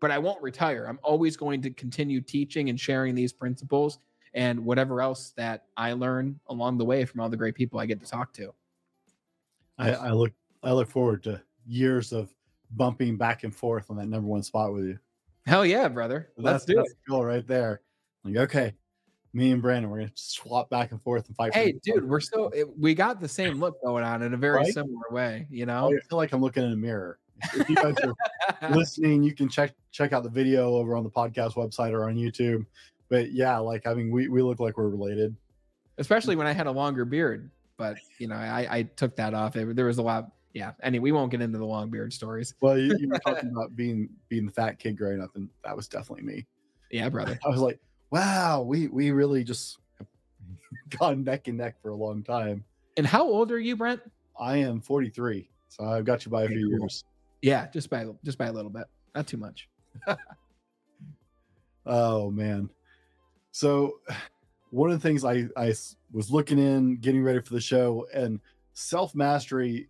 but 0.00 0.10
I 0.10 0.18
won't 0.18 0.42
retire. 0.42 0.86
I'm 0.88 0.98
always 1.02 1.36
going 1.36 1.62
to 1.62 1.70
continue 1.70 2.20
teaching 2.20 2.70
and 2.70 2.78
sharing 2.78 3.14
these 3.14 3.32
principles 3.32 3.98
and 4.34 4.64
whatever 4.64 5.00
else 5.00 5.32
that 5.36 5.66
I 5.76 5.92
learn 5.92 6.38
along 6.48 6.78
the 6.78 6.84
way 6.84 7.04
from 7.04 7.20
all 7.20 7.28
the 7.28 7.36
great 7.36 7.54
people 7.54 7.78
I 7.78 7.86
get 7.86 8.00
to 8.00 8.06
talk 8.06 8.32
to. 8.34 8.52
I, 9.78 9.92
I 9.92 10.10
look 10.10 10.32
I 10.64 10.72
look 10.72 10.88
forward 10.88 11.22
to 11.22 11.40
years 11.66 12.12
of 12.12 12.34
bumping 12.72 13.16
back 13.16 13.44
and 13.44 13.54
forth 13.54 13.90
on 13.90 13.96
that 13.96 14.08
number 14.08 14.28
one 14.28 14.42
spot 14.42 14.72
with 14.72 14.84
you. 14.84 14.98
Hell 15.46 15.64
yeah, 15.64 15.88
brother. 15.88 16.30
Let's 16.36 16.64
that's, 16.64 16.66
do 16.66 16.74
that's 16.74 16.90
it. 16.90 16.98
Cool 17.08 17.24
right 17.24 17.46
there. 17.46 17.80
Like, 18.24 18.36
okay, 18.36 18.74
me 19.32 19.52
and 19.52 19.60
Brandon, 19.60 19.90
we're 19.90 19.98
gonna 19.98 20.12
swap 20.14 20.70
back 20.70 20.92
and 20.92 21.02
forth 21.02 21.26
and 21.28 21.36
fight. 21.36 21.54
Hey, 21.54 21.74
dude, 21.82 22.08
we're 22.08 22.20
still 22.20 22.50
we 22.78 22.94
got 22.94 23.20
the 23.20 23.28
same 23.28 23.60
look 23.60 23.80
going 23.82 24.04
on 24.04 24.22
in 24.22 24.34
a 24.34 24.36
very 24.36 24.56
right? 24.56 24.72
similar 24.72 25.04
way. 25.10 25.46
You 25.50 25.66
know, 25.66 25.90
oh, 25.92 25.96
I 25.96 26.00
feel 26.08 26.18
like 26.18 26.32
I'm 26.32 26.40
looking 26.40 26.64
in 26.64 26.72
a 26.72 26.76
mirror. 26.76 27.18
If 27.54 27.68
you 27.68 27.76
guys 27.76 27.94
are 28.02 28.14
listening, 28.74 29.22
you 29.22 29.34
can 29.34 29.48
check 29.48 29.74
check 29.92 30.12
out 30.12 30.22
the 30.22 30.30
video 30.30 30.74
over 30.74 30.96
on 30.96 31.04
the 31.04 31.10
podcast 31.10 31.54
website 31.54 31.92
or 31.92 32.08
on 32.08 32.16
YouTube. 32.16 32.64
But 33.08 33.32
yeah, 33.32 33.58
like 33.58 33.86
I 33.86 33.94
mean, 33.94 34.10
we 34.10 34.28
we 34.28 34.42
look 34.42 34.60
like 34.60 34.76
we're 34.76 34.88
related. 34.88 35.36
especially 35.98 36.36
when 36.36 36.46
I 36.46 36.52
had 36.52 36.66
a 36.66 36.72
longer 36.72 37.04
beard. 37.04 37.50
But 37.76 37.96
you 38.18 38.28
know, 38.28 38.34
I 38.34 38.66
I 38.70 38.82
took 38.82 39.14
that 39.16 39.34
off. 39.34 39.56
It- 39.56 39.76
there 39.76 39.86
was 39.86 39.98
a 39.98 40.02
lot. 40.02 40.32
Yeah. 40.54 40.72
Anyway, 40.82 41.02
we 41.02 41.12
won't 41.12 41.30
get 41.30 41.42
into 41.42 41.58
the 41.58 41.64
long 41.64 41.90
beard 41.90 42.12
stories. 42.12 42.54
Well, 42.60 42.78
you, 42.78 42.96
you 42.98 43.08
were 43.08 43.18
talking 43.18 43.50
about 43.54 43.76
being 43.76 44.08
being 44.28 44.46
the 44.46 44.52
fat 44.52 44.78
kid 44.78 44.96
growing 44.96 45.20
up, 45.20 45.30
and 45.36 45.48
that 45.62 45.76
was 45.76 45.86
definitely 45.86 46.24
me. 46.24 46.46
Yeah, 46.90 47.08
brother. 47.10 47.38
I 47.44 47.48
was 47.48 47.60
like, 47.60 47.78
wow, 48.10 48.62
we 48.62 48.88
we 48.88 49.10
really 49.10 49.44
just 49.44 49.78
gone 50.98 51.24
neck 51.24 51.48
and 51.48 51.58
neck 51.58 51.80
for 51.82 51.90
a 51.90 51.96
long 51.96 52.22
time. 52.22 52.64
And 52.96 53.06
how 53.06 53.22
old 53.22 53.52
are 53.52 53.58
you, 53.58 53.76
Brent? 53.76 54.00
I 54.38 54.56
am 54.58 54.80
43, 54.80 55.48
so 55.68 55.84
I've 55.84 56.04
got 56.04 56.24
you 56.24 56.30
by 56.30 56.44
a 56.44 56.48
few 56.48 56.68
years. 56.68 57.04
Yeah, 57.42 57.68
just 57.68 57.90
by 57.90 58.06
just 58.24 58.38
by 58.38 58.46
a 58.46 58.52
little 58.52 58.70
bit, 58.70 58.84
not 59.14 59.26
too 59.26 59.36
much. 59.36 59.68
Oh 61.88 62.30
man. 62.30 62.68
So 63.50 63.94
one 64.70 64.90
of 64.90 65.00
the 65.00 65.08
things 65.08 65.24
I 65.24 65.48
I 65.56 65.72
was 66.12 66.30
looking 66.30 66.58
in, 66.58 66.96
getting 66.96 67.24
ready 67.24 67.40
for 67.40 67.54
the 67.54 67.60
show, 67.60 68.06
and 68.14 68.38
self 68.74 69.14
mastery 69.14 69.88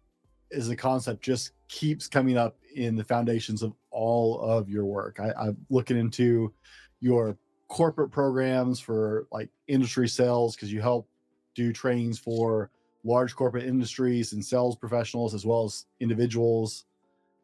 is 0.51 0.69
a 0.71 0.77
concept 0.77 1.23
just 1.23 1.53
keeps 1.67 2.09
coming 2.09 2.39
up 2.39 2.57
in 2.75 2.97
the 2.97 3.05
foundations 3.05 3.63
of 3.63 3.75
all 3.91 4.41
of 4.41 4.71
your 4.71 4.87
work. 4.87 5.19
I, 5.21 5.33
I'm 5.39 5.59
looking 5.69 5.99
into 5.99 6.55
your 7.01 7.37
corporate 7.69 8.11
programs 8.11 8.81
for 8.81 9.27
like 9.31 9.51
industry 9.67 10.09
sales 10.09 10.57
because 10.57 10.73
you 10.73 10.81
help 10.81 11.07
do 11.55 11.73
trainings 11.73 12.19
for 12.19 12.71
large 13.05 13.35
corporate 13.35 13.65
industries 13.65 14.33
and 14.33 14.45
sales 14.45 14.77
professionals 14.77 15.35
as 15.35 15.47
well 15.47 15.65
as 15.65 15.87
individuals, 16.01 16.85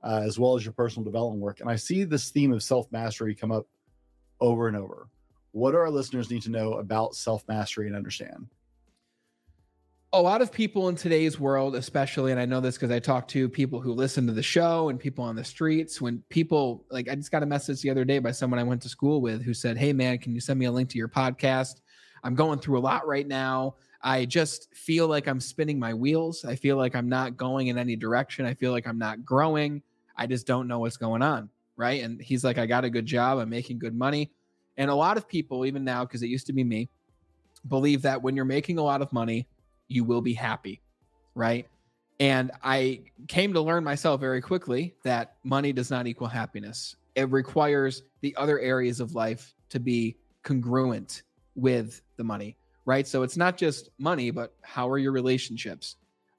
uh, 0.02 0.22
as 0.24 0.38
well 0.38 0.56
as 0.56 0.64
your 0.64 0.72
personal 0.72 1.04
development 1.04 1.42
work. 1.42 1.60
And 1.60 1.70
I 1.70 1.76
see 1.76 2.04
this 2.04 2.30
theme 2.30 2.52
of 2.52 2.62
self 2.62 2.90
mastery 2.90 3.34
come 3.34 3.52
up 3.52 3.66
over 4.40 4.68
and 4.68 4.76
over. 4.76 5.08
What 5.52 5.70
do 5.72 5.76
our 5.76 5.90
listeners 5.90 6.30
need 6.30 6.42
to 6.42 6.50
know 6.50 6.74
about 6.74 7.14
self 7.14 7.46
mastery 7.46 7.86
and 7.86 7.96
understand? 7.96 8.48
A 10.14 10.22
lot 10.22 10.40
of 10.40 10.52
people 10.52 10.88
in 10.88 10.94
today's 10.94 11.40
world, 11.40 11.74
especially, 11.74 12.30
and 12.30 12.40
I 12.40 12.44
know 12.44 12.60
this 12.60 12.76
because 12.76 12.92
I 12.92 13.00
talk 13.00 13.26
to 13.28 13.48
people 13.48 13.80
who 13.80 13.92
listen 13.92 14.28
to 14.28 14.32
the 14.32 14.44
show 14.44 14.88
and 14.88 14.98
people 14.98 15.24
on 15.24 15.34
the 15.34 15.42
streets. 15.42 16.00
When 16.00 16.22
people 16.28 16.84
like, 16.88 17.08
I 17.08 17.16
just 17.16 17.32
got 17.32 17.42
a 17.42 17.46
message 17.46 17.82
the 17.82 17.90
other 17.90 18.04
day 18.04 18.20
by 18.20 18.30
someone 18.30 18.60
I 18.60 18.62
went 18.62 18.80
to 18.82 18.88
school 18.88 19.20
with 19.20 19.42
who 19.42 19.52
said, 19.52 19.76
Hey, 19.76 19.92
man, 19.92 20.18
can 20.18 20.32
you 20.32 20.40
send 20.40 20.60
me 20.60 20.66
a 20.66 20.72
link 20.72 20.88
to 20.90 20.98
your 20.98 21.08
podcast? 21.08 21.80
I'm 22.22 22.36
going 22.36 22.60
through 22.60 22.78
a 22.78 22.80
lot 22.80 23.08
right 23.08 23.26
now. 23.26 23.74
I 24.02 24.24
just 24.24 24.72
feel 24.72 25.08
like 25.08 25.26
I'm 25.26 25.40
spinning 25.40 25.80
my 25.80 25.92
wheels. 25.92 26.44
I 26.44 26.54
feel 26.54 26.76
like 26.76 26.94
I'm 26.94 27.08
not 27.08 27.36
going 27.36 27.66
in 27.66 27.76
any 27.76 27.96
direction. 27.96 28.46
I 28.46 28.54
feel 28.54 28.70
like 28.70 28.86
I'm 28.86 28.98
not 28.98 29.24
growing. 29.24 29.82
I 30.16 30.28
just 30.28 30.46
don't 30.46 30.68
know 30.68 30.78
what's 30.78 30.96
going 30.96 31.22
on. 31.22 31.50
Right. 31.76 32.04
And 32.04 32.22
he's 32.22 32.44
like, 32.44 32.56
I 32.56 32.66
got 32.66 32.84
a 32.84 32.90
good 32.90 33.06
job. 33.06 33.38
I'm 33.38 33.50
making 33.50 33.80
good 33.80 33.96
money. 33.96 34.30
And 34.76 34.92
a 34.92 34.94
lot 34.94 35.16
of 35.16 35.26
people, 35.26 35.66
even 35.66 35.82
now, 35.82 36.04
because 36.04 36.22
it 36.22 36.28
used 36.28 36.46
to 36.46 36.52
be 36.52 36.62
me, 36.62 36.88
believe 37.66 38.02
that 38.02 38.22
when 38.22 38.36
you're 38.36 38.44
making 38.44 38.78
a 38.78 38.82
lot 38.82 39.02
of 39.02 39.12
money, 39.12 39.48
you 39.88 40.04
will 40.04 40.22
be 40.22 40.34
happy. 40.34 40.80
Right. 41.34 41.66
And 42.20 42.52
I 42.62 43.02
came 43.26 43.52
to 43.54 43.60
learn 43.60 43.82
myself 43.82 44.20
very 44.20 44.40
quickly 44.40 44.94
that 45.02 45.36
money 45.42 45.72
does 45.72 45.90
not 45.90 46.06
equal 46.06 46.28
happiness. 46.28 46.96
It 47.16 47.30
requires 47.30 48.02
the 48.20 48.34
other 48.36 48.58
areas 48.60 49.00
of 49.00 49.14
life 49.14 49.54
to 49.70 49.80
be 49.80 50.16
congruent 50.42 51.22
with 51.56 52.02
the 52.16 52.24
money, 52.24 52.56
right? 52.86 53.06
So 53.06 53.22
it's 53.22 53.36
not 53.36 53.56
just 53.56 53.88
money, 53.98 54.30
but 54.30 54.54
how 54.62 54.88
are 54.88 54.98
your 54.98 55.12
relationships? 55.12 55.96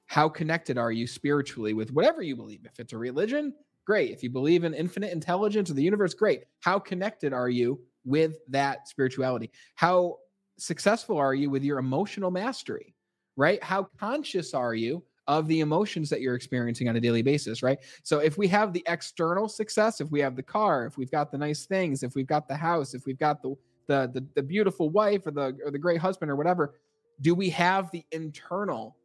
How 0.08 0.30
connected 0.30 0.78
are 0.78 0.92
you 0.92 1.08
spiritually 1.08 1.74
with 1.74 1.92
whatever 1.92 2.22
you 2.22 2.36
believe? 2.36 2.62
If 2.66 2.80
it's 2.80 2.94
a 2.94 2.98
religion, 2.98 3.54
great. 3.86 4.12
If 4.12 4.24
you 4.24 4.30
believe 4.30 4.64
in 4.64 4.74
infinite 4.74 5.12
intelligence 5.12 5.70
or 5.70 5.74
the 5.74 5.84
universe, 5.84 6.14
great. 6.14 6.44
How 6.62 6.80
connected 6.80 7.34
are 7.34 7.50
you 7.50 7.80
with 8.06 8.38
that 8.50 8.88
spirituality? 8.88 9.52
How 9.76 10.18
successful 10.58 11.18
are 11.18 11.34
you 11.36 11.50
with 11.50 11.64
your 11.64 11.80
emotional 11.80 12.32
mastery, 12.32 12.95
right? 13.36 13.62
How 13.64 13.84
conscious 14.00 14.54
are 14.54 14.76
you 14.76 15.04
of 15.28 15.48
the 15.48 15.62
emotions 15.62 16.10
that 16.10 16.22
you're 16.22 16.36
experiencing 16.36 16.88
on 16.88 16.96
a 16.96 17.02
daily 17.02 17.22
basis, 17.22 17.64
right? 17.64 17.80
So 18.04 18.20
if 18.20 18.38
we 18.38 18.48
have 18.50 18.74
the 18.74 18.84
external 18.88 19.50
success, 19.50 20.00
if 20.00 20.12
we 20.12 20.20
have 20.20 20.36
the 20.36 20.44
car, 20.44 20.86
if 20.86 20.98
we've 20.98 21.12
got 21.12 21.32
the 21.32 21.38
nice 21.38 21.66
things, 21.66 22.04
if 22.04 22.16
we've 22.16 22.28
got 22.28 22.48
the 22.48 22.56
house, 22.56 22.94
if 22.94 23.06
we've 23.06 23.18
got 23.20 23.42
the 23.42 23.56
the 23.88 24.10
the, 24.14 24.26
the 24.36 24.44
beautiful 24.44 24.90
wife 24.90 25.26
or 25.26 25.32
the 25.32 25.58
or 25.64 25.72
the 25.72 25.80
great 25.80 26.00
husband 26.00 26.30
or 26.30 26.36
whatever, 26.36 26.76
do 27.22 27.34
we 27.34 27.50
have 27.50 27.90
the 27.92 28.06
internal 28.12 28.96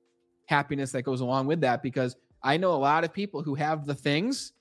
happiness 0.47 0.93
that 0.93 1.03
goes 1.03 1.21
along 1.21 1.47
with 1.47 1.61
that? 1.61 1.83
Because 1.83 2.17
I 2.43 2.57
know 2.57 2.73
a 2.73 2.77
lot 2.77 3.05
of 3.05 3.13
people 3.13 3.43
who 3.43 3.55
have 3.55 3.87
the 3.87 3.95
things, 3.95 4.53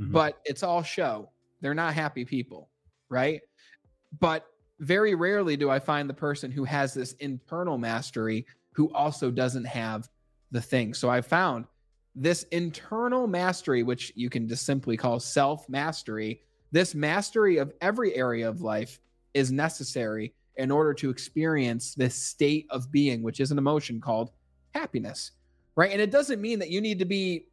mm-hmm. 0.00 0.12
but 0.12 0.40
it's 0.44 0.62
all 0.62 0.82
show. 0.82 1.30
They're 1.60 1.74
not 1.74 1.94
happy 1.94 2.24
people, 2.24 2.68
right? 3.08 3.40
But 4.20 4.46
very 4.80 5.14
rarely 5.14 5.56
do 5.56 5.70
I 5.70 5.80
find 5.80 6.08
the 6.08 6.14
person 6.14 6.50
who 6.50 6.64
has 6.64 6.94
this 6.94 7.12
internal 7.14 7.78
mastery 7.78 8.46
who 8.78 8.88
also 8.92 9.28
doesn't 9.28 9.64
have 9.64 10.08
the 10.52 10.60
thing. 10.60 10.94
So 10.94 11.10
I 11.10 11.20
found 11.20 11.64
this 12.14 12.44
internal 12.44 13.26
mastery, 13.26 13.82
which 13.82 14.12
you 14.14 14.30
can 14.30 14.46
just 14.46 14.64
simply 14.64 14.96
call 14.96 15.18
self 15.18 15.68
mastery, 15.68 16.42
this 16.70 16.94
mastery 16.94 17.56
of 17.56 17.72
every 17.80 18.14
area 18.14 18.48
of 18.48 18.60
life 18.60 19.00
is 19.34 19.50
necessary 19.50 20.32
in 20.58 20.70
order 20.70 20.94
to 20.94 21.10
experience 21.10 21.96
this 21.96 22.14
state 22.14 22.68
of 22.70 22.92
being, 22.92 23.20
which 23.20 23.40
is 23.40 23.50
an 23.50 23.58
emotion 23.58 24.00
called 24.00 24.30
happiness, 24.76 25.32
right? 25.74 25.90
And 25.90 26.00
it 26.00 26.12
doesn't 26.12 26.40
mean 26.40 26.60
that 26.60 26.70
you 26.70 26.80
need 26.80 27.00
to 27.00 27.04
be 27.04 27.46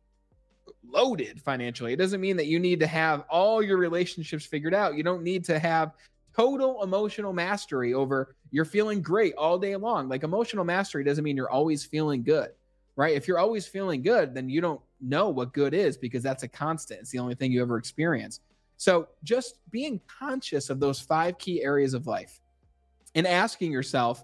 loaded 0.87 1.41
financially. 1.41 1.91
It 1.91 1.97
doesn't 1.97 2.21
mean 2.21 2.37
that 2.37 2.45
you 2.45 2.59
need 2.59 2.79
to 2.81 2.87
have 2.87 3.21
all 3.31 3.63
your 3.63 3.77
relationships 3.77 4.45
figured 4.45 4.75
out. 4.75 4.95
You 4.95 5.01
don't 5.01 5.23
need 5.23 5.43
to 5.45 5.57
have 5.57 5.93
total 6.35 6.83
emotional 6.83 7.33
mastery 7.33 7.93
over 7.93 8.35
you're 8.51 8.65
feeling 8.65 9.01
great 9.01 9.33
all 9.35 9.57
day 9.57 9.75
long. 9.75 10.09
Like 10.09 10.23
emotional 10.23 10.63
mastery 10.63 11.03
doesn't 11.03 11.23
mean 11.23 11.37
you're 11.37 11.49
always 11.49 11.85
feeling 11.85 12.23
good 12.23 12.49
right? 12.95 13.15
If 13.15 13.27
you're 13.27 13.39
always 13.39 13.67
feeling 13.67 14.01
good, 14.01 14.33
then 14.33 14.49
you 14.49 14.61
don't 14.61 14.81
know 15.01 15.29
what 15.29 15.53
good 15.53 15.73
is 15.73 15.97
because 15.97 16.23
that's 16.23 16.43
a 16.43 16.47
constant. 16.47 17.01
It's 17.01 17.11
the 17.11 17.19
only 17.19 17.35
thing 17.35 17.51
you 17.51 17.61
ever 17.61 17.77
experience. 17.77 18.39
So 18.77 19.07
just 19.23 19.59
being 19.71 20.01
conscious 20.07 20.69
of 20.69 20.79
those 20.79 20.99
five 20.99 21.37
key 21.37 21.63
areas 21.63 21.93
of 21.93 22.07
life 22.07 22.39
and 23.13 23.27
asking 23.27 23.71
yourself, 23.71 24.23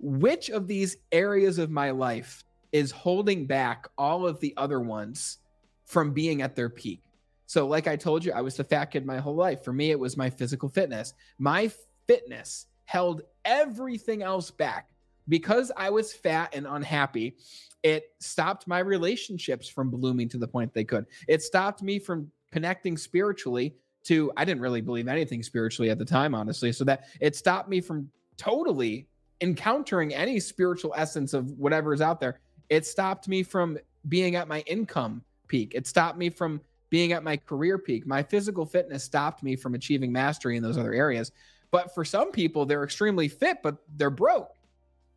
which 0.00 0.48
of 0.48 0.66
these 0.66 0.96
areas 1.12 1.58
of 1.58 1.70
my 1.70 1.90
life 1.90 2.44
is 2.72 2.90
holding 2.90 3.46
back 3.46 3.88
all 3.96 4.26
of 4.26 4.40
the 4.40 4.54
other 4.56 4.80
ones 4.80 5.38
from 5.86 6.12
being 6.12 6.42
at 6.42 6.54
their 6.54 6.68
peak? 6.68 7.02
So, 7.48 7.66
like 7.66 7.88
I 7.88 7.96
told 7.96 8.24
you, 8.24 8.32
I 8.32 8.40
was 8.40 8.56
the 8.56 8.62
fat 8.62 8.86
kid 8.86 9.04
my 9.04 9.18
whole 9.18 9.34
life. 9.34 9.64
For 9.64 9.72
me, 9.72 9.90
it 9.90 9.98
was 9.98 10.16
my 10.16 10.30
physical 10.30 10.68
fitness. 10.68 11.14
My 11.38 11.72
fitness 12.06 12.66
held 12.84 13.22
everything 13.44 14.22
else 14.22 14.50
back 14.50 14.90
because 15.28 15.72
I 15.76 15.90
was 15.90 16.12
fat 16.12 16.54
and 16.54 16.66
unhappy 16.66 17.36
it 17.82 18.12
stopped 18.18 18.66
my 18.66 18.80
relationships 18.80 19.68
from 19.68 19.90
blooming 19.90 20.28
to 20.30 20.38
the 20.38 20.48
point 20.48 20.72
they 20.74 20.84
could. 20.84 21.06
It 21.26 21.42
stopped 21.42 21.82
me 21.82 21.98
from 21.98 22.30
connecting 22.50 22.96
spiritually 22.96 23.74
to 24.04 24.32
I 24.36 24.44
didn't 24.44 24.62
really 24.62 24.80
believe 24.80 25.08
anything 25.08 25.42
spiritually 25.42 25.90
at 25.90 25.98
the 25.98 26.04
time, 26.04 26.34
honestly. 26.34 26.72
So 26.72 26.84
that 26.84 27.04
it 27.20 27.36
stopped 27.36 27.68
me 27.68 27.80
from 27.80 28.10
totally 28.36 29.06
encountering 29.40 30.14
any 30.14 30.40
spiritual 30.40 30.92
essence 30.96 31.34
of 31.34 31.52
whatever 31.52 31.92
is 31.92 32.00
out 32.00 32.20
there. 32.20 32.40
It 32.68 32.86
stopped 32.86 33.28
me 33.28 33.42
from 33.42 33.78
being 34.08 34.36
at 34.36 34.48
my 34.48 34.60
income 34.60 35.22
peak. 35.46 35.72
It 35.74 35.86
stopped 35.86 36.18
me 36.18 36.30
from 36.30 36.60
being 36.90 37.12
at 37.12 37.22
my 37.22 37.36
career 37.36 37.78
peak. 37.78 38.06
My 38.06 38.22
physical 38.22 38.64
fitness 38.64 39.04
stopped 39.04 39.42
me 39.42 39.56
from 39.56 39.74
achieving 39.74 40.12
mastery 40.12 40.56
in 40.56 40.62
those 40.62 40.78
other 40.78 40.94
areas. 40.94 41.32
But 41.70 41.94
for 41.94 42.04
some 42.04 42.32
people, 42.32 42.64
they're 42.64 42.84
extremely 42.84 43.28
fit, 43.28 43.58
but 43.62 43.76
they're 43.96 44.10
broke, 44.10 44.54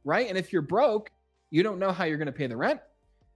right? 0.04 0.28
And 0.28 0.38
if 0.38 0.52
you're 0.52 0.62
broke, 0.62 1.12
you 1.50 1.64
don't 1.64 1.80
know 1.80 1.92
how 1.92 2.04
you're 2.06 2.18
going 2.18 2.26
to 2.26 2.32
pay 2.32 2.48
the 2.48 2.58
rent. 2.58 2.82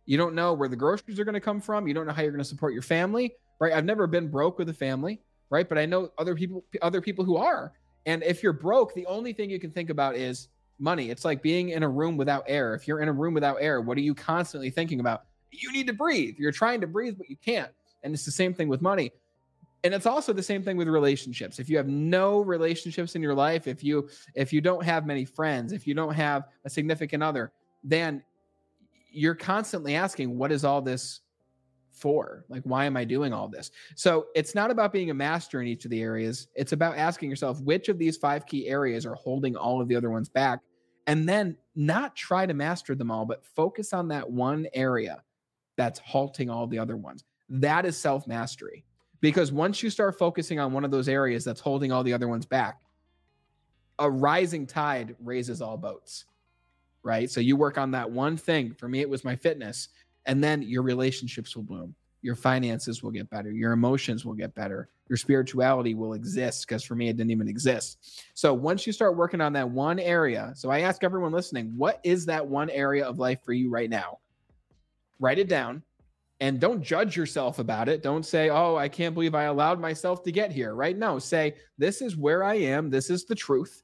You 0.06 0.18
don't 0.18 0.36
know 0.36 0.54
where 0.54 0.70
the 0.70 0.76
groceries 0.76 1.20
are 1.20 1.24
going 1.24 1.34
to 1.34 1.40
come 1.40 1.62
from. 1.62 1.88
You 1.88 1.94
don't 1.94 2.06
know 2.06 2.14
how 2.14 2.22
you're 2.22 2.32
going 2.32 2.44
to 2.44 2.50
support 2.50 2.74
your 2.74 2.82
family, 2.82 3.34
right? 3.60 3.74
I've 3.74 3.86
never 3.86 4.06
been 4.08 4.30
broke 4.30 4.60
with 4.60 4.70
a 4.70 4.74
family, 4.74 5.22
right? 5.50 5.68
But 5.68 5.78
I 5.78 5.86
know 5.86 6.12
other 6.18 6.36
people 6.36 6.64
other 6.82 7.02
people 7.02 7.26
who 7.26 7.38
are. 7.38 7.74
And 8.06 8.22
if 8.24 8.44
you're 8.44 8.54
broke, 8.54 8.94
the 8.94 9.06
only 9.08 9.34
thing 9.34 9.50
you 9.50 9.60
can 9.60 9.72
think 9.72 9.90
about 9.90 10.16
is 10.16 10.50
money. 10.78 11.10
It's 11.10 11.26
like 11.26 11.42
being 11.42 11.70
in 11.70 11.84
a 11.84 11.90
room 11.90 12.18
without 12.18 12.44
air. 12.48 12.76
If 12.76 12.88
you're 12.88 13.00
in 13.00 13.08
a 13.08 13.14
room 13.14 13.34
without 13.34 13.58
air, 13.60 13.82
what 13.82 13.98
are 13.98 14.02
you 14.02 14.14
constantly 14.14 14.70
thinking 14.70 15.00
about? 15.00 15.24
You 15.52 15.72
need 15.72 15.88
to 15.88 15.94
breathe. 15.94 16.36
You're 16.38 16.52
trying 16.52 16.82
to 16.82 16.88
breathe, 16.88 17.18
but 17.18 17.30
you 17.30 17.38
can't. 17.38 17.72
And 18.06 18.14
it's 18.14 18.24
the 18.24 18.32
same 18.32 18.54
thing 18.54 18.70
with 18.70 18.82
money. 18.82 19.12
And 19.84 19.94
it's 19.94 20.06
also 20.06 20.32
the 20.32 20.42
same 20.42 20.64
thing 20.64 20.78
with 20.78 20.88
relationships. 20.88 21.60
If 21.60 21.70
you 21.70 21.78
have 21.78 21.88
no 21.88 22.40
relationships 22.40 23.16
in 23.16 23.22
your 23.22 23.36
life, 23.36 23.68
if 23.68 23.84
you 23.84 24.10
if 24.34 24.54
you 24.54 24.62
don't 24.62 24.84
have 24.84 25.06
many 25.06 25.26
friends, 25.26 25.74
if 25.74 25.86
you 25.86 25.94
don't 25.94 26.14
have 26.14 26.48
a 26.64 26.70
significant 26.70 27.22
other, 27.22 27.52
then 27.84 28.24
you're 29.12 29.36
constantly 29.36 29.96
asking, 29.96 30.38
what 30.38 30.52
is 30.52 30.64
all 30.64 30.82
this 30.82 31.22
for? 31.92 32.46
Like, 32.50 32.64
why 32.64 32.86
am 32.86 32.98
I 32.98 33.06
doing 33.06 33.32
all 33.34 33.48
this? 33.48 33.72
So 33.96 34.28
it's 34.36 34.56
not 34.56 34.72
about 34.72 34.92
being 34.92 35.10
a 35.10 35.14
master 35.14 35.62
in 35.62 35.68
each 35.68 35.86
of 35.86 35.92
the 35.92 36.02
areas. 36.02 36.48
It's 36.56 36.74
about 36.74 36.98
asking 36.98 37.30
yourself, 37.30 37.62
which 37.62 37.90
of 37.90 37.98
these 37.98 38.18
five 38.18 38.46
key 38.46 38.68
areas 38.68 39.06
are 39.06 39.16
holding 39.16 39.56
all 39.56 39.82
of 39.82 39.88
the 39.88 39.96
other 39.96 40.10
ones 40.10 40.30
back? 40.30 40.60
And 41.08 41.30
then 41.30 41.56
not 41.76 42.16
try 42.16 42.46
to 42.46 42.54
master 42.54 42.96
them 42.96 43.12
all, 43.12 43.26
but 43.26 43.46
focus 43.46 43.94
on 43.94 44.08
that 44.10 44.30
one 44.30 44.68
area 44.74 45.22
that's 45.78 46.00
halting 46.00 46.50
all 46.50 46.68
the 46.68 46.80
other 46.80 46.98
ones. 46.98 47.24
That 47.50 47.86
is 47.86 47.98
self 47.98 48.28
mastery. 48.28 48.86
Because 49.22 49.52
once 49.52 49.82
you 49.82 49.90
start 49.90 50.18
focusing 50.20 50.60
on 50.60 50.74
one 50.74 50.86
of 50.86 50.92
those 50.92 51.08
areas 51.08 51.44
that's 51.44 51.62
holding 51.62 51.92
all 51.92 52.04
the 52.04 52.14
other 52.14 52.28
ones 52.28 52.46
back, 52.46 52.82
a 53.98 54.10
rising 54.10 54.68
tide 54.68 55.16
raises 55.20 55.62
all 55.62 55.78
boats 55.78 56.26
right? 57.06 57.30
So 57.30 57.40
you 57.40 57.56
work 57.56 57.78
on 57.78 57.92
that 57.92 58.10
one 58.10 58.36
thing. 58.36 58.74
For 58.74 58.90
me, 58.90 59.00
it 59.00 59.10
was 59.10 59.24
my 59.24 59.36
fitness. 59.36 59.90
And 60.26 60.44
then 60.44 60.64
your 60.64 60.82
relationships 60.82 61.56
will 61.56 61.64
bloom. 61.64 61.96
Your 62.24 62.36
finances 62.36 63.04
will 63.04 63.12
get 63.12 63.30
better. 63.30 63.52
Your 63.52 63.74
emotions 63.74 64.26
will 64.26 64.34
get 64.34 64.56
better. 64.56 64.90
Your 65.08 65.18
spirituality 65.18 65.94
will 65.94 66.14
exist 66.14 66.68
because 66.68 66.84
for 66.84 66.96
me, 66.96 67.08
it 67.08 67.16
didn't 67.16 67.30
even 67.30 67.48
exist. 67.48 68.24
So 68.34 68.56
once 68.56 68.88
you 68.88 68.92
start 68.92 69.16
working 69.16 69.40
on 69.40 69.54
that 69.54 69.70
one 69.70 70.00
area, 70.00 70.52
so 70.56 70.72
I 70.72 70.80
ask 70.80 71.04
everyone 71.04 71.32
listening, 71.32 71.72
what 71.78 72.00
is 72.04 72.26
that 72.26 72.46
one 72.46 72.72
area 72.72 73.06
of 73.06 73.20
life 73.20 73.40
for 73.46 73.54
you 73.54 73.70
right 73.70 73.90
now? 73.90 74.18
Write 75.20 75.38
it 75.38 75.48
down 75.48 75.84
and 76.46 76.60
don't 76.60 76.84
judge 76.84 77.18
yourself 77.18 77.58
about 77.58 77.90
it. 77.90 78.04
Don't 78.04 78.24
say, 78.24 78.52
oh, 78.52 78.76
I 78.76 78.88
can't 78.88 79.16
believe 79.16 79.34
I 79.34 79.46
allowed 79.46 79.80
myself 79.80 80.22
to 80.22 80.32
get 80.32 80.52
here, 80.52 80.76
right? 80.76 80.96
No, 80.96 81.18
say, 81.18 81.56
this 81.80 82.04
is 82.04 82.16
where 82.16 82.44
I 82.44 82.54
am. 82.54 82.92
This 82.92 83.10
is 83.10 83.26
the 83.26 83.34
truth. 83.34 83.82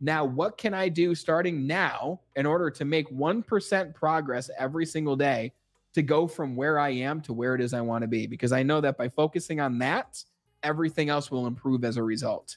Now, 0.00 0.24
what 0.24 0.56
can 0.56 0.72
I 0.72 0.88
do 0.88 1.16
starting 1.16 1.66
now 1.66 2.20
in 2.36 2.46
order 2.46 2.70
to 2.70 2.84
make 2.84 3.10
1% 3.10 3.92
progress 3.92 4.48
every 4.56 4.86
single 4.86 5.16
day 5.16 5.52
to 5.94 6.02
go 6.02 6.28
from 6.28 6.54
where 6.54 6.78
I 6.78 6.90
am 6.90 7.20
to 7.22 7.32
where 7.32 7.56
it 7.56 7.60
is 7.60 7.74
I 7.74 7.80
want 7.80 8.02
to 8.02 8.08
be? 8.08 8.28
Because 8.28 8.52
I 8.52 8.62
know 8.62 8.80
that 8.82 8.96
by 8.96 9.08
focusing 9.08 9.58
on 9.58 9.76
that, 9.80 10.22
everything 10.62 11.08
else 11.08 11.32
will 11.32 11.48
improve 11.48 11.84
as 11.84 11.96
a 11.96 12.04
result. 12.04 12.56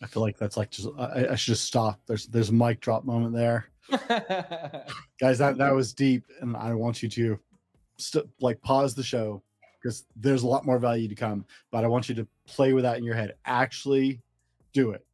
I 0.00 0.06
feel 0.06 0.22
like 0.22 0.38
that's 0.38 0.56
like 0.56 0.70
just 0.70 0.86
I, 0.96 1.26
I 1.32 1.34
should 1.34 1.54
just 1.54 1.64
stop. 1.64 2.00
There's 2.06 2.26
there's 2.28 2.50
a 2.50 2.54
mic 2.54 2.80
drop 2.80 3.04
moment 3.04 3.34
there, 3.34 3.66
guys. 5.20 5.38
That 5.38 5.56
that 5.58 5.74
was 5.74 5.92
deep, 5.92 6.24
and 6.40 6.56
I 6.56 6.74
want 6.74 7.02
you 7.02 7.08
to 7.10 7.38
st- 7.98 8.28
like 8.40 8.60
pause 8.62 8.94
the 8.94 9.02
show 9.02 9.42
because 9.80 10.04
there's 10.16 10.42
a 10.42 10.46
lot 10.46 10.66
more 10.66 10.78
value 10.78 11.08
to 11.08 11.14
come. 11.14 11.44
But 11.70 11.84
I 11.84 11.88
want 11.88 12.08
you 12.08 12.14
to 12.16 12.26
play 12.46 12.72
with 12.72 12.84
that 12.84 12.98
in 12.98 13.04
your 13.04 13.14
head. 13.14 13.34
Actually 13.44 14.20
do 14.72 14.90
it. 14.90 15.04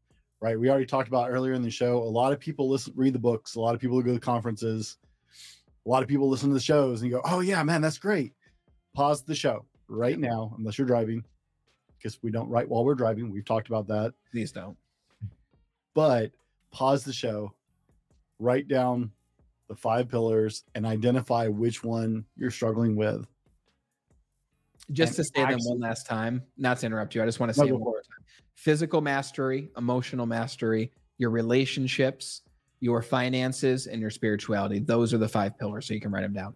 Right. 0.41 0.59
We 0.59 0.69
already 0.69 0.87
talked 0.87 1.09
about 1.09 1.31
earlier 1.31 1.55
in 1.55 1.63
the 1.63 1.71
show. 1.71 1.99
A 1.99 2.05
lot 2.05 2.33
of 2.33 2.39
people 2.39 2.69
listen, 2.69 2.93
read 2.95 3.15
the 3.15 3.19
books. 3.19 3.55
A 3.55 3.61
lot 3.61 3.75
of 3.75 3.81
people 3.81 4.01
go 4.03 4.13
to 4.13 4.21
conferences. 4.21 4.99
A 5.87 5.89
lot 5.89 6.03
of 6.03 6.09
people 6.09 6.29
listen 6.29 6.49
to 6.51 6.55
the 6.55 6.61
shows 6.61 7.01
and 7.01 7.11
you 7.11 7.17
go, 7.17 7.23
"Oh 7.25 7.41
yeah, 7.41 7.63
man, 7.63 7.81
that's 7.81 7.99
great." 7.99 8.33
Pause 8.95 9.25
the 9.25 9.35
show 9.35 9.65
right 9.89 10.19
now, 10.19 10.55
unless 10.59 10.79
you're 10.79 10.87
driving, 10.87 11.25
because 11.97 12.23
we 12.23 12.31
don't 12.31 12.49
write 12.49 12.69
while 12.69 12.85
we're 12.85 12.95
driving. 12.95 13.33
We've 13.33 13.45
talked 13.45 13.69
about 13.69 13.87
that. 13.89 14.13
Please 14.31 14.53
don't. 14.53 14.77
But 15.95 16.33
pause 16.71 17.05
the 17.05 17.13
show. 17.13 17.55
Write 18.39 18.69
down 18.69 19.11
the 19.69 19.75
five 19.75 20.09
pillars 20.09 20.65
and 20.75 20.87
identify 20.87 21.49
which 21.49 21.83
one 21.83 22.25
you're 22.37 22.51
struggling 22.51 22.97
with. 22.97 23.27
Just 24.93 25.11
and 25.11 25.17
to 25.17 25.25
say 25.25 25.43
actually, 25.43 25.63
them 25.63 25.81
one 25.81 25.81
last 25.81 26.07
time, 26.07 26.43
not 26.57 26.79
to 26.79 26.87
interrupt 26.87 27.15
you, 27.15 27.23
I 27.23 27.27
just 27.27 27.41
want 27.41 27.51
to 27.51 27.59
say 27.59 27.67
no, 27.67 27.79
more 27.79 27.95
time. 27.95 28.25
physical 28.55 29.01
mastery, 29.01 29.71
emotional 29.77 30.27
mastery, 30.27 30.93
your 31.19 31.31
relationships, 31.31 32.43
your 32.81 33.03
finances, 33.03 33.89
and 33.89 34.01
your 34.01 34.11
spirituality. 34.11 34.79
Those 34.79 35.13
are 35.13 35.19
the 35.19 35.29
five 35.29 35.59
pillars. 35.59 35.87
So 35.87 35.95
you 35.95 36.01
can 36.01 36.13
write 36.13 36.23
them 36.23 36.35
down. 36.35 36.55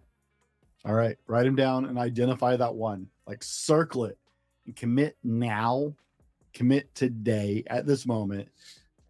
All 0.85 0.93
right. 0.93 1.17
Write 1.27 1.43
them 1.43 1.55
down 1.55 1.85
and 1.85 1.97
identify 1.97 2.55
that 2.55 2.73
one. 2.73 3.07
Like 3.27 3.43
circle 3.43 4.05
it 4.05 4.17
and 4.65 4.75
commit 4.75 5.17
now, 5.23 5.93
commit 6.53 6.93
today 6.95 7.63
at 7.67 7.85
this 7.85 8.05
moment 8.05 8.47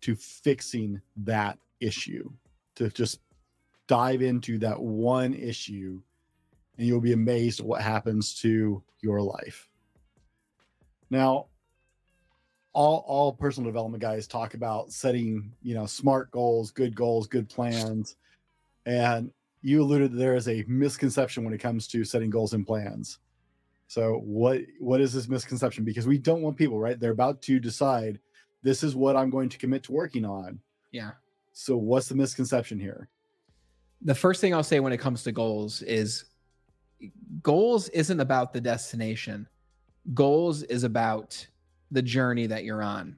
to 0.02 0.16
fixing 0.16 1.00
that 1.18 1.60
issue, 1.80 2.30
to 2.82 2.90
just 2.90 3.20
dive 3.88 4.22
into 4.22 4.58
that 4.60 4.80
one 4.80 5.34
issue, 5.34 6.02
and 6.78 6.88
you'll 6.88 7.02
be 7.02 7.14
amazed 7.14 7.60
at 7.60 7.66
what 7.66 7.82
happens 7.82 8.34
to 8.42 8.82
your 9.02 9.22
life. 9.22 9.68
Now, 11.10 11.48
all 12.74 13.04
all 13.06 13.34
personal 13.34 13.70
development 13.70 14.02
guys 14.02 14.28
talk 14.28 14.54
about 14.54 14.92
setting, 14.92 15.52
you 15.62 15.76
know, 15.76 15.86
smart 15.86 16.32
goals, 16.32 16.72
good 16.72 16.96
goals, 16.96 17.28
good 17.28 17.50
plans. 17.50 18.16
And 18.86 19.32
you 19.62 19.82
alluded 19.82 20.14
there 20.14 20.36
is 20.36 20.48
a 20.48 20.64
misconception 20.68 21.44
when 21.44 21.54
it 21.54 21.60
comes 21.60 21.88
to 21.90 22.04
setting 22.04 22.30
goals 22.30 22.54
and 22.54 22.66
plans. 22.66 23.20
So 23.88 24.22
what 24.24 24.62
what 24.80 25.02
is 25.02 25.12
this 25.12 25.28
misconception? 25.28 25.84
Because 25.84 26.08
we 26.08 26.18
don't 26.18 26.42
want 26.42 26.58
people, 26.58 26.80
right? 26.80 26.98
They're 26.98 27.12
about 27.12 27.42
to 27.44 27.60
decide 27.60 28.20
this 28.64 28.84
is 28.84 28.96
what 28.96 29.18
I'm 29.18 29.30
going 29.30 29.50
to 29.50 29.58
commit 29.58 29.84
to 29.84 29.92
working 29.92 30.24
on. 30.24 30.60
Yeah. 30.92 31.12
So 31.54 31.78
what's 31.78 32.08
the 32.08 32.16
misconception 32.16 32.80
here? 32.80 33.10
The 34.02 34.16
first 34.16 34.42
thing 34.42 34.54
I'll 34.54 34.64
say 34.64 34.80
when 34.80 34.94
it 34.94 34.98
comes 34.98 35.24
to 35.24 35.32
goals 35.32 35.82
is 35.84 36.26
goals 37.42 37.90
isn't 37.90 38.20
about 38.20 38.54
the 38.54 38.62
destination. 38.62 39.48
Goals 40.14 40.64
is 40.64 40.84
about 40.84 41.46
the 41.92 42.02
journey 42.02 42.48
that 42.48 42.64
you're 42.64 42.82
on. 42.82 43.18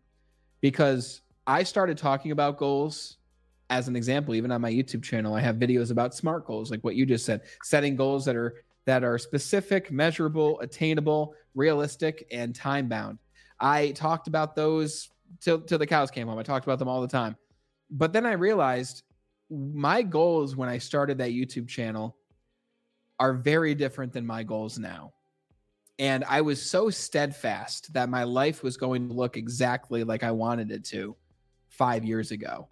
Because 0.61 1.21
I 1.45 1.63
started 1.63 1.97
talking 1.97 2.31
about 2.31 2.57
goals 2.57 3.17
as 3.69 3.87
an 3.87 3.95
example, 3.95 4.35
even 4.35 4.51
on 4.51 4.61
my 4.61 4.71
YouTube 4.71 5.03
channel, 5.03 5.33
I 5.33 5.41
have 5.41 5.55
videos 5.55 5.89
about 5.89 6.13
SMART 6.13 6.45
goals, 6.45 6.69
like 6.69 6.83
what 6.83 6.95
you 6.95 7.05
just 7.05 7.25
said, 7.25 7.41
setting 7.63 7.95
goals 7.95 8.25
that 8.25 8.35
are 8.35 8.63
that 8.85 9.03
are 9.03 9.17
specific, 9.17 9.91
measurable, 9.91 10.59
attainable, 10.59 11.33
realistic, 11.55 12.27
and 12.31 12.53
time 12.53 12.89
bound. 12.89 13.17
I 13.59 13.91
talked 13.91 14.27
about 14.27 14.55
those 14.55 15.09
till 15.39 15.61
till 15.61 15.79
the 15.79 15.87
cows 15.87 16.11
came 16.11 16.27
home. 16.27 16.37
I 16.37 16.43
talked 16.43 16.65
about 16.65 16.79
them 16.79 16.87
all 16.87 17.01
the 17.01 17.07
time. 17.07 17.35
But 17.93 18.11
then 18.11 18.25
I 18.25 18.33
realized 18.33 19.03
my 19.49 20.01
goals 20.01 20.55
when 20.55 20.67
I 20.67 20.79
started 20.79 21.19
that 21.19 21.29
YouTube 21.29 21.67
channel 21.67 22.17
are 23.19 23.33
very 23.33 23.75
different 23.75 24.11
than 24.11 24.25
my 24.25 24.41
goals 24.41 24.79
now. 24.79 25.13
And 25.99 26.23
I 26.27 26.41
was 26.41 26.59
so 26.59 26.89
steadfast 26.89 27.93
that 27.93 28.09
my 28.09 28.23
life 28.23 28.63
was 28.63 28.77
going 28.77 29.07
to 29.07 29.13
look 29.13 29.37
exactly 29.37 30.03
like 30.03 30.23
I 30.23 30.31
wanted 30.31 30.71
it 30.71 30.83
to 30.85 31.15
five 31.69 32.03
years 32.03 32.31
ago. 32.31 32.67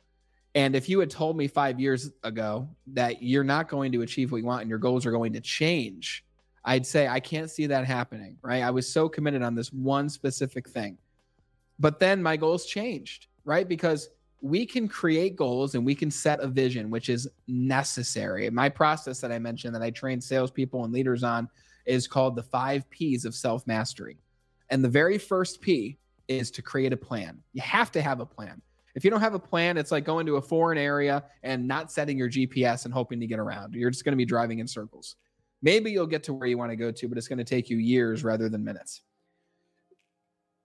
And 0.56 0.76
if 0.76 0.90
you 0.90 1.00
had 1.00 1.12
told 1.12 1.38
me 1.38 1.48
five 1.48 1.80
years 1.80 2.10
ago 2.24 2.68
that 2.88 3.22
you're 3.22 3.44
not 3.44 3.70
going 3.70 3.92
to 3.92 4.02
achieve 4.02 4.32
what 4.32 4.40
you 4.40 4.46
want 4.46 4.62
and 4.62 4.70
your 4.70 4.80
goals 4.80 5.06
are 5.06 5.12
going 5.12 5.34
to 5.34 5.40
change, 5.40 6.26
I'd 6.66 6.86
say, 6.86 7.08
I 7.08 7.20
can't 7.20 7.50
see 7.50 7.68
that 7.68 7.86
happening, 7.86 8.38
right? 8.42 8.64
I 8.64 8.72
was 8.72 8.92
so 8.92 9.08
committed 9.08 9.44
on 9.44 9.54
this 9.54 9.72
one 9.72 10.10
specific 10.10 10.68
thing. 10.68 10.98
But 11.80 12.00
then 12.00 12.24
my 12.24 12.38
goals 12.38 12.66
changed, 12.66 13.28
right? 13.46 13.68
Because 13.68 14.10
we 14.42 14.66
can 14.66 14.88
create 14.88 15.36
goals 15.36 15.76
and 15.76 15.86
we 15.86 15.94
can 15.94 16.10
set 16.10 16.40
a 16.40 16.48
vision, 16.48 16.90
which 16.90 17.10
is 17.10 17.30
necessary. 17.48 18.50
My 18.50 18.70
process 18.70 19.22
that 19.22 19.32
I 19.32 19.40
mentioned 19.40 19.76
that 19.76 19.84
I 19.84 19.92
train 19.92 20.20
salespeople 20.20 20.84
and 20.84 20.92
leaders 20.92 21.24
on 21.24 21.48
is 21.86 22.08
called 22.08 22.36
the 22.36 22.44
five 22.44 22.90
P's 22.90 23.24
of 23.26 23.36
self 23.36 23.66
mastery. 23.68 24.18
And 24.70 24.84
the 24.84 24.90
very 24.90 25.18
first 25.18 25.62
P 25.62 25.98
is 26.28 26.50
to 26.52 26.62
create 26.62 26.94
a 26.94 26.98
plan. 26.98 27.40
You 27.54 27.62
have 27.62 27.92
to 27.92 28.02
have 28.02 28.20
a 28.20 28.26
plan. 28.26 28.62
If 28.96 29.06
you 29.06 29.12
don't 29.12 29.22
have 29.22 29.36
a 29.36 29.40
plan, 29.40 29.78
it's 29.78 29.92
like 29.92 30.04
going 30.04 30.26
to 30.26 30.36
a 30.38 30.42
foreign 30.42 30.78
area 30.78 31.24
and 31.44 31.68
not 31.68 31.92
setting 31.92 32.18
your 32.18 32.30
GPS 32.30 32.86
and 32.86 32.94
hoping 32.94 33.20
to 33.20 33.28
get 33.28 33.40
around. 33.40 33.74
You're 33.74 33.90
just 33.90 34.04
going 34.04 34.14
to 34.14 34.18
be 34.18 34.26
driving 34.26 34.60
in 34.60 34.68
circles. 34.68 35.16
Maybe 35.62 35.92
you'll 35.92 36.08
get 36.08 36.24
to 36.24 36.34
where 36.34 36.48
you 36.48 36.58
want 36.58 36.72
to 36.72 36.76
go 36.76 36.92
to, 36.92 37.08
but 37.08 37.18
it's 37.18 37.28
going 37.28 37.38
to 37.38 37.46
take 37.46 37.70
you 37.70 37.78
years 37.78 38.24
rather 38.24 38.50
than 38.50 38.64
minutes. 38.64 39.02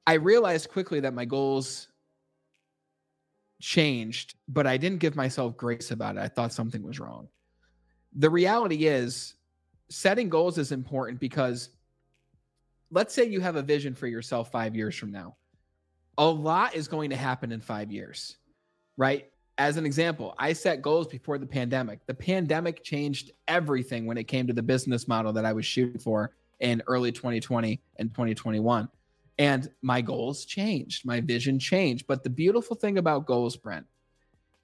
I 0.07 0.15
realized 0.15 0.71
quickly 0.71 1.01
that 1.01 1.15
my 1.15 1.25
goals 1.25 1.89
changed, 3.61 4.35
but 4.49 4.67
I 4.67 4.77
didn't 4.77 4.99
give 4.99 5.17
myself 5.17 5.57
grace 5.57 5.91
about 5.91 6.17
it. 6.17 6.21
I 6.21 6.29
thought 6.29 6.53
something 6.53 6.83
was 6.83 7.01
wrong. 7.01 7.29
The 8.15 8.31
reality 8.31 8.87
is, 8.87 9.35
setting 9.89 10.29
goals 10.29 10.59
is 10.59 10.73
important 10.73 11.21
because 11.21 11.71
let's 12.91 13.15
say 13.15 13.25
you 13.25 13.41
have 13.41 13.57
a 13.57 13.63
vision 13.63 13.95
for 13.95 14.07
yourself 14.07 14.51
five 14.51 14.75
years 14.75 14.95
from 14.97 15.11
now. 15.11 15.37
A 16.19 16.27
lot 16.27 16.75
is 16.75 16.89
going 16.89 17.11
to 17.11 17.17
happen 17.17 17.53
in 17.53 17.61
five 17.61 17.93
years, 17.93 18.37
right? 18.97 19.31
As 19.59 19.77
an 19.77 19.87
example, 19.87 20.35
I 20.39 20.53
set 20.53 20.83
goals 20.83 21.07
before 21.07 21.39
the 21.39 21.47
pandemic. 21.47 22.01
The 22.07 22.15
pandemic 22.15 22.83
changed 22.83 23.33
everything 23.49 24.07
when 24.07 24.19
it 24.19 24.25
came 24.25 24.47
to 24.47 24.53
the 24.53 24.63
business 24.63 25.09
model 25.09 25.33
that 25.35 25.45
I 25.45 25.53
was 25.53 25.67
shooting 25.67 25.99
for 25.99 26.33
in 26.61 26.83
early 26.87 27.13
2020 27.13 27.81
and 27.97 28.11
2021. 28.11 28.89
And 29.39 29.71
my 29.83 30.01
goals 30.01 30.45
changed, 30.45 31.05
my 31.05 31.21
vision 31.21 31.59
changed. 31.59 32.07
But 32.07 32.25
the 32.25 32.31
beautiful 32.31 32.75
thing 32.75 32.99
about 32.99 33.27
goals, 33.27 33.57
Brent, 33.57 33.87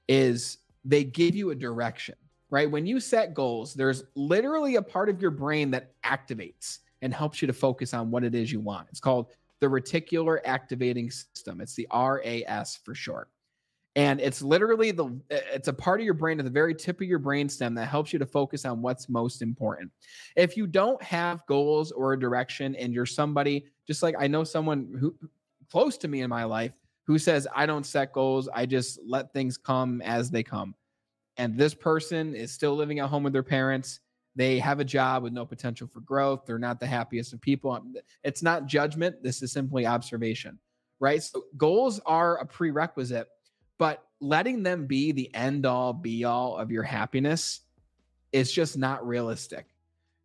is 0.08 0.58
they 0.84 1.04
give 1.04 1.34
you 1.34 1.50
a 1.50 1.54
direction, 1.54 2.14
right? 2.50 2.70
When 2.70 2.86
you 2.86 2.98
set 2.98 3.34
goals, 3.34 3.74
there's 3.74 4.04
literally 4.14 4.76
a 4.76 4.82
part 4.82 5.08
of 5.08 5.20
your 5.20 5.30
brain 5.30 5.70
that 5.72 5.92
activates 6.02 6.78
and 7.02 7.12
helps 7.12 7.42
you 7.42 7.46
to 7.46 7.52
focus 7.52 7.92
on 7.92 8.10
what 8.10 8.24
it 8.24 8.34
is 8.34 8.50
you 8.50 8.60
want. 8.60 8.88
It's 8.90 9.00
called 9.00 9.26
the 9.60 9.66
reticular 9.66 10.38
activating 10.44 11.10
system. 11.10 11.60
It's 11.60 11.74
the 11.74 11.86
RAS 11.92 12.76
for 12.76 12.94
short. 12.94 13.28
And 13.94 14.20
it's 14.20 14.40
literally 14.40 14.90
the 14.90 15.20
it's 15.28 15.68
a 15.68 15.72
part 15.72 16.00
of 16.00 16.04
your 16.04 16.14
brain 16.14 16.38
at 16.38 16.44
the 16.44 16.50
very 16.50 16.74
tip 16.74 17.00
of 17.00 17.06
your 17.06 17.18
brain 17.18 17.48
stem 17.48 17.74
that 17.74 17.86
helps 17.86 18.12
you 18.12 18.18
to 18.18 18.26
focus 18.26 18.64
on 18.64 18.80
what's 18.80 19.08
most 19.08 19.42
important. 19.42 19.90
If 20.34 20.56
you 20.56 20.66
don't 20.66 21.02
have 21.02 21.44
goals 21.46 21.92
or 21.92 22.14
a 22.14 22.18
direction 22.18 22.74
and 22.76 22.94
you're 22.94 23.04
somebody 23.04 23.66
just 23.86 24.02
like 24.02 24.14
I 24.18 24.28
know 24.28 24.44
someone 24.44 24.96
who 24.98 25.14
close 25.70 25.98
to 25.98 26.08
me 26.08 26.22
in 26.22 26.30
my 26.30 26.44
life 26.44 26.72
who 27.06 27.18
says 27.18 27.46
I 27.54 27.66
don't 27.66 27.84
set 27.84 28.12
goals, 28.12 28.48
I 28.54 28.64
just 28.64 28.98
let 29.06 29.32
things 29.32 29.58
come 29.58 30.00
as 30.02 30.30
they 30.30 30.42
come. 30.42 30.74
And 31.36 31.58
this 31.58 31.74
person 31.74 32.34
is 32.34 32.52
still 32.52 32.74
living 32.74 32.98
at 33.00 33.08
home 33.08 33.24
with 33.24 33.32
their 33.34 33.42
parents. 33.42 34.00
They 34.36 34.58
have 34.60 34.80
a 34.80 34.84
job 34.84 35.22
with 35.22 35.34
no 35.34 35.44
potential 35.44 35.86
for 35.86 36.00
growth. 36.00 36.44
They're 36.46 36.58
not 36.58 36.80
the 36.80 36.86
happiest 36.86 37.34
of 37.34 37.40
people. 37.42 37.72
Um, 37.72 37.94
it's 38.24 38.42
not 38.42 38.66
judgment. 38.66 39.22
This 39.22 39.42
is 39.42 39.52
simply 39.52 39.84
observation, 39.84 40.58
right? 41.00 41.22
So 41.22 41.44
goals 41.58 42.00
are 42.06 42.38
a 42.38 42.46
prerequisite 42.46 43.28
but 43.82 44.04
letting 44.20 44.62
them 44.62 44.86
be 44.86 45.10
the 45.10 45.28
end 45.34 45.66
all 45.66 45.92
be 45.92 46.22
all 46.22 46.56
of 46.56 46.70
your 46.70 46.84
happiness 46.84 47.62
is 48.30 48.52
just 48.52 48.78
not 48.78 49.04
realistic. 49.04 49.66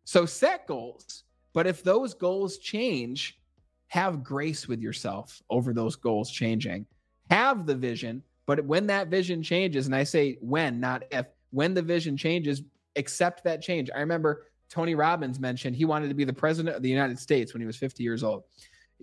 So 0.04 0.26
set 0.26 0.68
goals, 0.68 1.24
but 1.52 1.66
if 1.66 1.82
those 1.82 2.14
goals 2.14 2.58
change, 2.58 3.36
have 3.88 4.22
grace 4.22 4.68
with 4.68 4.80
yourself 4.80 5.42
over 5.50 5.72
those 5.72 5.96
goals 5.96 6.30
changing. 6.30 6.86
Have 7.32 7.66
the 7.66 7.74
vision, 7.74 8.22
but 8.46 8.64
when 8.64 8.86
that 8.86 9.08
vision 9.08 9.42
changes, 9.42 9.86
and 9.86 9.94
I 9.96 10.04
say 10.04 10.38
when, 10.40 10.78
not 10.78 11.02
if, 11.10 11.26
when 11.50 11.74
the 11.74 11.82
vision 11.82 12.16
changes, 12.16 12.62
accept 12.94 13.42
that 13.42 13.60
change. 13.60 13.90
I 13.92 13.98
remember 13.98 14.46
Tony 14.70 14.94
Robbins 14.94 15.40
mentioned 15.40 15.74
he 15.74 15.84
wanted 15.84 16.10
to 16.10 16.14
be 16.14 16.22
the 16.22 16.32
president 16.32 16.76
of 16.76 16.82
the 16.84 16.90
United 16.90 17.18
States 17.18 17.54
when 17.54 17.60
he 17.60 17.66
was 17.66 17.76
50 17.76 18.04
years 18.04 18.22
old. 18.22 18.44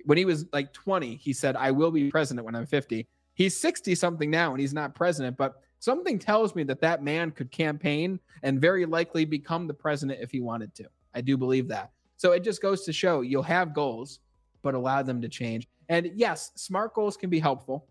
When 0.06 0.18
he 0.18 0.24
was 0.24 0.46
like 0.54 0.72
20, 0.72 1.18
he 1.18 1.34
said, 1.34 1.58
I 1.58 1.72
will 1.72 1.92
be 1.92 2.10
president 2.10 2.46
when 2.46 2.56
I'm 2.56 2.66
50. 2.66 3.06
He's 3.36 3.56
60 3.56 3.94
something 3.96 4.32
now 4.32 4.52
and 4.52 4.60
he's 4.60 4.74
not 4.74 4.96
president, 4.96 5.38
but 5.38 5.62
something 5.80 6.18
tells 6.18 6.56
me 6.56 6.64
that 6.64 6.82
that 6.82 7.04
man 7.04 7.32
could 7.32 7.52
campaign 7.52 8.20
and 8.44 8.60
very 8.60 8.86
likely 8.86 9.26
become 9.26 9.68
the 9.68 9.74
president 9.74 10.20
if 10.22 10.32
he 10.32 10.40
wanted 10.40 10.74
to. 10.76 10.86
I 11.14 11.22
do 11.22 11.38
believe 11.38 11.68
that. 11.68 11.92
So 12.18 12.32
it 12.32 12.44
just 12.44 12.62
goes 12.62 12.84
to 12.86 12.94
show 12.94 13.22
you'll 13.22 13.44
have 13.44 13.74
goals, 13.74 14.20
but 14.62 14.74
allow 14.74 15.04
them 15.04 15.22
to 15.22 15.30
change. 15.30 15.68
And 15.90 16.12
yes, 16.16 16.52
smart 16.56 16.94
goals 16.94 17.18
can 17.18 17.30
be 17.30 17.40
helpful. 17.40 17.88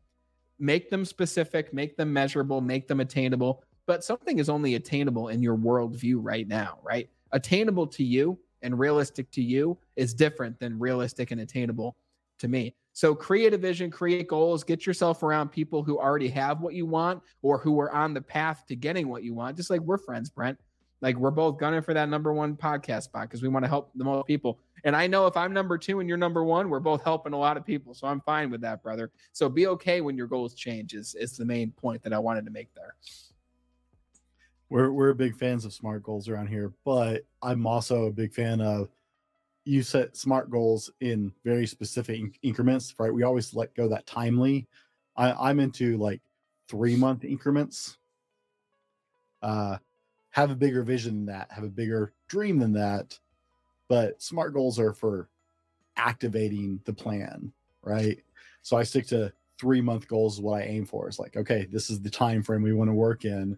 Make 0.59 0.91
them 0.91 1.05
specific, 1.05 1.73
make 1.75 1.97
them 1.97 2.13
measurable, 2.13 2.61
make 2.61 2.89
them 2.89 3.01
attainable. 3.01 3.63
But 3.87 4.03
something 4.03 4.39
is 4.39 4.49
only 4.49 4.77
attainable 4.77 5.29
in 5.29 5.43
your 5.43 5.57
worldview 5.57 6.17
right 6.21 6.49
now, 6.49 6.79
right? 6.83 7.11
Attainable 7.33 7.87
to 7.89 8.03
you 8.03 8.39
and 8.63 8.79
realistic 8.79 9.31
to 9.33 9.43
you 9.43 9.79
is 9.95 10.15
different 10.15 10.59
than 10.59 10.79
realistic 10.79 11.31
and 11.33 11.41
attainable 11.41 11.97
to 12.39 12.49
me. 12.49 12.75
So 12.95 13.13
create 13.13 13.53
a 13.53 13.59
vision, 13.59 13.91
create 13.91 14.29
goals, 14.29 14.63
get 14.63 14.87
yourself 14.87 15.25
around 15.25 15.49
people 15.51 15.83
who 15.83 15.99
already 15.99 16.29
have 16.29 16.61
what 16.61 16.75
you 16.75 16.87
want 16.87 17.21
or 17.43 17.59
who 17.59 17.81
are 17.81 17.93
on 17.93 18.15
the 18.15 18.23
path 18.23 18.65
to 18.69 18.77
getting 18.77 19.09
what 19.09 19.25
you 19.25 19.35
want. 19.35 19.57
Just 19.57 19.69
like 19.69 19.81
we're 19.81 19.99
friends, 19.99 20.31
Brent. 20.31 20.59
Like 21.01 21.17
we're 21.17 21.33
both 21.33 21.59
gunning 21.59 21.83
for 21.83 21.93
that 21.93 22.09
number 22.09 22.33
one 22.33 22.57
podcast 22.57 23.03
spot 23.03 23.29
because 23.29 23.43
we 23.43 23.49
want 23.49 23.65
to 23.65 23.69
help 23.69 23.91
the 23.97 24.05
most 24.05 24.27
people. 24.27 24.61
And 24.85 24.95
I 24.95 25.09
know 25.09 25.27
if 25.27 25.37
I'm 25.37 25.53
number 25.53 25.77
two 25.77 25.99
and 25.99 26.09
you're 26.09 26.17
number 26.17 26.45
one, 26.45 26.71
we're 26.71 26.79
both 26.79 27.03
helping 27.03 27.33
a 27.33 27.39
lot 27.39 27.57
of 27.57 27.67
people. 27.67 27.95
So 27.95 28.07
I'm 28.07 28.21
fine 28.21 28.49
with 28.49 28.61
that, 28.61 28.81
brother. 28.81 29.11
So 29.33 29.49
be 29.49 29.67
okay 29.67 30.01
when 30.01 30.17
your 30.17 30.29
goals 30.29 30.55
change 30.55 30.95
is, 30.95 31.17
is 31.17 31.37
the 31.37 31.45
main 31.45 31.73
point 31.73 32.03
that 32.05 32.13
I 32.13 32.19
wanted 32.21 32.45
to 32.45 32.53
make 32.53 32.73
there. 32.75 32.95
We're 34.71 34.93
we're 34.93 35.13
big 35.15 35.37
fans 35.37 35.65
of 35.65 35.73
smart 35.73 36.05
goals 36.05 36.29
around 36.29 36.47
here, 36.47 36.73
but 36.85 37.27
I'm 37.43 37.67
also 37.67 38.05
a 38.05 38.13
big 38.13 38.33
fan 38.33 38.61
of 38.61 38.89
you 39.65 39.83
set 39.83 40.17
smart 40.17 40.51
goals 40.51 40.91
in 41.01 41.33
very 41.45 41.67
specific 41.67 42.39
increments, 42.43 42.95
right? 42.99 43.13
We 43.13 43.23
always 43.23 43.55
let 43.55 43.75
go 43.75 43.89
that 43.89 44.07
timely. 44.07 44.67
I, 45.17 45.33
I'm 45.33 45.61
into 45.61 45.97
like 45.97 46.21
three 46.69 46.97
month 46.97 47.25
increments. 47.25 47.99
Uh, 49.43 49.79
have 50.31 50.51
a 50.51 50.57
bigger 50.57 50.83
vision 50.83 51.15
than 51.15 51.27
that, 51.27 51.53
have 51.53 51.65
a 51.65 51.69
bigger 51.69 52.13
dream 52.29 52.59
than 52.59 52.73
that. 52.73 53.19
But 53.89 54.21
smart 54.21 54.53
goals 54.53 54.79
are 54.79 54.93
for 54.93 55.29
activating 55.97 56.81
the 56.85 56.93
plan, 56.93 57.53
right? 57.83 58.19
So 58.63 58.77
I 58.77 58.83
stick 58.83 59.07
to 59.09 59.33
three 59.61 59.81
month 59.81 60.09
goals 60.09 60.35
is 60.35 60.41
what 60.41 60.63
I 60.63 60.67
aim 60.67 60.87
for. 60.87 61.07
It's 61.07 61.19
like, 61.19 61.37
okay, 61.37 61.67
this 61.71 61.91
is 61.91 62.01
the 62.01 62.11
time 62.11 62.43
frame 62.43 62.63
we 62.63 62.73
want 62.73 62.89
to 62.89 62.95
work 62.95 63.25
in 63.25 63.57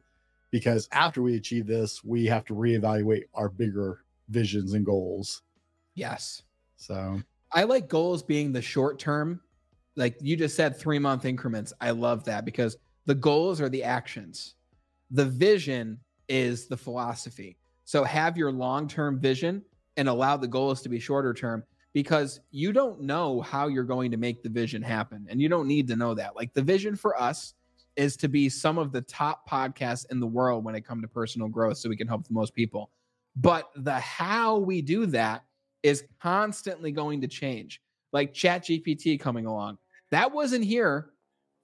because 0.51 0.89
after 0.93 1.23
we 1.23 1.37
achieve 1.37 1.67
this, 1.67 2.05
we 2.05 2.27
have 2.27 2.45
to 2.47 2.55
reevaluate 2.55 3.25
our 3.35 3.49
bigger 3.49 4.05
visions 4.29 4.75
and 4.75 4.85
goals. 4.85 5.43
Yes. 5.97 6.43
So 6.77 7.21
I 7.53 7.65
like 7.65 7.89
goals 7.89 8.23
being 8.23 8.53
the 8.53 8.63
short 8.63 9.01
term. 9.01 9.41
Like 9.97 10.17
you 10.21 10.37
just 10.37 10.55
said, 10.55 10.77
three 10.77 11.01
month 11.01 11.25
increments. 11.25 11.73
I 11.81 11.91
love 11.91 12.23
that 12.25 12.45
because 12.45 12.77
the 13.07 13.15
goals 13.15 13.61
are 13.61 13.69
the 13.69 13.83
actions, 13.83 14.55
the 15.11 15.25
vision 15.25 15.99
is 16.29 16.69
the 16.69 16.77
philosophy. 16.77 17.57
So 17.85 18.05
have 18.05 18.37
your 18.37 18.53
long 18.53 18.87
term 18.87 19.19
vision 19.19 19.63
and 19.97 20.09
allow 20.09 20.37
the 20.37 20.47
goals 20.47 20.83
to 20.83 20.89
be 20.89 21.01
shorter 21.01 21.33
term 21.33 21.65
because 21.95 22.41
you 22.51 22.73
don't 22.73 23.01
know 23.01 23.41
how 23.41 23.69
you're 23.69 23.85
going 23.85 24.11
to 24.11 24.19
make 24.19 24.43
the 24.43 24.51
vision 24.51 24.83
happen. 24.83 25.27
And 25.31 25.41
you 25.41 25.49
don't 25.49 25.67
need 25.67 25.89
to 25.89 25.97
know 25.97 26.13
that. 26.15 26.37
Like 26.37 26.53
the 26.53 26.61
vision 26.61 26.95
for 26.95 27.19
us 27.19 27.55
is 27.97 28.19
to 28.19 28.29
be 28.29 28.51
some 28.51 28.77
of 28.77 28.93
the 28.93 29.01
top 29.01 29.49
podcasts 29.49 30.05
in 30.11 30.21
the 30.21 30.27
world 30.27 30.63
when 30.63 30.75
it 30.75 30.85
comes 30.85 31.01
to 31.03 31.09
personal 31.09 31.49
growth 31.49 31.79
so 31.79 31.89
we 31.89 31.97
can 31.97 32.07
help 32.07 32.27
the 32.27 32.35
most 32.35 32.55
people. 32.55 32.91
But 33.37 33.71
the 33.77 33.95
how 33.95 34.59
we 34.59 34.83
do 34.83 35.07
that 35.07 35.45
is 35.87 36.05
constantly 36.21 36.91
going 36.91 37.21
to 37.21 37.29
change. 37.29 37.81
Like 38.13 38.33
Chat 38.33 38.65
GPT 38.65 39.19
coming 39.21 39.47
along. 39.47 39.79
That 40.11 40.33
wasn't 40.33 40.65
here 40.65 41.11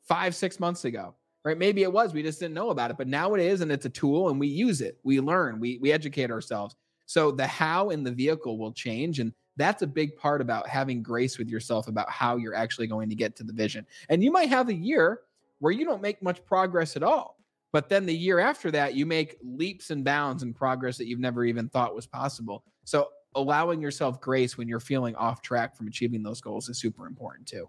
five, 0.06 0.34
six 0.34 0.60
months 0.60 0.84
ago. 0.84 1.14
Right. 1.44 1.58
Maybe 1.58 1.82
it 1.82 1.92
was. 1.92 2.14
We 2.14 2.22
just 2.22 2.38
didn't 2.38 2.54
know 2.54 2.70
about 2.70 2.92
it. 2.92 2.96
But 2.96 3.08
now 3.08 3.34
it 3.34 3.42
is, 3.42 3.62
and 3.62 3.72
it's 3.72 3.86
a 3.86 3.90
tool 3.90 4.28
and 4.28 4.38
we 4.38 4.46
use 4.46 4.80
it. 4.80 4.98
We 5.02 5.18
learn, 5.18 5.58
we 5.58 5.78
we 5.78 5.90
educate 5.90 6.30
ourselves. 6.30 6.76
So 7.06 7.32
the 7.32 7.46
how 7.46 7.90
in 7.90 8.04
the 8.04 8.12
vehicle 8.12 8.58
will 8.58 8.72
change. 8.72 9.18
And 9.18 9.32
that's 9.56 9.82
a 9.82 9.86
big 9.86 10.16
part 10.16 10.40
about 10.40 10.68
having 10.68 11.02
grace 11.02 11.38
with 11.38 11.48
yourself 11.48 11.88
about 11.88 12.08
how 12.08 12.36
you're 12.36 12.54
actually 12.54 12.86
going 12.86 13.08
to 13.08 13.16
get 13.16 13.34
to 13.36 13.44
the 13.44 13.52
vision. 13.52 13.86
And 14.08 14.22
you 14.22 14.30
might 14.30 14.48
have 14.48 14.68
a 14.68 14.74
year 14.74 15.22
where 15.58 15.72
you 15.72 15.84
don't 15.84 16.00
make 16.00 16.22
much 16.22 16.44
progress 16.44 16.96
at 16.96 17.02
all. 17.02 17.38
But 17.72 17.88
then 17.88 18.06
the 18.06 18.14
year 18.14 18.38
after 18.38 18.70
that, 18.70 18.94
you 18.94 19.06
make 19.06 19.38
leaps 19.42 19.90
and 19.90 20.04
bounds 20.04 20.42
in 20.42 20.52
progress 20.54 20.96
that 20.98 21.06
you've 21.06 21.18
never 21.18 21.44
even 21.44 21.68
thought 21.68 21.94
was 21.94 22.06
possible. 22.06 22.64
So 22.84 23.08
allowing 23.34 23.80
yourself 23.80 24.20
grace 24.20 24.58
when 24.58 24.68
you're 24.68 24.80
feeling 24.80 25.14
off 25.16 25.42
track 25.42 25.76
from 25.76 25.88
achieving 25.88 26.22
those 26.22 26.40
goals 26.40 26.68
is 26.68 26.78
super 26.78 27.06
important 27.06 27.46
too. 27.46 27.68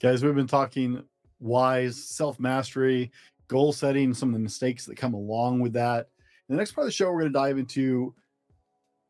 Guys, 0.00 0.24
we've 0.24 0.34
been 0.34 0.46
talking 0.46 1.02
wise, 1.38 2.02
self 2.02 2.40
mastery, 2.40 3.10
goal 3.48 3.72
setting, 3.72 4.14
some 4.14 4.30
of 4.30 4.34
the 4.34 4.40
mistakes 4.40 4.86
that 4.86 4.96
come 4.96 5.14
along 5.14 5.60
with 5.60 5.74
that. 5.74 6.08
In 6.48 6.56
the 6.56 6.60
next 6.60 6.72
part 6.72 6.84
of 6.84 6.88
the 6.88 6.92
show, 6.92 7.10
we're 7.10 7.20
going 7.20 7.32
to 7.32 7.38
dive 7.38 7.58
into 7.58 8.14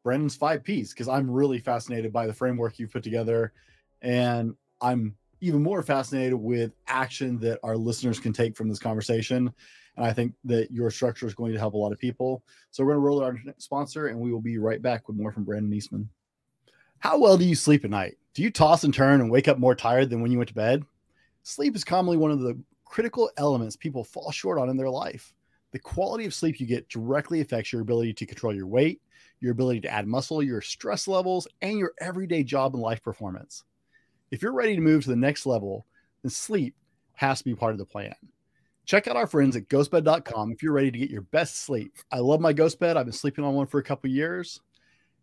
Brandon's 0.04 0.36
five 0.36 0.64
P's 0.64 0.92
because 0.92 1.08
I'm 1.08 1.30
really 1.30 1.58
fascinated 1.58 2.12
by 2.12 2.26
the 2.26 2.34
framework 2.34 2.78
you've 2.78 2.92
put 2.92 3.02
together. 3.02 3.52
And 4.00 4.54
I'm 4.80 5.14
even 5.40 5.62
more 5.62 5.82
fascinated 5.82 6.34
with 6.34 6.72
action 6.86 7.38
that 7.40 7.58
our 7.62 7.76
listeners 7.76 8.20
can 8.20 8.32
take 8.32 8.56
from 8.56 8.68
this 8.68 8.78
conversation. 8.78 9.52
And 9.96 10.06
I 10.06 10.12
think 10.12 10.34
that 10.44 10.70
your 10.70 10.90
structure 10.90 11.26
is 11.26 11.34
going 11.34 11.52
to 11.52 11.58
help 11.58 11.74
a 11.74 11.78
lot 11.78 11.92
of 11.92 11.98
people. 11.98 12.42
So 12.70 12.82
we're 12.82 12.92
going 12.92 13.02
to 13.02 13.06
roll 13.06 13.22
our 13.22 13.38
sponsor 13.58 14.06
and 14.08 14.18
we 14.18 14.32
will 14.32 14.40
be 14.40 14.58
right 14.58 14.80
back 14.80 15.06
with 15.06 15.16
more 15.16 15.32
from 15.32 15.44
Brandon 15.44 15.72
Eastman. 15.72 16.08
How 16.98 17.18
well 17.18 17.36
do 17.36 17.44
you 17.44 17.54
sleep 17.54 17.84
at 17.84 17.90
night? 17.90 18.16
Do 18.34 18.42
you 18.42 18.50
toss 18.50 18.84
and 18.84 18.94
turn 18.94 19.20
and 19.20 19.30
wake 19.30 19.48
up 19.48 19.58
more 19.58 19.74
tired 19.74 20.08
than 20.08 20.22
when 20.22 20.30
you 20.30 20.38
went 20.38 20.48
to 20.48 20.54
bed? 20.54 20.84
Sleep 21.42 21.76
is 21.76 21.84
commonly 21.84 22.16
one 22.16 22.30
of 22.30 22.40
the 22.40 22.58
critical 22.84 23.30
elements 23.36 23.76
people 23.76 24.04
fall 24.04 24.30
short 24.30 24.58
on 24.58 24.68
in 24.68 24.76
their 24.76 24.88
life. 24.90 25.34
The 25.72 25.78
quality 25.78 26.26
of 26.26 26.34
sleep 26.34 26.60
you 26.60 26.66
get 26.66 26.88
directly 26.88 27.40
affects 27.40 27.72
your 27.72 27.82
ability 27.82 28.12
to 28.14 28.26
control 28.26 28.54
your 28.54 28.66
weight, 28.66 29.00
your 29.40 29.52
ability 29.52 29.80
to 29.80 29.90
add 29.90 30.06
muscle, 30.06 30.42
your 30.42 30.60
stress 30.60 31.08
levels, 31.08 31.48
and 31.62 31.78
your 31.78 31.92
everyday 32.00 32.44
job 32.44 32.74
and 32.74 32.82
life 32.82 33.02
performance. 33.02 33.64
If 34.30 34.42
you're 34.42 34.52
ready 34.52 34.74
to 34.76 34.80
move 34.80 35.02
to 35.04 35.10
the 35.10 35.16
next 35.16 35.44
level, 35.44 35.86
then 36.22 36.30
sleep 36.30 36.74
has 37.14 37.38
to 37.38 37.44
be 37.44 37.54
part 37.54 37.72
of 37.72 37.78
the 37.78 37.84
plan. 37.84 38.14
Check 38.84 39.06
out 39.06 39.16
our 39.16 39.26
friends 39.26 39.56
at 39.56 39.68
ghostbed.com 39.68 40.52
if 40.52 40.62
you're 40.62 40.72
ready 40.72 40.90
to 40.90 40.98
get 40.98 41.10
your 41.10 41.22
best 41.22 41.64
sleep. 41.64 41.94
I 42.10 42.18
love 42.18 42.40
my 42.40 42.52
ghost 42.52 42.80
bed. 42.80 42.96
I've 42.96 43.06
been 43.06 43.12
sleeping 43.12 43.44
on 43.44 43.54
one 43.54 43.66
for 43.66 43.78
a 43.78 43.84
couple 43.84 44.10
years 44.10 44.60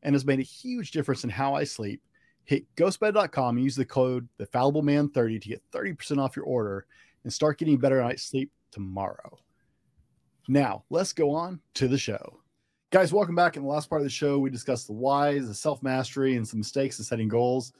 and 0.01 0.16
has 0.16 0.26
made 0.26 0.39
a 0.39 0.43
huge 0.43 0.91
difference 0.91 1.24
in 1.24 1.30
how 1.30 1.55
I 1.55 1.66
sleep. 1.66 2.01
Hit 2.45 2.66
ghostbed.com 2.76 3.57
and 3.57 3.64
use 3.64 3.76
the 3.76 3.86
code 3.86 4.28
the 4.38 4.45
fallible 4.45 4.82
man 4.82 5.10
30 5.10 5.39
to 5.39 5.49
get 5.49 5.62
30% 5.72 6.18
off 6.18 6.36
your 6.36 6.45
order 6.45 6.86
and 7.24 7.34
start 7.34 7.60
getting 7.60 7.78
better 7.78 8.01
night's 8.01 8.24
sleep 8.24 8.51
tomorrow. 8.72 9.38
Now, 10.47 10.84
let's 10.89 11.14
go 11.14 11.32
on 11.32 11.60
to 11.76 11.88
the 11.88 11.97
show. 11.97 12.39
Guys, 12.91 13.14
welcome 13.14 13.36
back. 13.36 13.55
In 13.55 13.62
the 13.62 13.70
last 13.70 13.88
part 13.88 14.01
of 14.01 14.05
the 14.05 14.10
show, 14.10 14.39
we 14.39 14.49
discussed 14.49 14.88
the 14.88 14.93
whys, 14.93 15.47
the 15.47 15.53
self 15.53 15.84
mastery, 15.84 16.38
and 16.38 16.47
some 16.47 16.60
mistakes 16.60 16.97
in 16.97 17.05
setting 17.05 17.28
goals. 17.28 17.72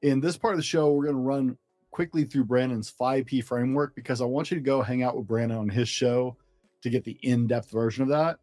In 0.00 0.20
this 0.20 0.38
part 0.38 0.54
of 0.54 0.58
the 0.58 0.64
show, 0.64 0.92
we're 0.92 1.04
going 1.04 1.16
to 1.16 1.20
run 1.20 1.58
quickly 1.90 2.24
through 2.24 2.44
Brandon's 2.44 2.92
5P 2.92 3.44
framework 3.44 3.94
because 3.94 4.20
I 4.20 4.24
want 4.24 4.50
you 4.50 4.56
to 4.56 4.62
go 4.62 4.82
hang 4.82 5.02
out 5.02 5.16
with 5.16 5.26
Brandon 5.26 5.58
on 5.58 5.68
his 5.68 5.88
show 5.88 6.36
to 6.82 6.90
get 6.90 7.04
the 7.04 7.18
in 7.22 7.46
depth 7.46 7.70
version 7.70 8.02
of 8.02 8.08
that. 8.10 8.38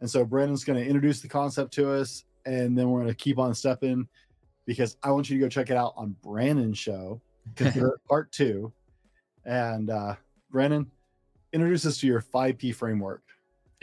And 0.00 0.10
so 0.10 0.24
Brandon's 0.24 0.64
going 0.64 0.82
to 0.82 0.86
introduce 0.86 1.20
the 1.20 1.28
concept 1.28 1.72
to 1.74 1.92
us, 1.92 2.24
and 2.44 2.76
then 2.76 2.90
we're 2.90 3.00
going 3.00 3.12
to 3.12 3.16
keep 3.16 3.38
on 3.38 3.54
stepping 3.54 4.08
because 4.66 4.96
I 5.02 5.10
want 5.12 5.30
you 5.30 5.38
to 5.38 5.44
go 5.44 5.48
check 5.48 5.70
it 5.70 5.76
out 5.76 5.94
on 5.96 6.16
Brandon's 6.22 6.78
show 6.78 7.20
because 7.54 7.74
they're 7.74 7.98
part 8.08 8.32
two. 8.32 8.72
And 9.44 9.90
uh, 9.90 10.16
Brandon, 10.50 10.90
introduce 11.52 11.86
us 11.86 11.98
to 11.98 12.06
your 12.06 12.20
5P 12.20 12.74
framework. 12.74 13.22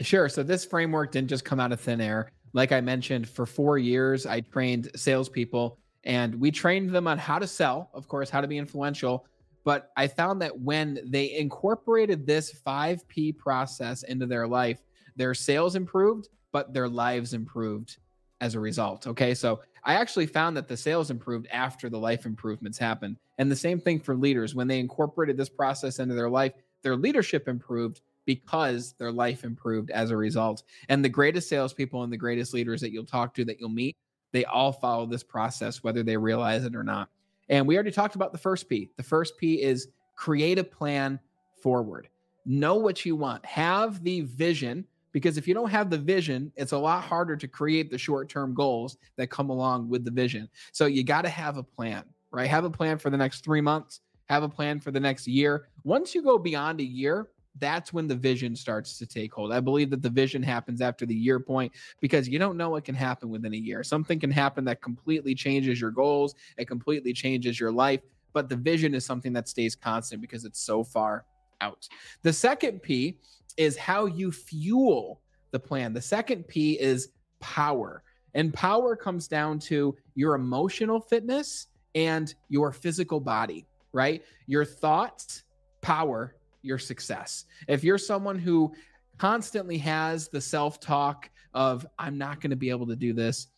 Sure. 0.00 0.28
So 0.28 0.42
this 0.42 0.64
framework 0.64 1.12
didn't 1.12 1.28
just 1.28 1.44
come 1.44 1.60
out 1.60 1.72
of 1.72 1.80
thin 1.80 2.00
air. 2.00 2.32
Like 2.52 2.72
I 2.72 2.80
mentioned, 2.80 3.28
for 3.28 3.46
four 3.46 3.78
years, 3.78 4.26
I 4.26 4.40
trained 4.40 4.90
salespeople 4.96 5.78
and 6.04 6.34
we 6.34 6.50
trained 6.50 6.90
them 6.90 7.06
on 7.06 7.18
how 7.18 7.38
to 7.38 7.46
sell, 7.46 7.90
of 7.92 8.08
course, 8.08 8.30
how 8.30 8.40
to 8.40 8.48
be 8.48 8.58
influential. 8.58 9.26
But 9.64 9.90
I 9.96 10.08
found 10.08 10.40
that 10.42 10.58
when 10.58 11.00
they 11.04 11.36
incorporated 11.36 12.26
this 12.26 12.52
5P 12.66 13.36
process 13.36 14.02
into 14.04 14.26
their 14.26 14.46
life, 14.46 14.80
their 15.16 15.34
sales 15.34 15.76
improved, 15.76 16.28
but 16.52 16.72
their 16.72 16.88
lives 16.88 17.34
improved 17.34 17.98
as 18.40 18.54
a 18.54 18.60
result. 18.60 19.06
Okay. 19.06 19.34
So 19.34 19.60
I 19.84 19.94
actually 19.94 20.26
found 20.26 20.56
that 20.56 20.68
the 20.68 20.76
sales 20.76 21.10
improved 21.10 21.46
after 21.52 21.90
the 21.90 21.98
life 21.98 22.24
improvements 22.24 22.78
happened. 22.78 23.16
And 23.38 23.50
the 23.50 23.56
same 23.56 23.80
thing 23.80 24.00
for 24.00 24.14
leaders. 24.14 24.54
When 24.54 24.66
they 24.66 24.78
incorporated 24.78 25.36
this 25.36 25.48
process 25.48 25.98
into 25.98 26.14
their 26.14 26.30
life, 26.30 26.52
their 26.82 26.96
leadership 26.96 27.48
improved 27.48 28.00
because 28.24 28.94
their 28.94 29.12
life 29.12 29.44
improved 29.44 29.90
as 29.90 30.10
a 30.10 30.16
result. 30.16 30.62
And 30.88 31.04
the 31.04 31.08
greatest 31.08 31.48
salespeople 31.48 32.02
and 32.02 32.12
the 32.12 32.16
greatest 32.16 32.54
leaders 32.54 32.80
that 32.80 32.92
you'll 32.92 33.04
talk 33.04 33.34
to, 33.34 33.44
that 33.46 33.58
you'll 33.60 33.70
meet, 33.70 33.96
they 34.32 34.44
all 34.44 34.72
follow 34.72 35.06
this 35.06 35.22
process, 35.22 35.82
whether 35.82 36.02
they 36.02 36.16
realize 36.16 36.64
it 36.64 36.76
or 36.76 36.84
not. 36.84 37.08
And 37.48 37.66
we 37.66 37.74
already 37.74 37.90
talked 37.90 38.14
about 38.14 38.32
the 38.32 38.38
first 38.38 38.68
P. 38.68 38.90
The 38.96 39.02
first 39.02 39.36
P 39.36 39.62
is 39.62 39.88
create 40.16 40.58
a 40.58 40.64
plan 40.64 41.18
forward. 41.62 42.08
Know 42.46 42.76
what 42.76 43.04
you 43.04 43.16
want, 43.16 43.44
have 43.44 44.02
the 44.02 44.22
vision, 44.22 44.84
because 45.12 45.36
if 45.36 45.48
you 45.48 45.54
don't 45.54 45.70
have 45.70 45.90
the 45.90 45.98
vision, 45.98 46.52
it's 46.56 46.72
a 46.72 46.78
lot 46.78 47.02
harder 47.02 47.36
to 47.36 47.48
create 47.48 47.90
the 47.90 47.98
short 47.98 48.28
term 48.28 48.54
goals 48.54 48.96
that 49.16 49.28
come 49.28 49.50
along 49.50 49.88
with 49.88 50.04
the 50.04 50.10
vision. 50.10 50.48
So 50.72 50.86
you 50.86 51.04
got 51.04 51.22
to 51.22 51.28
have 51.28 51.56
a 51.56 51.62
plan, 51.62 52.04
right? 52.30 52.48
Have 52.48 52.64
a 52.64 52.70
plan 52.70 52.98
for 52.98 53.10
the 53.10 53.16
next 53.16 53.44
three 53.44 53.60
months, 53.60 54.00
have 54.26 54.42
a 54.42 54.48
plan 54.48 54.78
for 54.80 54.90
the 54.90 55.00
next 55.00 55.26
year. 55.26 55.68
Once 55.84 56.14
you 56.14 56.22
go 56.22 56.38
beyond 56.38 56.80
a 56.80 56.84
year, 56.84 57.28
that's 57.58 57.92
when 57.92 58.06
the 58.06 58.14
vision 58.14 58.54
starts 58.54 58.98
to 58.98 59.06
take 59.06 59.32
hold. 59.34 59.52
I 59.52 59.60
believe 59.60 59.90
that 59.90 60.02
the 60.02 60.10
vision 60.10 60.42
happens 60.42 60.80
after 60.80 61.04
the 61.04 61.14
year 61.14 61.40
point 61.40 61.72
because 62.00 62.28
you 62.28 62.38
don't 62.38 62.56
know 62.56 62.70
what 62.70 62.84
can 62.84 62.94
happen 62.94 63.28
within 63.28 63.54
a 63.54 63.56
year. 63.56 63.82
Something 63.82 64.20
can 64.20 64.30
happen 64.30 64.64
that 64.66 64.80
completely 64.80 65.34
changes 65.34 65.80
your 65.80 65.90
goals, 65.90 66.34
it 66.56 66.66
completely 66.66 67.12
changes 67.12 67.58
your 67.58 67.72
life, 67.72 68.00
but 68.32 68.48
the 68.48 68.56
vision 68.56 68.94
is 68.94 69.04
something 69.04 69.32
that 69.32 69.48
stays 69.48 69.74
constant 69.74 70.20
because 70.20 70.44
it's 70.44 70.60
so 70.60 70.84
far 70.84 71.24
out. 71.60 71.88
The 72.22 72.32
second 72.32 72.82
P 72.82 73.18
is 73.56 73.76
how 73.76 74.06
you 74.06 74.32
fuel 74.32 75.20
the 75.50 75.60
plan. 75.60 75.92
The 75.92 76.00
second 76.00 76.46
P 76.46 76.78
is 76.78 77.08
power. 77.40 78.02
And 78.34 78.54
power 78.54 78.94
comes 78.94 79.26
down 79.26 79.58
to 79.60 79.96
your 80.14 80.36
emotional 80.36 81.00
fitness 81.00 81.66
and 81.94 82.32
your 82.48 82.72
physical 82.72 83.18
body, 83.18 83.66
right? 83.92 84.22
Your 84.46 84.64
thoughts, 84.64 85.42
power, 85.80 86.36
your 86.62 86.78
success. 86.78 87.44
If 87.68 87.84
you're 87.84 87.98
someone 87.98 88.38
who 88.38 88.72
constantly 89.18 89.78
has 89.78 90.28
the 90.28 90.40
self 90.40 90.80
talk 90.80 91.30
of, 91.54 91.86
I'm 91.98 92.18
not 92.18 92.40
going 92.40 92.50
to 92.50 92.56
be 92.56 92.70
able 92.70 92.86
to 92.86 92.96
do 92.96 93.12
this, 93.12 93.48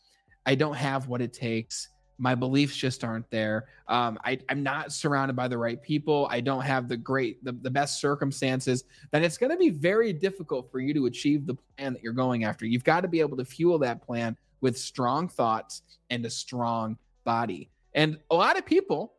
I 0.44 0.55
don't 0.55 0.74
have 0.74 1.09
what 1.09 1.20
it 1.20 1.32
takes, 1.32 1.88
my 2.22 2.36
beliefs 2.36 2.76
just 2.76 3.03
aren't 3.03 3.28
there. 3.30 3.66
Um, 3.88 4.16
I, 4.24 4.38
am 4.48 4.62
not 4.62 4.92
surrounded 4.92 5.34
by 5.34 5.48
the 5.48 5.59
right 5.59 5.82
people. 5.82 6.28
I 6.30 6.40
don't 6.40 6.62
have 6.62 6.88
the 6.88 6.96
great, 6.96 7.44
the, 7.44 7.50
the 7.50 7.70
best 7.70 8.00
circumstances. 8.00 8.84
Then 9.11 9.24
it's 9.24 9.36
going 9.36 9.50
to 9.50 9.59
be 9.59 9.70
very 9.70 10.12
difficult 10.12 10.70
for 10.70 10.78
you 10.78 10.94
to 10.94 11.07
achieve 11.07 11.46
the 11.46 11.57
plan 11.76 11.94
that 11.94 12.03
you're 12.03 12.12
going 12.12 12.44
after. 12.44 12.64
You've 12.64 12.84
got 12.84 13.00
to 13.00 13.09
be 13.09 13.18
able 13.18 13.36
to 13.38 13.44
fuel 13.44 13.76
that 13.80 14.03
plan 14.07 14.36
with 14.61 14.78
strong 14.78 15.28
thoughts 15.28 15.82
and 16.11 16.24
a 16.24 16.30
strong 16.30 16.96
body. 17.24 17.70
And 17.94 18.18
a 18.30 18.36
lot 18.36 18.57
of 18.57 18.64
people, 18.64 19.14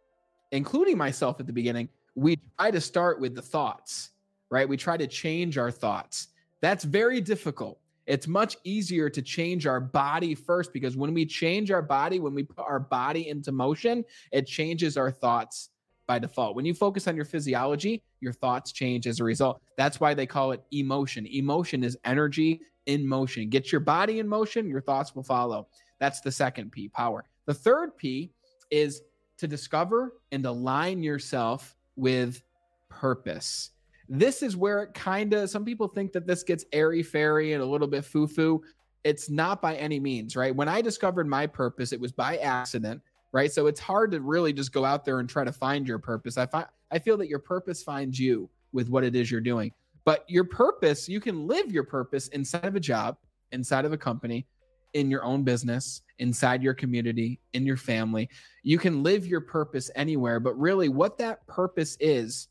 including 0.54 0.98
myself 0.98 1.42
at 1.42 1.46
the 1.46 1.54
beginning, 1.54 1.90
we 2.16 2.40
try 2.58 2.72
to 2.72 2.82
start 2.82 3.20
with 3.20 3.36
the 3.36 3.42
thoughts, 3.42 4.12
right? 4.50 4.68
We 4.68 4.78
try 4.78 4.98
to 4.98 5.08
change 5.08 5.58
our 5.58 5.72
thoughts. 5.72 6.28
That's 6.62 6.84
very 6.84 7.22
difficult 7.22 7.80
it's 8.06 8.28
much 8.28 8.58
easier 8.64 9.10
to 9.10 9.22
change 9.22 9.66
our 9.66 9.80
body 9.80 10.36
first 10.36 10.74
because 10.74 10.98
when 10.98 11.14
we 11.14 11.26
change 11.26 11.72
our 11.72 11.82
body, 11.82 12.20
when 12.20 12.34
we 12.34 12.44
put 12.44 12.66
our 12.66 12.80
body 12.80 13.30
into 13.30 13.52
motion, 13.52 14.04
it 14.32 14.46
changes 14.46 14.98
our 14.98 15.12
thoughts 15.12 15.70
by 16.06 16.20
default. 16.20 16.56
When 16.56 16.66
you 16.66 16.74
focus 16.74 17.08
on 17.08 17.16
your 17.16 17.26
physiology, 17.26 18.04
your 18.20 18.34
thoughts 18.34 18.74
change 18.74 19.08
as 19.08 19.22
a 19.22 19.24
result. 19.24 19.62
That's 19.78 20.02
why 20.02 20.14
they 20.14 20.26
call 20.26 20.52
it 20.52 20.62
emotion. 20.72 21.26
Emotion 21.28 21.84
is 21.84 21.98
energy 22.04 22.62
in 22.88 23.08
motion. 23.08 23.48
Get 23.50 23.72
your 23.72 23.82
body 23.82 24.20
in 24.20 24.28
motion, 24.28 24.70
your 24.70 24.82
thoughts 24.82 25.16
will 25.16 25.24
follow. 25.24 25.68
That's 26.00 26.20
the 26.20 26.32
second 26.32 26.74
P, 26.74 26.90
power. 26.90 27.24
The 27.46 27.54
third 27.54 27.96
P 27.96 28.32
is 28.70 29.02
to 29.38 29.48
discover 29.48 30.16
and 30.34 30.46
align 30.46 31.02
yourself 31.02 31.78
with 31.96 32.42
purpose. 32.90 33.72
This 34.10 34.44
is 34.44 34.58
where 34.58 34.84
it 34.84 34.94
kind 34.94 35.34
of, 35.34 35.50
some 35.50 35.66
people 35.66 35.88
think 35.88 36.12
that 36.14 36.28
this 36.28 36.44
gets 36.44 36.66
airy 36.74 37.04
fairy 37.04 37.54
and 37.54 37.64
a 37.64 37.66
little 37.66 37.88
bit 37.88 38.06
foo 38.06 38.28
foo. 38.28 38.62
It's 39.04 39.30
not 39.30 39.62
by 39.62 39.76
any 39.76 40.00
means, 40.00 40.36
right? 40.36 40.56
When 40.56 40.70
I 40.70 40.82
discovered 40.82 41.28
my 41.28 41.48
purpose, 41.48 41.94
it 41.94 42.00
was 42.00 42.12
by 42.12 42.38
accident, 42.38 43.02
right? 43.32 43.52
So 43.52 43.68
it's 43.68 43.80
hard 43.80 44.12
to 44.12 44.22
really 44.22 44.54
just 44.54 44.72
go 44.72 44.86
out 44.86 45.06
there 45.06 45.20
and 45.20 45.28
try 45.28 45.44
to 45.44 45.52
find 45.52 45.88
your 45.88 46.00
purpose. 46.00 46.38
I 46.38 46.46
find, 46.46 46.68
I 46.92 47.00
feel 47.00 47.18
that 47.18 47.28
your 47.28 47.40
purpose 47.40 47.82
finds 47.82 48.20
you 48.20 48.50
with 48.72 48.90
what 48.90 49.04
it 49.04 49.16
is 49.16 49.32
you're 49.32 49.42
doing. 49.42 49.72
But 50.06 50.26
your 50.30 50.44
purpose, 50.44 51.08
you 51.08 51.20
can 51.20 51.48
live 51.48 51.72
your 51.72 51.84
purpose 51.84 52.28
inside 52.30 52.66
of 52.66 52.76
a 52.76 52.80
job, 52.80 53.18
inside 53.52 53.86
of 53.86 53.94
a 53.94 53.98
company, 53.98 54.46
in 54.94 55.10
your 55.10 55.24
own 55.24 55.44
business, 55.44 56.02
inside 56.20 56.64
your 56.64 56.74
community, 56.74 57.40
in 57.54 57.66
your 57.66 57.78
family. 57.78 58.30
You 58.64 58.78
can 58.78 59.04
live 59.04 59.26
your 59.26 59.42
purpose 59.42 59.90
anywhere, 59.96 60.40
but 60.40 60.58
really 60.60 60.90
what 60.90 61.18
that 61.18 61.46
purpose 61.48 61.98
is 62.00 62.48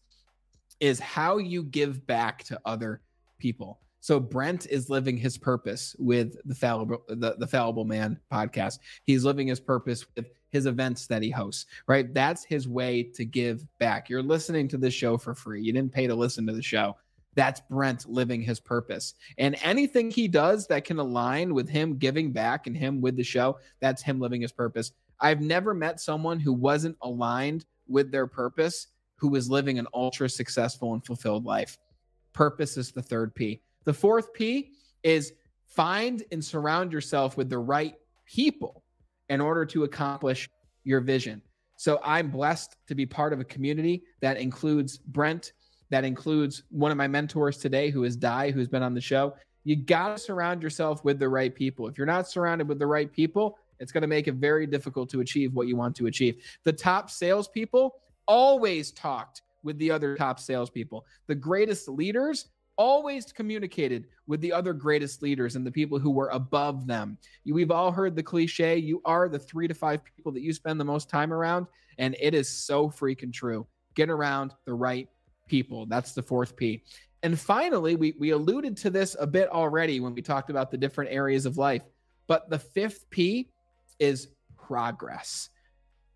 is 0.80 0.98
how 0.98 1.38
you 1.38 1.62
give 1.62 2.04
back 2.06 2.42
to 2.44 2.60
other 2.64 3.00
people. 3.38 3.78
So 4.00 4.18
Brent 4.18 4.66
is 4.66 4.90
living 4.90 5.16
his 5.16 5.38
purpose 5.38 5.94
with 5.96 6.36
the 6.44 6.56
fallible 6.56 7.04
the, 7.08 7.36
the 7.38 7.46
fallible 7.46 7.84
man 7.84 8.18
podcast. 8.32 8.80
He's 9.04 9.24
living 9.24 9.46
his 9.46 9.60
purpose 9.60 10.04
with 10.16 10.26
his 10.50 10.66
events 10.66 11.06
that 11.06 11.22
he 11.22 11.30
hosts, 11.30 11.66
right? 11.86 12.12
That's 12.12 12.44
his 12.44 12.66
way 12.66 13.04
to 13.14 13.24
give 13.24 13.64
back. 13.78 14.10
You're 14.10 14.22
listening 14.22 14.66
to 14.68 14.76
this 14.76 14.92
show 14.92 15.16
for 15.16 15.34
free. 15.34 15.62
You 15.62 15.72
didn't 15.72 15.92
pay 15.92 16.08
to 16.08 16.16
listen 16.16 16.46
to 16.48 16.52
the 16.52 16.62
show. 16.62 16.96
That's 17.34 17.60
Brent 17.70 18.08
living 18.08 18.42
his 18.42 18.60
purpose. 18.60 19.14
And 19.38 19.56
anything 19.62 20.10
he 20.10 20.28
does 20.28 20.66
that 20.66 20.84
can 20.84 20.98
align 20.98 21.54
with 21.54 21.68
him 21.68 21.96
giving 21.96 22.32
back 22.32 22.66
and 22.66 22.76
him 22.76 23.00
with 23.00 23.16
the 23.16 23.24
show, 23.24 23.58
that's 23.80 24.02
him 24.02 24.20
living 24.20 24.42
his 24.42 24.52
purpose. 24.52 24.92
I've 25.20 25.40
never 25.40 25.72
met 25.72 26.00
someone 26.00 26.40
who 26.40 26.52
wasn't 26.52 26.96
aligned 27.00 27.64
with 27.88 28.10
their 28.10 28.26
purpose 28.26 28.88
who 29.16 29.34
is 29.36 29.48
living 29.48 29.78
an 29.78 29.86
ultra 29.94 30.28
successful 30.28 30.94
and 30.94 31.06
fulfilled 31.06 31.44
life. 31.44 31.78
Purpose 32.32 32.76
is 32.76 32.90
the 32.90 33.02
third 33.02 33.34
P. 33.34 33.62
The 33.84 33.94
fourth 33.94 34.32
P 34.32 34.72
is 35.02 35.32
find 35.64 36.24
and 36.32 36.44
surround 36.44 36.92
yourself 36.92 37.36
with 37.36 37.48
the 37.48 37.58
right 37.58 37.94
people 38.26 38.82
in 39.28 39.40
order 39.40 39.64
to 39.66 39.84
accomplish 39.84 40.48
your 40.84 41.00
vision. 41.00 41.40
So 41.76 42.00
I'm 42.04 42.30
blessed 42.30 42.76
to 42.88 42.94
be 42.94 43.06
part 43.06 43.32
of 43.32 43.40
a 43.40 43.44
community 43.44 44.02
that 44.20 44.36
includes 44.36 44.98
Brent, 44.98 45.52
that 45.92 46.04
includes 46.04 46.62
one 46.70 46.90
of 46.90 46.96
my 46.96 47.06
mentors 47.06 47.58
today, 47.58 47.90
who 47.90 48.04
is 48.04 48.16
Dai, 48.16 48.50
who's 48.50 48.66
been 48.66 48.82
on 48.82 48.94
the 48.94 49.00
show. 49.00 49.34
You 49.64 49.76
got 49.76 50.16
to 50.16 50.18
surround 50.18 50.62
yourself 50.62 51.04
with 51.04 51.18
the 51.18 51.28
right 51.28 51.54
people. 51.54 51.86
If 51.86 51.98
you're 51.98 52.06
not 52.06 52.26
surrounded 52.26 52.66
with 52.66 52.78
the 52.78 52.86
right 52.86 53.12
people, 53.12 53.58
it's 53.78 53.92
going 53.92 54.00
to 54.00 54.08
make 54.08 54.26
it 54.26 54.36
very 54.36 54.66
difficult 54.66 55.10
to 55.10 55.20
achieve 55.20 55.52
what 55.52 55.68
you 55.68 55.76
want 55.76 55.94
to 55.96 56.06
achieve. 56.06 56.42
The 56.64 56.72
top 56.72 57.10
salespeople 57.10 57.94
always 58.26 58.90
talked 58.92 59.42
with 59.62 59.76
the 59.76 59.90
other 59.90 60.16
top 60.16 60.40
salespeople. 60.40 61.04
The 61.26 61.34
greatest 61.34 61.86
leaders 61.90 62.48
always 62.78 63.30
communicated 63.30 64.06
with 64.26 64.40
the 64.40 64.50
other 64.50 64.72
greatest 64.72 65.22
leaders 65.22 65.56
and 65.56 65.66
the 65.66 65.70
people 65.70 65.98
who 65.98 66.10
were 66.10 66.30
above 66.30 66.86
them. 66.86 67.18
We've 67.44 67.70
all 67.70 67.92
heard 67.92 68.16
the 68.16 68.22
cliche 68.22 68.78
you 68.78 69.02
are 69.04 69.28
the 69.28 69.38
three 69.38 69.68
to 69.68 69.74
five 69.74 70.00
people 70.02 70.32
that 70.32 70.40
you 70.40 70.54
spend 70.54 70.80
the 70.80 70.86
most 70.86 71.10
time 71.10 71.34
around. 71.34 71.66
And 71.98 72.16
it 72.18 72.32
is 72.32 72.48
so 72.48 72.88
freaking 72.88 73.30
true. 73.30 73.66
Get 73.94 74.08
around 74.08 74.54
the 74.64 74.72
right 74.72 75.06
people. 75.48 75.86
That's 75.86 76.12
the 76.12 76.22
fourth 76.22 76.56
P. 76.56 76.82
And 77.22 77.38
finally, 77.38 77.96
we, 77.96 78.14
we 78.18 78.30
alluded 78.30 78.76
to 78.78 78.90
this 78.90 79.16
a 79.18 79.26
bit 79.26 79.48
already 79.48 80.00
when 80.00 80.14
we 80.14 80.22
talked 80.22 80.50
about 80.50 80.70
the 80.70 80.76
different 80.76 81.12
areas 81.12 81.46
of 81.46 81.56
life. 81.56 81.82
But 82.26 82.50
the 82.50 82.58
fifth 82.58 83.08
P 83.10 83.50
is 83.98 84.28
progress 84.56 85.50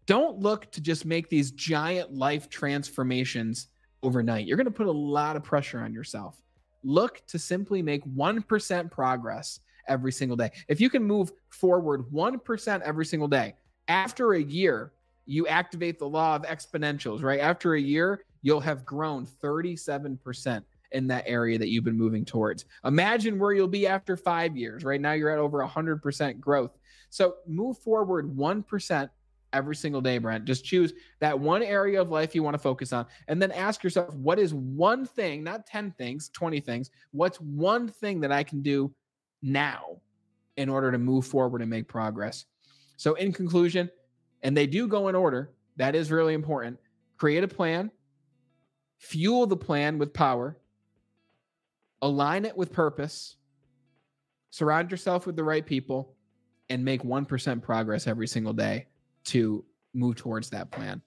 don't 0.06 0.38
look 0.38 0.70
to 0.72 0.80
just 0.80 1.04
make 1.04 1.28
these 1.28 1.50
giant 1.50 2.14
life 2.14 2.48
transformations 2.48 3.68
overnight. 4.02 4.46
You're 4.46 4.56
going 4.56 4.66
to 4.66 4.70
put 4.70 4.86
a 4.86 4.92
lot 4.92 5.36
of 5.36 5.42
pressure 5.42 5.80
on 5.80 5.92
yourself. 5.92 6.40
Look 6.84 7.26
to 7.26 7.38
simply 7.38 7.82
make 7.82 8.04
1% 8.04 8.90
progress 8.90 9.60
every 9.88 10.12
single 10.12 10.36
day. 10.36 10.50
If 10.68 10.80
you 10.80 10.88
can 10.88 11.02
move 11.02 11.32
forward 11.50 12.06
1% 12.12 12.80
every 12.82 13.04
single 13.04 13.28
day, 13.28 13.54
after 13.88 14.34
a 14.34 14.42
year, 14.42 14.92
you 15.26 15.48
activate 15.48 15.98
the 15.98 16.08
law 16.08 16.36
of 16.36 16.42
exponentials, 16.42 17.22
right? 17.22 17.40
After 17.40 17.74
a 17.74 17.80
year, 17.80 18.22
you'll 18.46 18.60
have 18.60 18.84
grown 18.84 19.26
37% 19.26 20.62
in 20.92 21.08
that 21.08 21.24
area 21.26 21.58
that 21.58 21.68
you've 21.68 21.82
been 21.82 21.98
moving 21.98 22.24
towards. 22.24 22.64
Imagine 22.84 23.40
where 23.40 23.52
you'll 23.52 23.66
be 23.66 23.88
after 23.88 24.16
five 24.16 24.56
years. 24.56 24.84
Right 24.84 25.00
now, 25.00 25.14
you're 25.14 25.30
at 25.30 25.40
over 25.40 25.66
100% 25.66 26.38
growth. 26.38 26.78
So 27.10 27.38
move 27.48 27.76
forward 27.78 28.36
1% 28.36 29.10
every 29.52 29.74
single 29.74 30.00
day, 30.00 30.18
Brent. 30.18 30.44
Just 30.44 30.64
choose 30.64 30.92
that 31.18 31.36
one 31.36 31.60
area 31.60 32.00
of 32.00 32.10
life 32.10 32.36
you 32.36 32.44
want 32.44 32.54
to 32.54 32.60
focus 32.60 32.92
on 32.92 33.06
and 33.26 33.42
then 33.42 33.50
ask 33.50 33.82
yourself, 33.82 34.14
what 34.14 34.38
is 34.38 34.54
one 34.54 35.06
thing, 35.06 35.42
not 35.42 35.66
10 35.66 35.90
things, 35.98 36.28
20 36.28 36.60
things, 36.60 36.92
what's 37.10 37.38
one 37.40 37.88
thing 37.88 38.20
that 38.20 38.30
I 38.30 38.44
can 38.44 38.62
do 38.62 38.94
now 39.42 40.00
in 40.56 40.68
order 40.68 40.92
to 40.92 40.98
move 40.98 41.26
forward 41.26 41.62
and 41.62 41.70
make 41.70 41.88
progress? 41.88 42.44
So, 42.96 43.14
in 43.14 43.32
conclusion, 43.32 43.90
and 44.44 44.56
they 44.56 44.68
do 44.68 44.86
go 44.86 45.08
in 45.08 45.16
order, 45.16 45.50
that 45.78 45.96
is 45.96 46.12
really 46.12 46.34
important. 46.34 46.78
Create 47.16 47.42
a 47.42 47.48
plan, 47.48 47.90
fuel 48.98 49.46
the 49.46 49.56
plan 49.56 49.98
with 49.98 50.12
power, 50.12 50.58
align 52.02 52.44
it 52.44 52.56
with 52.56 52.72
purpose, 52.72 53.36
surround 54.50 54.90
yourself 54.90 55.26
with 55.26 55.36
the 55.36 55.44
right 55.44 55.64
people, 55.64 56.14
and 56.68 56.84
make 56.84 57.02
1% 57.02 57.62
progress 57.62 58.06
every 58.06 58.26
single 58.26 58.52
day 58.52 58.86
to 59.24 59.64
move 59.94 60.16
towards 60.16 60.50
that 60.50 60.70
plan. 60.70 61.00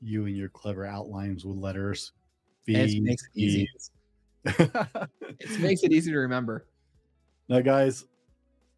You 0.00 0.26
and 0.26 0.36
your 0.36 0.48
clever 0.48 0.86
outlines 0.86 1.44
with 1.44 1.56
letters. 1.56 2.12
it 2.66 3.02
makes 3.02 3.22
it 3.24 3.30
easy. 3.34 3.68
it 4.44 5.60
makes 5.60 5.82
it 5.82 5.92
easy 5.92 6.12
to 6.12 6.18
remember. 6.18 6.66
Now, 7.48 7.60
guys, 7.60 8.04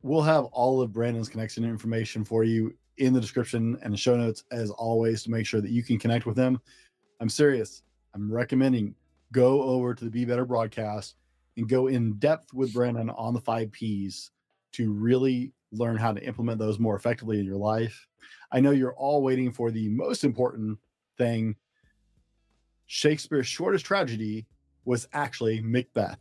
we'll 0.03 0.23
have 0.23 0.45
all 0.47 0.81
of 0.81 0.93
Brandon's 0.93 1.29
connection 1.29 1.65
information 1.65 2.25
for 2.25 2.45
you 2.45 2.75
in 2.99 3.13
the 3.13 3.21
description 3.21 3.79
and 3.83 3.93
the 3.93 3.99
show 3.99 4.17
notes, 4.17 4.45
as 4.51 4.71
always, 4.71 5.23
to 5.25 5.31
make 5.31 5.47
sure 5.47 5.61
that 5.61 5.71
you 5.71 5.83
can 5.83 5.99
connect 5.99 6.27
with 6.27 6.37
him. 6.37 6.61
I'm 7.21 7.29
serious. 7.29 7.83
I'm 8.15 8.33
recommending 8.33 8.95
go 9.33 9.63
over 9.63 9.95
to 9.95 10.05
the 10.05 10.11
Be 10.11 10.25
Better 10.25 10.45
broadcast 10.45 11.17
and 11.57 11.69
go 11.69 11.87
in 11.87 12.15
depth 12.15 12.53
with 12.53 12.73
Brandon 12.73 13.11
on 13.11 13.35
the 13.35 13.41
five 13.41 13.71
P's 13.71 14.31
to 14.73 14.93
really 14.93 15.53
learn 15.73 15.97
how 15.97 16.13
to 16.13 16.23
implement 16.25 16.59
those 16.59 16.79
more 16.79 16.97
effectively 16.97 17.39
in 17.39 17.45
your 17.45 17.57
life. 17.57 18.07
I 18.51 18.61
know 18.61 18.71
you're 18.71 18.95
all 18.95 19.23
waiting 19.23 19.53
for 19.53 19.71
the 19.71 19.89
most 19.89 20.25
important 20.25 20.79
thing. 21.17 21.55
Shakespeare's 22.87 23.47
shortest 23.47 23.85
tragedy 23.85 24.47
was 24.85 25.07
actually 25.13 25.61
Macbeth. 25.61 26.19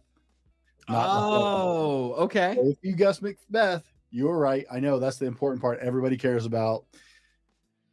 oh, 0.89 2.13
okay. 2.19 2.55
So 2.55 2.69
if 2.69 2.77
you 2.81 2.95
guessed 2.95 3.21
Macbeth, 3.21 3.83
you 4.11 4.25
were 4.25 4.37
right. 4.37 4.65
I 4.71 4.79
know 4.79 4.99
that's 4.99 5.17
the 5.17 5.25
important 5.25 5.61
part 5.61 5.79
everybody 5.79 6.17
cares 6.17 6.45
about. 6.45 6.85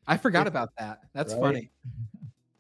I 0.07 0.17
forgot 0.17 0.47
about 0.47 0.71
that. 0.79 1.01
That's 1.15 1.33
right? 1.35 1.43
funny. 1.43 1.71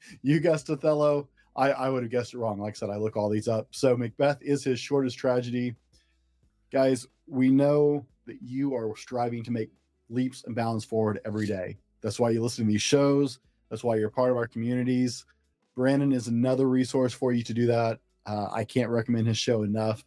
you 0.22 0.40
guessed 0.40 0.70
Othello. 0.70 1.28
I, 1.54 1.70
I 1.70 1.88
would 1.88 2.02
have 2.02 2.12
guessed 2.12 2.34
it 2.34 2.38
wrong. 2.38 2.61
Like 2.61 2.74
I 2.74 2.78
said, 2.78 2.90
I 2.90 2.96
look 2.96 3.16
all 3.16 3.30
these 3.30 3.48
up. 3.48 3.68
So 3.70 3.96
Macbeth 3.96 4.38
is 4.42 4.62
his 4.62 4.78
shortest 4.78 5.16
tragedy. 5.16 5.74
Guys, 6.70 7.07
we 7.26 7.50
know 7.50 8.07
that 8.26 8.42
you 8.42 8.74
are 8.74 8.94
striving 8.96 9.42
to 9.44 9.50
make 9.50 9.70
leaps 10.11 10.44
and 10.44 10.54
bounds 10.54 10.84
forward 10.84 11.20
every 11.24 11.46
day. 11.46 11.78
That's 12.02 12.20
why 12.20 12.30
you 12.30 12.42
listen 12.42 12.66
to 12.66 12.70
these 12.70 12.82
shows. 12.82 13.38
That's 13.70 13.82
why 13.82 13.96
you're 13.96 14.11
part 14.11 14.30
of 14.30 14.36
our 14.36 14.46
communities. 14.46 15.24
Brandon 15.74 16.12
is 16.12 16.28
another 16.28 16.68
resource 16.68 17.12
for 17.12 17.32
you 17.32 17.42
to 17.44 17.54
do 17.54 17.66
that. 17.66 18.00
Uh, 18.26 18.48
I 18.52 18.64
can't 18.64 18.90
recommend 18.90 19.26
his 19.26 19.38
show 19.38 19.62
enough. 19.62 20.04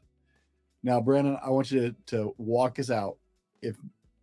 Now, 0.83 1.01
Brandon, 1.01 1.37
I 1.43 1.49
want 1.49 1.71
you 1.71 1.81
to, 1.81 1.95
to 2.07 2.35
walk 2.37 2.79
us 2.79 2.89
out. 2.89 3.17
If 3.61 3.75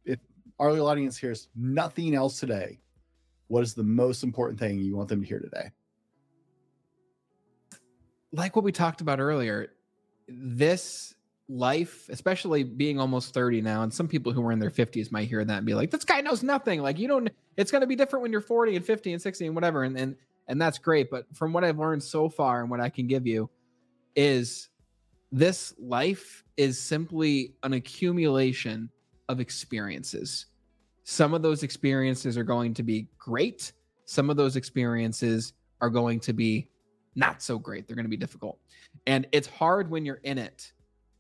if 0.05 0.19
our 0.59 0.71
little 0.71 0.87
audience 0.87 1.19
hears 1.19 1.49
nothing 1.55 2.15
else 2.15 2.41
today, 2.41 2.79
what 3.49 3.63
is 3.63 3.75
the 3.75 3.83
most 3.83 4.23
important 4.23 4.59
thing 4.59 4.79
you 4.79 4.97
want 4.97 5.09
them 5.09 5.21
to 5.21 5.27
hear 5.27 5.39
today? 5.39 5.71
Like 8.33 8.57
what 8.57 8.65
we 8.65 8.73
talked 8.73 9.01
about 9.01 9.21
earlier, 9.21 9.69
this 10.29 11.15
life, 11.49 12.09
especially 12.09 12.65
being 12.65 12.99
almost 12.99 13.33
30 13.33 13.63
now, 13.63 13.83
and 13.83 13.93
some 13.93 14.09
people 14.09 14.33
who 14.33 14.45
are 14.45 14.53
in 14.53 14.59
their 14.59 14.71
50s 14.71 15.13
might 15.13 15.29
hear 15.29 15.45
that 15.45 15.59
and 15.59 15.67
be 15.67 15.75
like, 15.75 15.91
this 15.91 16.05
guy 16.05 16.21
knows 16.21 16.43
nothing. 16.43 16.83
Like, 16.83 16.99
you 16.99 17.09
don't, 17.09 17.31
it's 17.57 17.71
going 17.71 17.83
to 17.83 17.87
be 17.87 17.97
different 17.97 18.23
when 18.23 18.33
you're 18.33 18.41
40 18.41 18.77
and 18.77 18.85
50 18.85 19.13
and 19.13 19.23
60 19.23 19.47
and 19.47 19.55
whatever. 19.55 19.85
And, 19.85 19.97
and, 19.97 20.17
and 20.49 20.61
that's 20.61 20.79
great. 20.79 21.11
But 21.11 21.27
from 21.35 21.53
what 21.53 21.65
I've 21.65 21.79
learned 21.79 22.03
so 22.03 22.29
far 22.29 22.61
and 22.61 22.71
what 22.71 22.81
I 22.81 22.89
can 22.89 23.07
give 23.07 23.27
you 23.27 23.49
is 24.17 24.69
this 25.31 25.75
life 25.79 26.45
is 26.57 26.81
simply 26.81 27.55
an 27.63 27.73
accumulation 27.73 28.91
of 29.29 29.41
experiences. 29.41 30.47
Some 31.09 31.35
of 31.35 31.43
those 31.43 31.63
experiences 31.63 32.37
are 32.37 32.43
going 32.43 32.75
to 32.75 32.83
be 32.83 33.07
great. 33.17 33.71
Some 34.07 34.29
of 34.29 34.37
those 34.37 34.57
experiences 34.57 35.53
are 35.81 35.89
going 35.89 36.19
to 36.19 36.33
be 36.33 36.69
not 37.15 37.41
so 37.41 37.61
great. 37.61 37.87
They're 37.87 37.95
going 37.95 38.07
to 38.07 38.11
be 38.11 38.17
difficult. 38.17 38.59
And 39.07 39.25
it's 39.31 39.47
hard 39.47 39.89
when 39.89 40.05
you're 40.05 40.21
in 40.25 40.37
it 40.37 40.73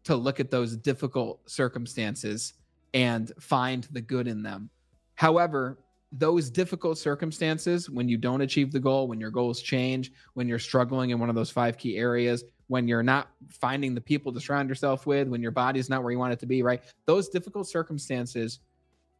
to 0.03 0.17
look 0.17 0.41
at 0.41 0.51
those 0.51 0.77
difficult 0.77 1.49
circumstances 1.49 2.55
and 2.95 3.31
find 3.39 3.87
the 3.93 4.01
good 4.01 4.27
in 4.27 4.43
them. 4.43 4.71
However, 5.15 5.79
those 6.11 6.51
difficult 6.51 6.99
circumstances, 6.99 7.89
when 7.89 8.09
you 8.09 8.19
don't 8.19 8.41
achieve 8.41 8.73
the 8.73 8.81
goal, 8.81 9.07
when 9.07 9.21
your 9.21 9.31
goals 9.31 9.63
change, 9.63 10.11
when 10.35 10.49
you're 10.49 10.59
struggling 10.59 11.11
in 11.11 11.21
one 11.21 11.29
of 11.29 11.37
those 11.37 11.51
five 11.51 11.79
key 11.79 11.97
areas, 11.97 12.43
when 12.67 12.89
you're 12.89 13.05
not 13.05 13.29
finding 13.49 13.95
the 13.95 14.01
people 14.01 14.33
to 14.33 14.41
surround 14.41 14.69
yourself 14.69 15.07
with, 15.07 15.29
when 15.29 15.43
your 15.43 15.53
body's 15.53 15.89
not 15.89 16.03
where 16.03 16.11
you 16.11 16.19
want 16.19 16.33
it 16.33 16.41
to 16.41 16.47
be, 16.47 16.65
right? 16.65 16.83
Those 17.05 17.29
difficult 17.29 17.69
circumstances 17.69 18.59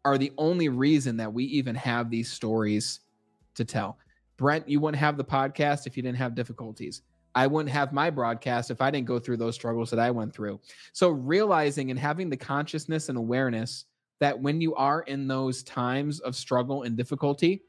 are 0.07 0.17
the 0.17 0.33
only 0.39 0.69
reason 0.69 1.17
that 1.17 1.33
we 1.33 1.43
even 1.47 1.75
have 1.75 2.11
these 2.11 2.31
stories 2.31 3.01
to 3.57 3.65
tell. 3.65 3.99
Brent, 4.37 4.69
you 4.69 4.79
wouldn't 4.79 5.01
have 5.01 5.17
the 5.17 5.25
podcast 5.25 5.85
if 5.85 5.97
you 5.97 6.03
didn't 6.03 6.19
have 6.19 6.37
difficulties. 6.37 7.03
I 7.35 7.49
wouldn't 7.49 7.73
have 7.73 7.93
my 7.93 8.09
broadcast 8.09 8.71
if 8.71 8.81
I 8.81 8.93
didn't 8.93 9.09
go 9.09 9.19
through 9.19 9.39
those 9.39 9.57
struggles 9.57 9.91
that 9.91 9.99
I 9.99 10.13
went 10.13 10.33
through. 10.33 10.61
So, 10.93 11.09
realizing 11.09 11.91
and 11.91 11.99
having 11.99 12.31
the 12.31 12.37
consciousness 12.37 13.09
and 13.09 13.19
awareness 13.19 13.87
that 14.21 14.41
when 14.41 14.61
you 14.61 14.77
are 14.77 15.03
in 15.03 15.27
those 15.27 15.65
times 15.65 16.21
of 16.21 16.37
struggle 16.37 16.85
and 16.85 16.97
difficulty, 16.97 17.65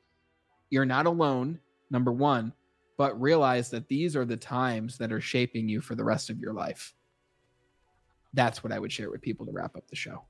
you're 0.70 0.86
not 0.86 1.08
alone, 1.08 1.60
number 1.90 2.12
one, 2.12 2.54
but 2.98 3.20
realize 3.20 3.72
that 3.72 3.88
these 3.88 4.16
are 4.16 4.26
the 4.26 4.38
times 4.38 5.00
that 5.00 5.12
are 5.12 5.20
shaping 5.20 5.68
you 5.68 5.82
for 5.82 5.96
the 5.96 6.04
rest 6.04 6.30
of 6.30 6.40
your 6.40 6.54
life. 6.54 6.94
That's 8.34 8.64
what 8.64 8.72
I 8.72 8.78
would 8.78 8.92
share 8.92 9.10
with 9.10 9.24
people 9.24 9.48
to 9.48 9.52
wrap 9.52 9.76
up 9.76 9.88
the 9.88 9.96
show. 9.96 10.24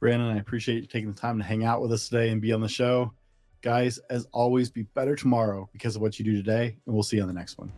Brandon, 0.00 0.28
I 0.28 0.38
appreciate 0.38 0.80
you 0.80 0.86
taking 0.86 1.12
the 1.12 1.20
time 1.20 1.36
to 1.38 1.44
hang 1.44 1.62
out 1.62 1.82
with 1.82 1.92
us 1.92 2.08
today 2.08 2.30
and 2.30 2.40
be 2.40 2.54
on 2.54 2.62
the 2.62 2.68
show. 2.68 3.12
Guys, 3.60 3.98
as 4.08 4.26
always, 4.32 4.70
be 4.70 4.84
better 4.94 5.14
tomorrow 5.14 5.68
because 5.74 5.94
of 5.94 6.00
what 6.00 6.18
you 6.18 6.24
do 6.24 6.34
today, 6.34 6.74
and 6.86 6.94
we'll 6.94 7.02
see 7.02 7.16
you 7.16 7.22
on 7.22 7.28
the 7.28 7.34
next 7.34 7.58
one. 7.58 7.70